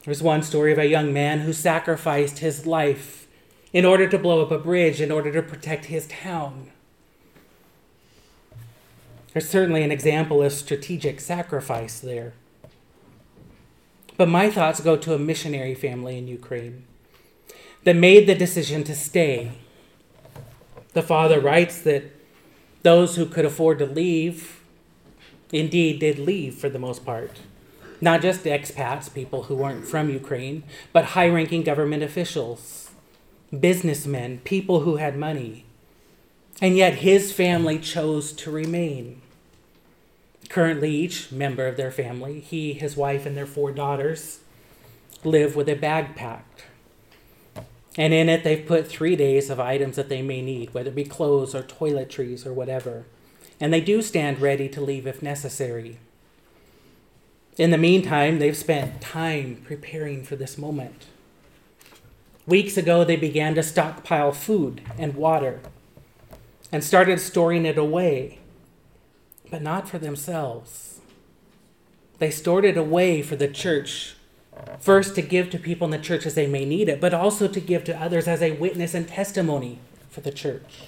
There's 0.04 0.24
one 0.24 0.44
story 0.44 0.72
of 0.72 0.78
a 0.78 0.88
young 0.88 1.14
man 1.14 1.42
who 1.42 1.54
sacrificed 1.54 2.40
his 2.40 2.66
life 2.66 3.28
in 3.72 3.86
order 3.86 4.08
to 4.08 4.18
blow 4.18 4.42
up 4.42 4.52
a 4.52 4.58
bridge, 4.58 5.00
in 5.00 5.12
order 5.12 5.32
to 5.32 5.42
protect 5.42 5.86
his 5.86 6.08
town. 6.08 6.72
There's 9.34 9.48
certainly 9.48 9.84
an 9.84 9.92
example 9.92 10.42
of 10.42 10.52
strategic 10.52 11.20
sacrifice 11.20 12.00
there. 12.00 12.34
But 14.18 14.28
my 14.28 14.50
thoughts 14.50 14.82
go 14.82 14.98
to 14.98 15.14
a 15.14 15.20
missionary 15.20 15.76
family 15.76 16.18
in 16.18 16.28
Ukraine 16.28 16.84
that 17.84 17.96
made 17.96 18.28
the 18.28 18.36
decision 18.36 18.84
to 18.86 18.96
stay. 18.96 19.52
The 20.94 21.04
father 21.04 21.40
writes 21.40 21.82
that 21.82 22.04
those 22.82 23.16
who 23.16 23.26
could 23.26 23.46
afford 23.46 23.80
to 23.80 23.86
leave 23.86 24.62
indeed 25.52 26.00
did 26.00 26.20
leave 26.20 26.56
for 26.56 26.70
the 26.70 26.80
most 26.80 27.06
part. 27.06 27.40
Not 28.02 28.22
just 28.22 28.44
expats, 28.44 29.14
people 29.14 29.44
who 29.44 29.56
weren't 29.56 29.88
from 29.88 30.10
Ukraine, 30.10 30.64
but 30.94 31.06
high 31.06 31.28
ranking 31.28 31.64
government 31.64 32.04
officials, 32.04 32.89
businessmen, 33.58 34.40
people 34.44 34.82
who 34.82 34.98
had 34.98 35.18
money. 35.18 35.66
And 36.62 36.76
yet 36.76 36.96
his 36.96 37.32
family 37.32 37.80
chose 37.80 38.32
to 38.34 38.52
remain. 38.52 39.22
Currently, 40.50 40.90
each 40.92 41.32
member 41.32 41.68
of 41.68 41.78
their 41.78 41.92
family, 41.92 42.40
he, 42.40 42.74
his 42.74 42.98
wife, 42.98 43.26
and 43.26 43.38
their 43.38 43.46
four 43.46 43.72
daughters, 43.72 44.40
live 45.24 45.56
with 45.56 45.70
a 45.70 45.76
bag 45.76 46.16
packed. 46.16 46.66
And 47.98 48.14
in 48.14 48.30
it, 48.30 48.44
they've 48.44 48.66
put 48.66 48.88
three 48.88 49.16
days 49.16 49.50
of 49.50 49.60
items 49.60 49.96
that 49.96 50.10
they 50.10 50.22
may 50.22 50.42
need, 50.42 50.74
whether 50.74 50.90
it 50.90 50.96
be 50.96 51.04
clothes 51.04 51.54
or 51.54 51.64
toiletries 51.64 52.46
or 52.46 52.54
whatever. 52.54 53.06
And 53.60 53.74
they 53.74 53.82
do 53.82 54.02
stand 54.02 54.40
ready 54.40 54.70
to 54.70 54.82
leave 54.82 55.06
if 55.06 55.22
necessary. 55.22 56.00
In 57.58 57.72
the 57.72 57.78
meantime, 57.78 58.40
they've 58.40 58.56
spent 58.56 59.02
time 59.02 59.62
preparing 59.66 60.24
for 60.24 60.38
this 60.38 60.58
moment. 60.58 61.08
Weeks 62.50 62.78
ago, 62.78 63.04
they 63.04 63.16
began 63.16 63.54
to 63.54 63.62
stockpile 63.62 64.32
food 64.32 64.82
and 64.98 65.14
water 65.14 65.60
and 66.72 66.84
started 66.84 67.20
storing 67.20 67.64
it 67.64 67.78
away 67.78 68.40
but 69.52 69.62
not 69.62 69.88
for 69.88 70.00
themselves. 70.00 71.00
They 72.18 72.32
stored 72.32 72.66
it 72.66 72.76
away 72.76 73.22
for 73.22 73.36
the 73.36 73.48
church, 73.48 74.16
first 74.80 75.14
to 75.16 75.22
give 75.22 75.52
to 75.52 75.60
people 75.60 75.86
in 75.86 75.92
the 75.92 76.00
church 76.00 76.26
as 76.26 76.34
they 76.34 76.48
may 76.48 76.66
need 76.66 76.90
it, 76.90 77.00
but 77.00 77.14
also 77.14 77.48
to 77.48 77.60
give 77.60 77.84
to 77.84 78.02
others 78.02 78.28
as 78.28 78.42
a 78.42 78.54
witness 78.54 78.96
and 78.96 79.08
testimony 79.08 79.78
for 80.10 80.22
the 80.22 80.32
church. 80.32 80.84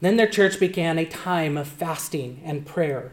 Then 0.00 0.16
their 0.16 0.26
church 0.26 0.58
began 0.58 0.98
a 0.98 1.04
time 1.04 1.56
of 1.56 1.68
fasting 1.68 2.42
and 2.44 2.66
prayer. 2.66 3.12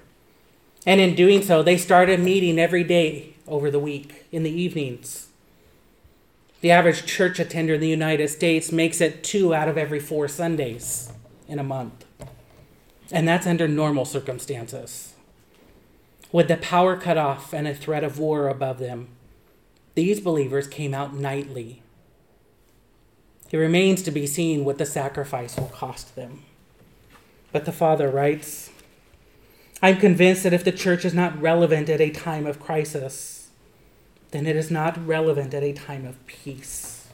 And 0.88 1.00
in 1.00 1.16
doing 1.16 1.44
so, 1.44 1.62
they 1.62 1.78
started 1.78 2.20
meeting 2.20 2.58
every 2.58 2.84
day 2.84 3.36
over 3.48 3.70
the 3.70 3.80
week 3.80 4.26
in 4.32 4.42
the 4.42 4.52
evenings. 4.52 5.29
The 6.62 6.72
average 6.72 7.06
church 7.06 7.40
attender 7.40 7.76
in 7.76 7.82
the 7.82 7.88
United 7.88 8.28
States 8.30 8.72
makes 8.72 9.00
it 9.00 9.24
two 9.24 9.54
out 9.54 9.70
of 9.70 9.78
every 9.78 10.00
four 10.00 10.28
Sundays 10.28 11.12
in 11.48 11.58
a 11.58 11.64
month. 11.64 12.06
And 13.12 13.28
that's 13.28 13.48
under 13.48 13.68
normal 13.68 14.06
circumstances. 14.06 15.14
With 16.32 16.48
the 16.48 16.58
power 16.58 16.98
cut 16.98 17.18
off 17.18 17.54
and 17.54 17.68
a 17.68 17.74
threat 17.74 18.04
of 18.04 18.20
war 18.20 18.50
above 18.50 18.78
them, 18.78 19.08
these 19.96 20.20
believers 20.20 20.68
came 20.68 20.94
out 20.94 21.16
nightly. 21.16 21.82
It 23.52 23.58
remains 23.58 24.04
to 24.04 24.12
be 24.12 24.28
seen 24.28 24.64
what 24.64 24.78
the 24.78 24.86
sacrifice 24.86 25.58
will 25.58 25.68
cost 25.68 26.16
them. 26.16 26.44
But 27.52 27.66
the 27.66 27.72
Father 27.72 28.10
writes 28.10 28.70
I'm 29.82 29.98
convinced 29.98 30.44
that 30.44 30.54
if 30.54 30.64
the 30.66 30.74
church 30.74 31.06
is 31.06 31.14
not 31.14 31.42
relevant 31.42 31.90
at 31.90 32.02
a 32.02 32.10
time 32.10 32.46
of 32.46 32.60
crisis, 32.60 33.39
then 34.32 34.46
it 34.46 34.56
is 34.56 34.70
not 34.70 35.06
relevant 35.08 35.54
at 35.54 35.64
a 35.64 35.74
time 35.74 36.06
of 36.06 36.26
peace. 36.28 37.08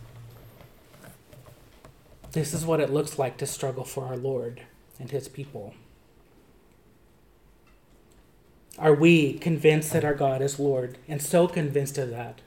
This 2.34 2.54
is 2.54 2.66
what 2.66 2.82
it 2.82 2.90
looks 2.90 3.18
like 3.18 3.38
to 3.38 3.46
struggle 3.46 3.86
for 3.86 4.06
our 4.06 4.18
Lord 4.18 4.62
and 5.00 5.10
his 5.10 5.30
people. 5.30 5.74
Are 8.78 8.94
we 8.94 9.34
convinced 9.34 9.94
that 9.94 10.04
our 10.04 10.14
God 10.14 10.42
is 10.42 10.60
Lord 10.60 10.98
and 11.08 11.22
so 11.22 11.48
convinced 11.48 11.98
of 11.98 12.10
that 12.10 12.42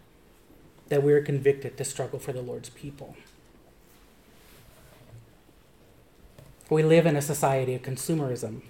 that 0.88 1.02
we 1.02 1.12
are 1.12 1.22
convicted 1.22 1.76
to 1.78 1.84
struggle 1.84 2.18
for 2.18 2.32
the 2.32 2.42
Lord's 2.42 2.68
people? 2.68 3.16
We 6.68 6.82
live 6.82 7.06
in 7.06 7.16
a 7.16 7.22
society 7.22 7.74
of 7.74 7.80
consumerism. 7.80 8.60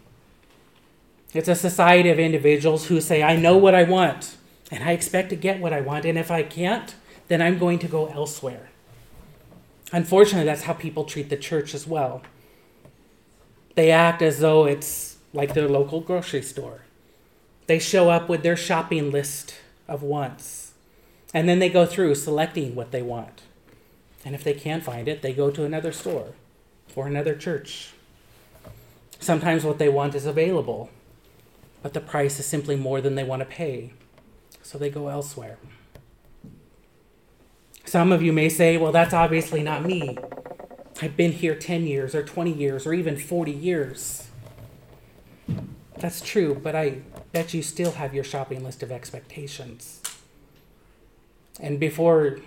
It's 1.34 1.48
a 1.48 1.56
society 1.56 2.10
of 2.10 2.18
individuals 2.20 2.86
who 2.86 3.00
say, 3.00 3.24
I 3.24 3.34
know 3.34 3.56
what 3.56 3.74
I 3.74 3.82
want, 3.82 4.36
and 4.70 4.84
I 4.84 4.92
expect 4.92 5.30
to 5.30 5.36
get 5.36 5.60
what 5.60 5.72
I 5.72 5.80
want, 5.80 6.04
and 6.04 6.18
if 6.18 6.30
I 6.30 6.42
can't, 6.42 6.94
then 7.28 7.40
I'm 7.42 7.58
going 7.58 7.78
to 7.80 7.88
go 7.88 8.06
elsewhere. 8.06 8.70
Unfortunately, 9.92 10.44
that's 10.44 10.64
how 10.64 10.74
people 10.74 11.04
treat 11.04 11.30
the 11.30 11.36
church 11.36 11.74
as 11.74 11.86
well. 11.86 12.22
They 13.74 13.90
act 13.90 14.22
as 14.22 14.40
though 14.40 14.66
it's 14.66 15.16
like 15.32 15.54
their 15.54 15.68
local 15.68 16.00
grocery 16.00 16.42
store. 16.42 16.82
They 17.66 17.78
show 17.78 18.10
up 18.10 18.28
with 18.28 18.42
their 18.42 18.56
shopping 18.56 19.10
list 19.10 19.54
of 19.86 20.02
wants. 20.02 20.72
And 21.32 21.48
then 21.48 21.58
they 21.58 21.68
go 21.68 21.86
through 21.86 22.14
selecting 22.14 22.74
what 22.74 22.90
they 22.90 23.02
want. 23.02 23.42
And 24.24 24.34
if 24.34 24.42
they 24.42 24.54
can't 24.54 24.82
find 24.82 25.08
it, 25.08 25.22
they 25.22 25.32
go 25.32 25.50
to 25.50 25.64
another 25.64 25.92
store 25.92 26.34
or 26.96 27.06
another 27.06 27.34
church. 27.34 27.90
Sometimes 29.20 29.64
what 29.64 29.78
they 29.78 29.88
want 29.88 30.14
is 30.14 30.26
available, 30.26 30.90
but 31.82 31.92
the 31.92 32.00
price 32.00 32.38
is 32.38 32.46
simply 32.46 32.76
more 32.76 33.00
than 33.00 33.14
they 33.14 33.24
want 33.24 33.40
to 33.40 33.46
pay. 33.46 33.92
So 34.68 34.76
they 34.76 34.90
go 34.90 35.08
elsewhere. 35.08 35.56
Some 37.86 38.12
of 38.12 38.20
you 38.20 38.34
may 38.34 38.50
say, 38.50 38.76
well, 38.76 38.92
that's 38.92 39.14
obviously 39.14 39.62
not 39.62 39.82
me. 39.82 40.18
I've 41.00 41.16
been 41.16 41.32
here 41.32 41.54
10 41.54 41.86
years 41.86 42.14
or 42.14 42.22
20 42.22 42.52
years 42.52 42.86
or 42.86 42.92
even 42.92 43.16
40 43.16 43.50
years. 43.50 44.28
That's 45.96 46.20
true, 46.20 46.54
but 46.54 46.76
I 46.76 47.00
bet 47.32 47.54
you 47.54 47.62
still 47.62 47.92
have 47.92 48.12
your 48.12 48.24
shopping 48.24 48.62
list 48.62 48.82
of 48.82 48.92
expectations. 48.92 50.02
And 51.58 51.80
before 51.80 52.40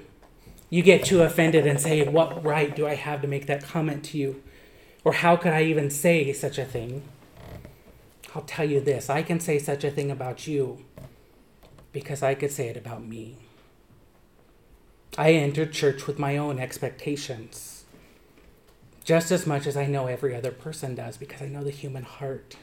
you 0.69 0.83
get 0.83 1.03
too 1.03 1.23
offended 1.23 1.65
and 1.65 1.81
say, 1.81 2.07
What 2.07 2.45
right 2.45 2.75
do 2.75 2.85
I 2.85 2.93
have 2.93 3.23
to 3.23 3.27
make 3.27 3.47
that 3.47 3.63
comment 3.63 4.05
to 4.05 4.19
you? 4.19 4.43
Or 5.03 5.13
how 5.13 5.37
could 5.37 5.53
I 5.53 5.63
even 5.63 5.89
say 5.89 6.31
such 6.33 6.59
a 6.59 6.65
thing? 6.65 7.01
I'll 8.35 8.43
tell 8.43 8.69
you 8.69 8.79
this 8.79 9.09
I 9.09 9.23
can 9.23 9.39
say 9.39 9.57
such 9.57 9.83
a 9.83 9.89
thing 9.89 10.11
about 10.11 10.45
you 10.45 10.85
because 11.91 12.23
I 12.23 12.35
could 12.35 12.51
say 12.51 12.67
it 12.67 12.77
about 12.77 13.03
me. 13.05 13.37
I 15.17 15.33
entered 15.33 15.73
church 15.73 16.07
with 16.07 16.19
my 16.19 16.37
own 16.37 16.57
expectations, 16.57 17.83
just 19.03 19.31
as 19.31 19.45
much 19.45 19.67
as 19.67 19.75
I 19.75 19.85
know 19.85 20.07
every 20.07 20.35
other 20.35 20.51
person 20.51 20.95
does, 20.95 21.17
because 21.17 21.41
I 21.41 21.47
know 21.47 21.63
the 21.63 21.71
human 21.71 22.03
heart. 22.03 22.55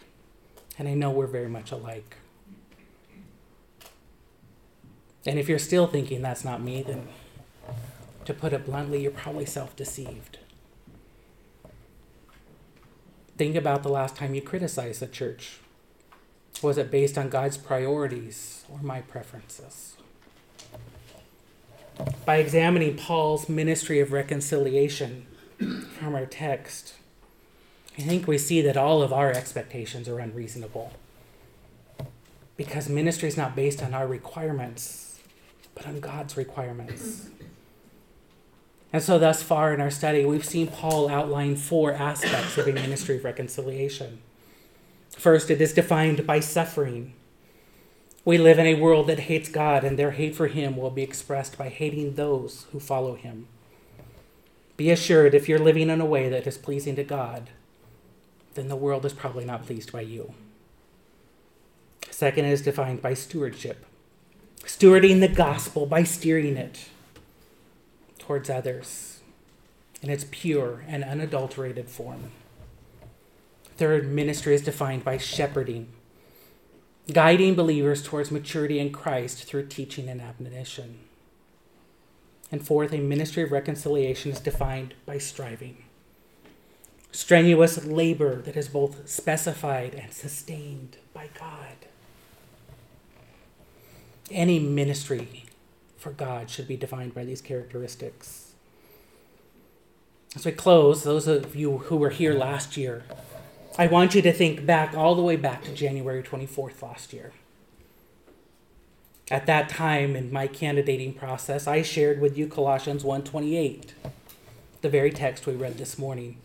And 0.78 0.88
I 0.88 0.94
know 0.94 1.10
we're 1.10 1.26
very 1.26 1.48
much 1.48 1.72
alike. 1.72 2.16
And 5.26 5.38
if 5.38 5.48
you're 5.48 5.58
still 5.58 5.86
thinking 5.86 6.22
that's 6.22 6.44
not 6.44 6.62
me, 6.62 6.82
then 6.82 7.08
to 8.24 8.32
put 8.32 8.52
it 8.52 8.64
bluntly, 8.64 9.02
you're 9.02 9.10
probably 9.10 9.44
self 9.44 9.74
deceived. 9.76 10.38
Think 13.36 13.54
about 13.54 13.82
the 13.82 13.88
last 13.88 14.16
time 14.16 14.34
you 14.34 14.40
criticized 14.40 15.00
the 15.00 15.06
church. 15.06 15.58
Was 16.62 16.76
it 16.78 16.90
based 16.90 17.16
on 17.16 17.28
God's 17.28 17.56
priorities 17.56 18.64
or 18.68 18.80
my 18.82 19.00
preferences? 19.00 19.96
By 22.24 22.36
examining 22.36 22.96
Paul's 22.96 23.48
ministry 23.48 24.00
of 24.00 24.12
reconciliation 24.12 25.26
from 25.58 26.14
our 26.14 26.26
text, 26.26 26.94
I 27.98 28.02
think 28.02 28.28
we 28.28 28.38
see 28.38 28.60
that 28.62 28.76
all 28.76 29.02
of 29.02 29.12
our 29.12 29.32
expectations 29.32 30.08
are 30.08 30.20
unreasonable. 30.20 30.92
Because 32.56 32.88
ministry 32.88 33.28
is 33.28 33.36
not 33.36 33.56
based 33.56 33.82
on 33.82 33.94
our 33.94 34.06
requirements, 34.06 35.20
but 35.74 35.86
on 35.86 36.00
God's 36.00 36.36
requirements. 36.36 37.28
And 38.92 39.02
so, 39.02 39.18
thus 39.18 39.42
far 39.42 39.74
in 39.74 39.80
our 39.80 39.90
study, 39.90 40.24
we've 40.24 40.44
seen 40.44 40.68
Paul 40.68 41.08
outline 41.08 41.56
four 41.56 41.92
aspects 41.92 42.56
of 42.56 42.66
a 42.66 42.72
ministry 42.72 43.16
of 43.16 43.24
reconciliation. 43.24 44.20
First, 45.18 45.50
it 45.50 45.60
is 45.60 45.74
defined 45.74 46.26
by 46.26 46.40
suffering. 46.40 47.12
We 48.24 48.38
live 48.38 48.58
in 48.58 48.66
a 48.66 48.80
world 48.80 49.08
that 49.08 49.20
hates 49.20 49.48
God, 49.48 49.84
and 49.84 49.98
their 49.98 50.12
hate 50.12 50.34
for 50.34 50.46
Him 50.46 50.76
will 50.76 50.90
be 50.90 51.02
expressed 51.02 51.58
by 51.58 51.68
hating 51.68 52.14
those 52.14 52.66
who 52.72 52.80
follow 52.80 53.14
Him. 53.14 53.46
Be 54.76 54.90
assured, 54.90 55.34
if 55.34 55.48
you're 55.48 55.58
living 55.58 55.90
in 55.90 56.00
a 56.00 56.06
way 56.06 56.28
that 56.28 56.46
is 56.46 56.56
pleasing 56.56 56.96
to 56.96 57.04
God, 57.04 57.50
then 58.54 58.68
the 58.68 58.76
world 58.76 59.04
is 59.04 59.12
probably 59.12 59.44
not 59.44 59.66
pleased 59.66 59.92
by 59.92 60.00
you. 60.00 60.32
Second 62.10 62.46
is 62.46 62.62
defined 62.62 63.02
by 63.02 63.14
stewardship 63.14 63.84
stewarding 64.68 65.20
the 65.20 65.28
gospel 65.28 65.86
by 65.86 66.02
steering 66.02 66.56
it 66.56 66.90
towards 68.18 68.50
others 68.50 69.20
in 70.02 70.10
its 70.10 70.26
pure 70.30 70.84
and 70.86 71.02
unadulterated 71.02 71.88
form. 71.88 72.30
Third, 73.78 74.08
ministry 74.10 74.54
is 74.54 74.62
defined 74.62 75.04
by 75.04 75.16
shepherding. 75.16 75.88
guiding 77.12 77.54
believers 77.54 78.02
towards 78.02 78.30
maturity 78.30 78.78
in 78.78 78.92
Christ 78.92 79.44
through 79.44 79.66
teaching 79.66 80.08
and 80.08 80.20
admonition. 80.20 80.98
And 82.50 82.66
fourth, 82.66 82.92
a 82.92 82.98
ministry 82.98 83.42
of 83.42 83.52
reconciliation 83.52 84.32
is 84.32 84.40
defined 84.40 84.94
by 85.06 85.18
striving. 85.18 85.84
Strenuous 87.10 87.84
labor 87.84 88.42
that 88.42 88.56
is 88.56 88.68
both 88.68 89.08
specified 89.08 89.94
and 89.94 90.12
sustained 90.12 90.98
by 91.14 91.28
God. 91.38 91.86
Any 94.30 94.58
ministry 94.58 95.44
for 95.96 96.12
God 96.12 96.50
should 96.50 96.68
be 96.68 96.76
defined 96.76 97.14
by 97.14 97.24
these 97.24 97.40
characteristics. 97.40 98.52
As 100.36 100.44
we 100.44 100.52
close, 100.52 101.02
those 101.04 101.26
of 101.26 101.56
you 101.56 101.78
who 101.78 101.96
were 101.96 102.10
here 102.10 102.34
last 102.34 102.76
year, 102.76 103.04
I 103.80 103.86
want 103.86 104.12
you 104.16 104.22
to 104.22 104.32
think 104.32 104.66
back 104.66 104.96
all 104.96 105.14
the 105.14 105.22
way 105.22 105.36
back 105.36 105.62
to 105.62 105.72
January 105.72 106.20
24th 106.20 106.82
last 106.82 107.12
year. 107.12 107.30
At 109.30 109.46
that 109.46 109.68
time 109.68 110.16
in 110.16 110.32
my 110.32 110.48
candidating 110.48 111.14
process, 111.14 111.68
I 111.68 111.82
shared 111.82 112.20
with 112.20 112.36
you 112.36 112.48
Colossians 112.48 113.04
1:28, 113.04 113.92
the 114.80 114.88
very 114.88 115.12
text 115.12 115.46
we 115.46 115.52
read 115.52 115.78
this 115.78 115.96
morning. 115.96 116.38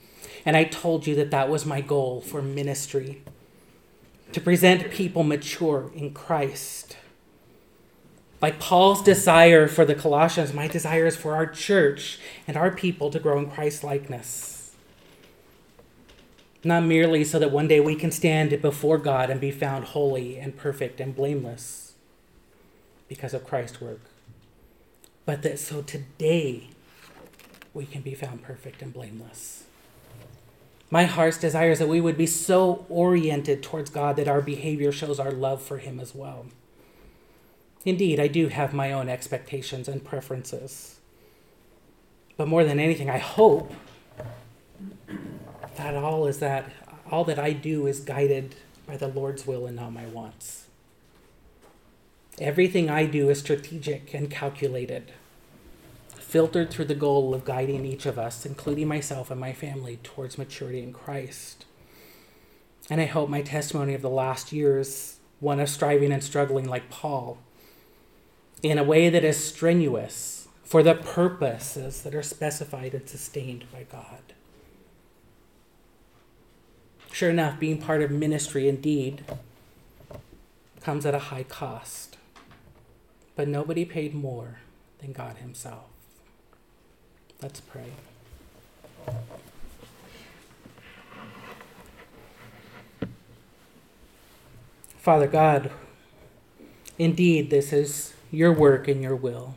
And 0.45 0.55
I 0.55 0.63
told 0.65 1.07
you 1.07 1.15
that 1.15 1.31
that 1.31 1.49
was 1.49 1.65
my 1.65 1.81
goal 1.81 2.21
for 2.21 2.43
ministry 2.43 3.23
to 4.31 4.39
present 4.39 4.91
people 4.91 5.23
mature 5.23 5.91
in 5.95 6.13
Christ. 6.13 6.97
Like 8.43 8.59
Paul's 8.59 9.01
desire 9.01 9.67
for 9.67 9.85
the 9.85 9.95
Colossians, 9.95 10.53
my 10.53 10.67
desire 10.67 11.07
is 11.07 11.15
for 11.15 11.33
our 11.33 11.47
church 11.47 12.19
and 12.47 12.55
our 12.55 12.69
people 12.69 13.09
to 13.09 13.19
grow 13.19 13.39
in 13.39 13.49
Christ 13.49 13.83
likeness. 13.83 14.52
Not 16.63 16.83
merely 16.83 17.23
so 17.23 17.39
that 17.39 17.51
one 17.51 17.67
day 17.67 17.79
we 17.79 17.95
can 17.95 18.11
stand 18.11 18.61
before 18.61 18.97
God 18.97 19.29
and 19.29 19.41
be 19.41 19.51
found 19.51 19.85
holy 19.85 20.37
and 20.37 20.55
perfect 20.55 21.01
and 21.01 21.15
blameless 21.15 21.93
because 23.09 23.33
of 23.33 23.45
Christ's 23.45 23.81
work, 23.81 23.99
but 25.25 25.41
that 25.41 25.59
so 25.59 25.81
today 25.81 26.69
we 27.73 27.85
can 27.85 28.01
be 28.01 28.15
found 28.15 28.43
perfect 28.43 28.81
and 28.81 28.93
blameless. 28.93 29.65
My 30.89 31.05
heart's 31.05 31.37
desire 31.37 31.71
is 31.71 31.79
that 31.79 31.87
we 31.87 31.99
would 31.99 32.17
be 32.17 32.27
so 32.27 32.85
oriented 32.87 33.63
towards 33.63 33.89
God 33.89 34.15
that 34.15 34.27
our 34.27 34.41
behavior 34.41 34.91
shows 34.91 35.19
our 35.19 35.31
love 35.31 35.61
for 35.61 35.79
Him 35.79 35.99
as 35.99 36.15
well. 36.15 36.45
Indeed, 37.83 38.19
I 38.19 38.27
do 38.27 38.47
have 38.47 38.73
my 38.73 38.93
own 38.93 39.09
expectations 39.09 39.87
and 39.87 40.05
preferences. 40.05 40.99
But 42.37 42.47
more 42.47 42.63
than 42.63 42.79
anything, 42.79 43.09
I 43.09 43.17
hope 43.17 43.73
that 45.77 45.95
all 45.95 46.27
is 46.27 46.39
that 46.39 46.71
all 47.09 47.23
that 47.25 47.39
I 47.39 47.53
do 47.53 47.87
is 47.87 47.99
guided 47.99 48.55
by 48.87 48.97
the 48.97 49.07
Lord's 49.07 49.45
will 49.45 49.65
and 49.65 49.75
not 49.75 49.93
my 49.93 50.05
wants. 50.05 50.65
Everything 52.39 52.89
I 52.89 53.05
do 53.05 53.29
is 53.29 53.39
strategic 53.39 54.13
and 54.13 54.29
calculated 54.29 55.11
filtered 56.33 56.71
through 56.71 56.85
the 56.85 56.95
goal 56.95 57.35
of 57.35 57.45
guiding 57.45 57.85
each 57.85 58.07
of 58.07 58.17
us, 58.17 58.43
including 58.43 58.87
myself 58.87 59.29
and 59.29 59.39
my 59.39 59.53
family, 59.53 59.99
towards 60.01 60.35
maturity 60.35 60.81
in 60.81 60.91
Christ. 60.91 61.65
And 62.89 62.99
I 62.99 63.05
hope 63.05 63.29
my 63.29 63.43
testimony 63.43 63.93
of 63.93 64.01
the 64.01 64.09
last 64.09 64.51
years, 64.51 65.19
one 65.39 65.59
of 65.59 65.69
striving 65.69 66.11
and 66.11 66.23
struggling 66.23 66.67
like 66.67 66.89
Paul, 66.89 67.37
in 68.63 68.79
a 68.79 68.83
way 68.83 69.09
that 69.09 69.23
is 69.23 69.37
strenuous 69.37 70.47
for 70.63 70.81
the 70.81 70.95
purposes 70.95 72.01
that 72.01 72.15
are 72.15 72.23
specified 72.23 72.95
and 72.95 73.07
sustained 73.07 73.65
by 73.71 73.83
God. 73.83 74.32
Sure 77.13 77.29
enough, 77.29 77.59
being 77.59 77.77
part 77.77 78.01
of 78.01 78.09
ministry 78.09 78.67
indeed 78.67 79.23
comes 80.81 81.05
at 81.05 81.13
a 81.13 81.19
high 81.19 81.43
cost, 81.43 82.17
but 83.35 83.47
nobody 83.47 83.85
paid 83.85 84.15
more 84.15 84.57
than 84.97 85.11
God 85.13 85.37
Himself. 85.37 85.85
Let's 87.39 87.61
pray. 87.61 87.91
Father 94.97 95.27
God, 95.27 95.69
indeed, 96.97 97.51
this 97.51 97.71
is 97.71 98.15
your 98.31 98.51
work 98.51 98.87
and 98.87 99.03
your 99.03 99.15
will. 99.15 99.53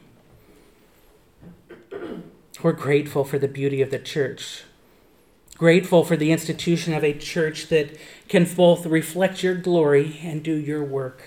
We're 2.63 2.73
grateful 2.73 3.25
for 3.25 3.39
the 3.39 3.49
beauty 3.49 3.81
of 3.81 3.91
the 3.91 3.99
church, 3.99 4.65
grateful 5.57 6.05
for 6.05 6.17
the 6.17 6.33
institution 6.33 6.93
of 6.93 7.03
a 7.03 7.17
church 7.17 7.69
that 7.69 7.97
can 8.29 8.45
both 8.55 8.87
reflect 8.87 9.43
your 9.43 9.55
glory 9.55 10.21
and 10.23 10.43
do 10.43 10.55
your 10.55 10.85
work 10.85 11.23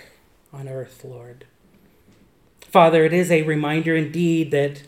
on 0.52 0.68
earth, 0.68 1.04
Lord. 1.04 1.46
Father, 2.60 3.04
it 3.04 3.12
is 3.12 3.30
a 3.30 3.42
reminder 3.42 3.96
indeed 3.96 4.50
that 4.52 4.82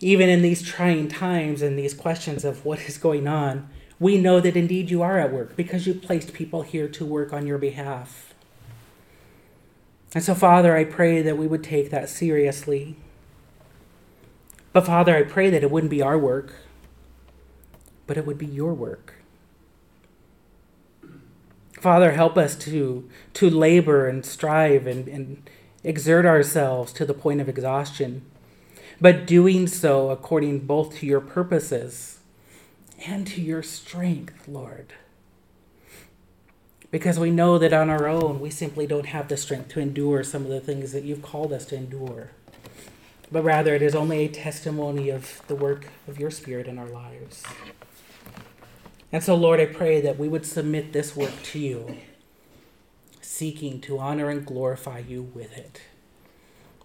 even 0.00 0.30
in 0.30 0.40
these 0.40 0.62
trying 0.62 1.08
times 1.08 1.60
and 1.60 1.78
these 1.78 1.92
questions 1.92 2.44
of 2.44 2.64
what 2.64 2.80
is 2.80 2.96
going 2.96 3.28
on, 3.28 3.68
we 3.98 4.16
know 4.16 4.40
that 4.40 4.56
indeed 4.56 4.90
you 4.90 5.02
are 5.02 5.18
at 5.18 5.30
work 5.30 5.54
because 5.56 5.86
you 5.86 5.92
placed 5.92 6.32
people 6.32 6.62
here 6.62 6.88
to 6.88 7.04
work 7.04 7.34
on 7.34 7.46
your 7.46 7.58
behalf. 7.58 8.32
And 10.14 10.24
so, 10.24 10.34
Father, 10.34 10.74
I 10.74 10.84
pray 10.84 11.20
that 11.20 11.36
we 11.36 11.46
would 11.46 11.62
take 11.62 11.90
that 11.90 12.08
seriously. 12.08 12.96
But, 14.72 14.86
Father, 14.86 15.14
I 15.14 15.22
pray 15.22 15.50
that 15.50 15.62
it 15.62 15.70
wouldn't 15.70 15.90
be 15.90 16.00
our 16.00 16.18
work, 16.18 16.54
but 18.10 18.18
it 18.18 18.26
would 18.26 18.38
be 18.38 18.46
your 18.46 18.74
work. 18.74 19.14
Father, 21.80 22.10
help 22.10 22.36
us 22.36 22.56
to, 22.56 23.08
to 23.34 23.48
labor 23.48 24.08
and 24.08 24.26
strive 24.26 24.84
and, 24.88 25.06
and 25.06 25.48
exert 25.84 26.26
ourselves 26.26 26.92
to 26.94 27.04
the 27.04 27.14
point 27.14 27.40
of 27.40 27.48
exhaustion 27.48 28.22
but 29.00 29.26
doing 29.26 29.66
so 29.66 30.10
according 30.10 30.60
both 30.60 30.96
to 30.96 31.06
your 31.06 31.20
purposes 31.20 32.18
and 33.06 33.26
to 33.28 33.40
your 33.40 33.62
strength, 33.62 34.46
Lord. 34.46 34.92
Because 36.90 37.18
we 37.18 37.30
know 37.30 37.56
that 37.58 37.72
on 37.72 37.88
our 37.88 38.08
own, 38.08 38.40
we 38.40 38.50
simply 38.50 38.86
don't 38.86 39.06
have 39.06 39.28
the 39.28 39.36
strength 39.36 39.68
to 39.70 39.80
endure 39.80 40.22
some 40.22 40.42
of 40.42 40.50
the 40.50 40.60
things 40.60 40.92
that 40.92 41.04
you've 41.04 41.22
called 41.22 41.52
us 41.52 41.64
to 41.66 41.76
endure. 41.76 42.32
But 43.32 43.44
rather, 43.44 43.74
it 43.74 43.82
is 43.82 43.94
only 43.94 44.24
a 44.24 44.28
testimony 44.28 45.08
of 45.08 45.40
the 45.46 45.54
work 45.54 45.86
of 46.08 46.18
your 46.18 46.32
Spirit 46.32 46.66
in 46.66 46.78
our 46.78 46.88
lives. 46.88 47.44
And 49.12 49.22
so, 49.22 49.34
Lord, 49.34 49.60
I 49.60 49.66
pray 49.66 50.00
that 50.00 50.18
we 50.18 50.28
would 50.28 50.46
submit 50.46 50.92
this 50.92 51.16
work 51.16 51.42
to 51.44 51.58
you, 51.58 51.96
seeking 53.20 53.80
to 53.82 53.98
honor 53.98 54.30
and 54.30 54.46
glorify 54.46 55.00
you 55.00 55.22
with 55.22 55.56
it 55.56 55.80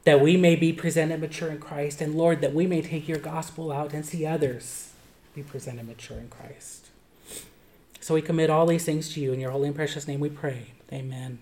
that 0.06 0.22
we 0.22 0.38
may 0.38 0.56
be 0.56 0.72
presented 0.72 1.20
mature 1.20 1.50
in 1.50 1.60
Christ, 1.60 2.00
and 2.00 2.16
Lord, 2.16 2.40
that 2.42 2.54
we 2.54 2.68
may 2.68 2.82
take 2.82 3.08
your 3.08 3.18
gospel 3.18 3.72
out 3.72 3.92
and 3.92 4.06
see 4.06 4.26
others 4.26 4.94
be 5.34 5.44
presented 5.44 5.88
mature 5.88 6.18
in 6.18 6.30
Christ. 6.30 6.88
So 8.00 8.14
we 8.14 8.22
commit 8.22 8.52
all 8.52 8.68
these 8.68 8.86
things 8.86 9.12
to 9.14 9.20
you. 9.20 9.34
In 9.34 9.40
your 9.40 9.52
holy 9.52 9.68
and 9.68 9.76
precious 9.76 10.08
name 10.08 10.20
we 10.20 10.30
pray. 10.30 10.68
Amen. 10.94 11.40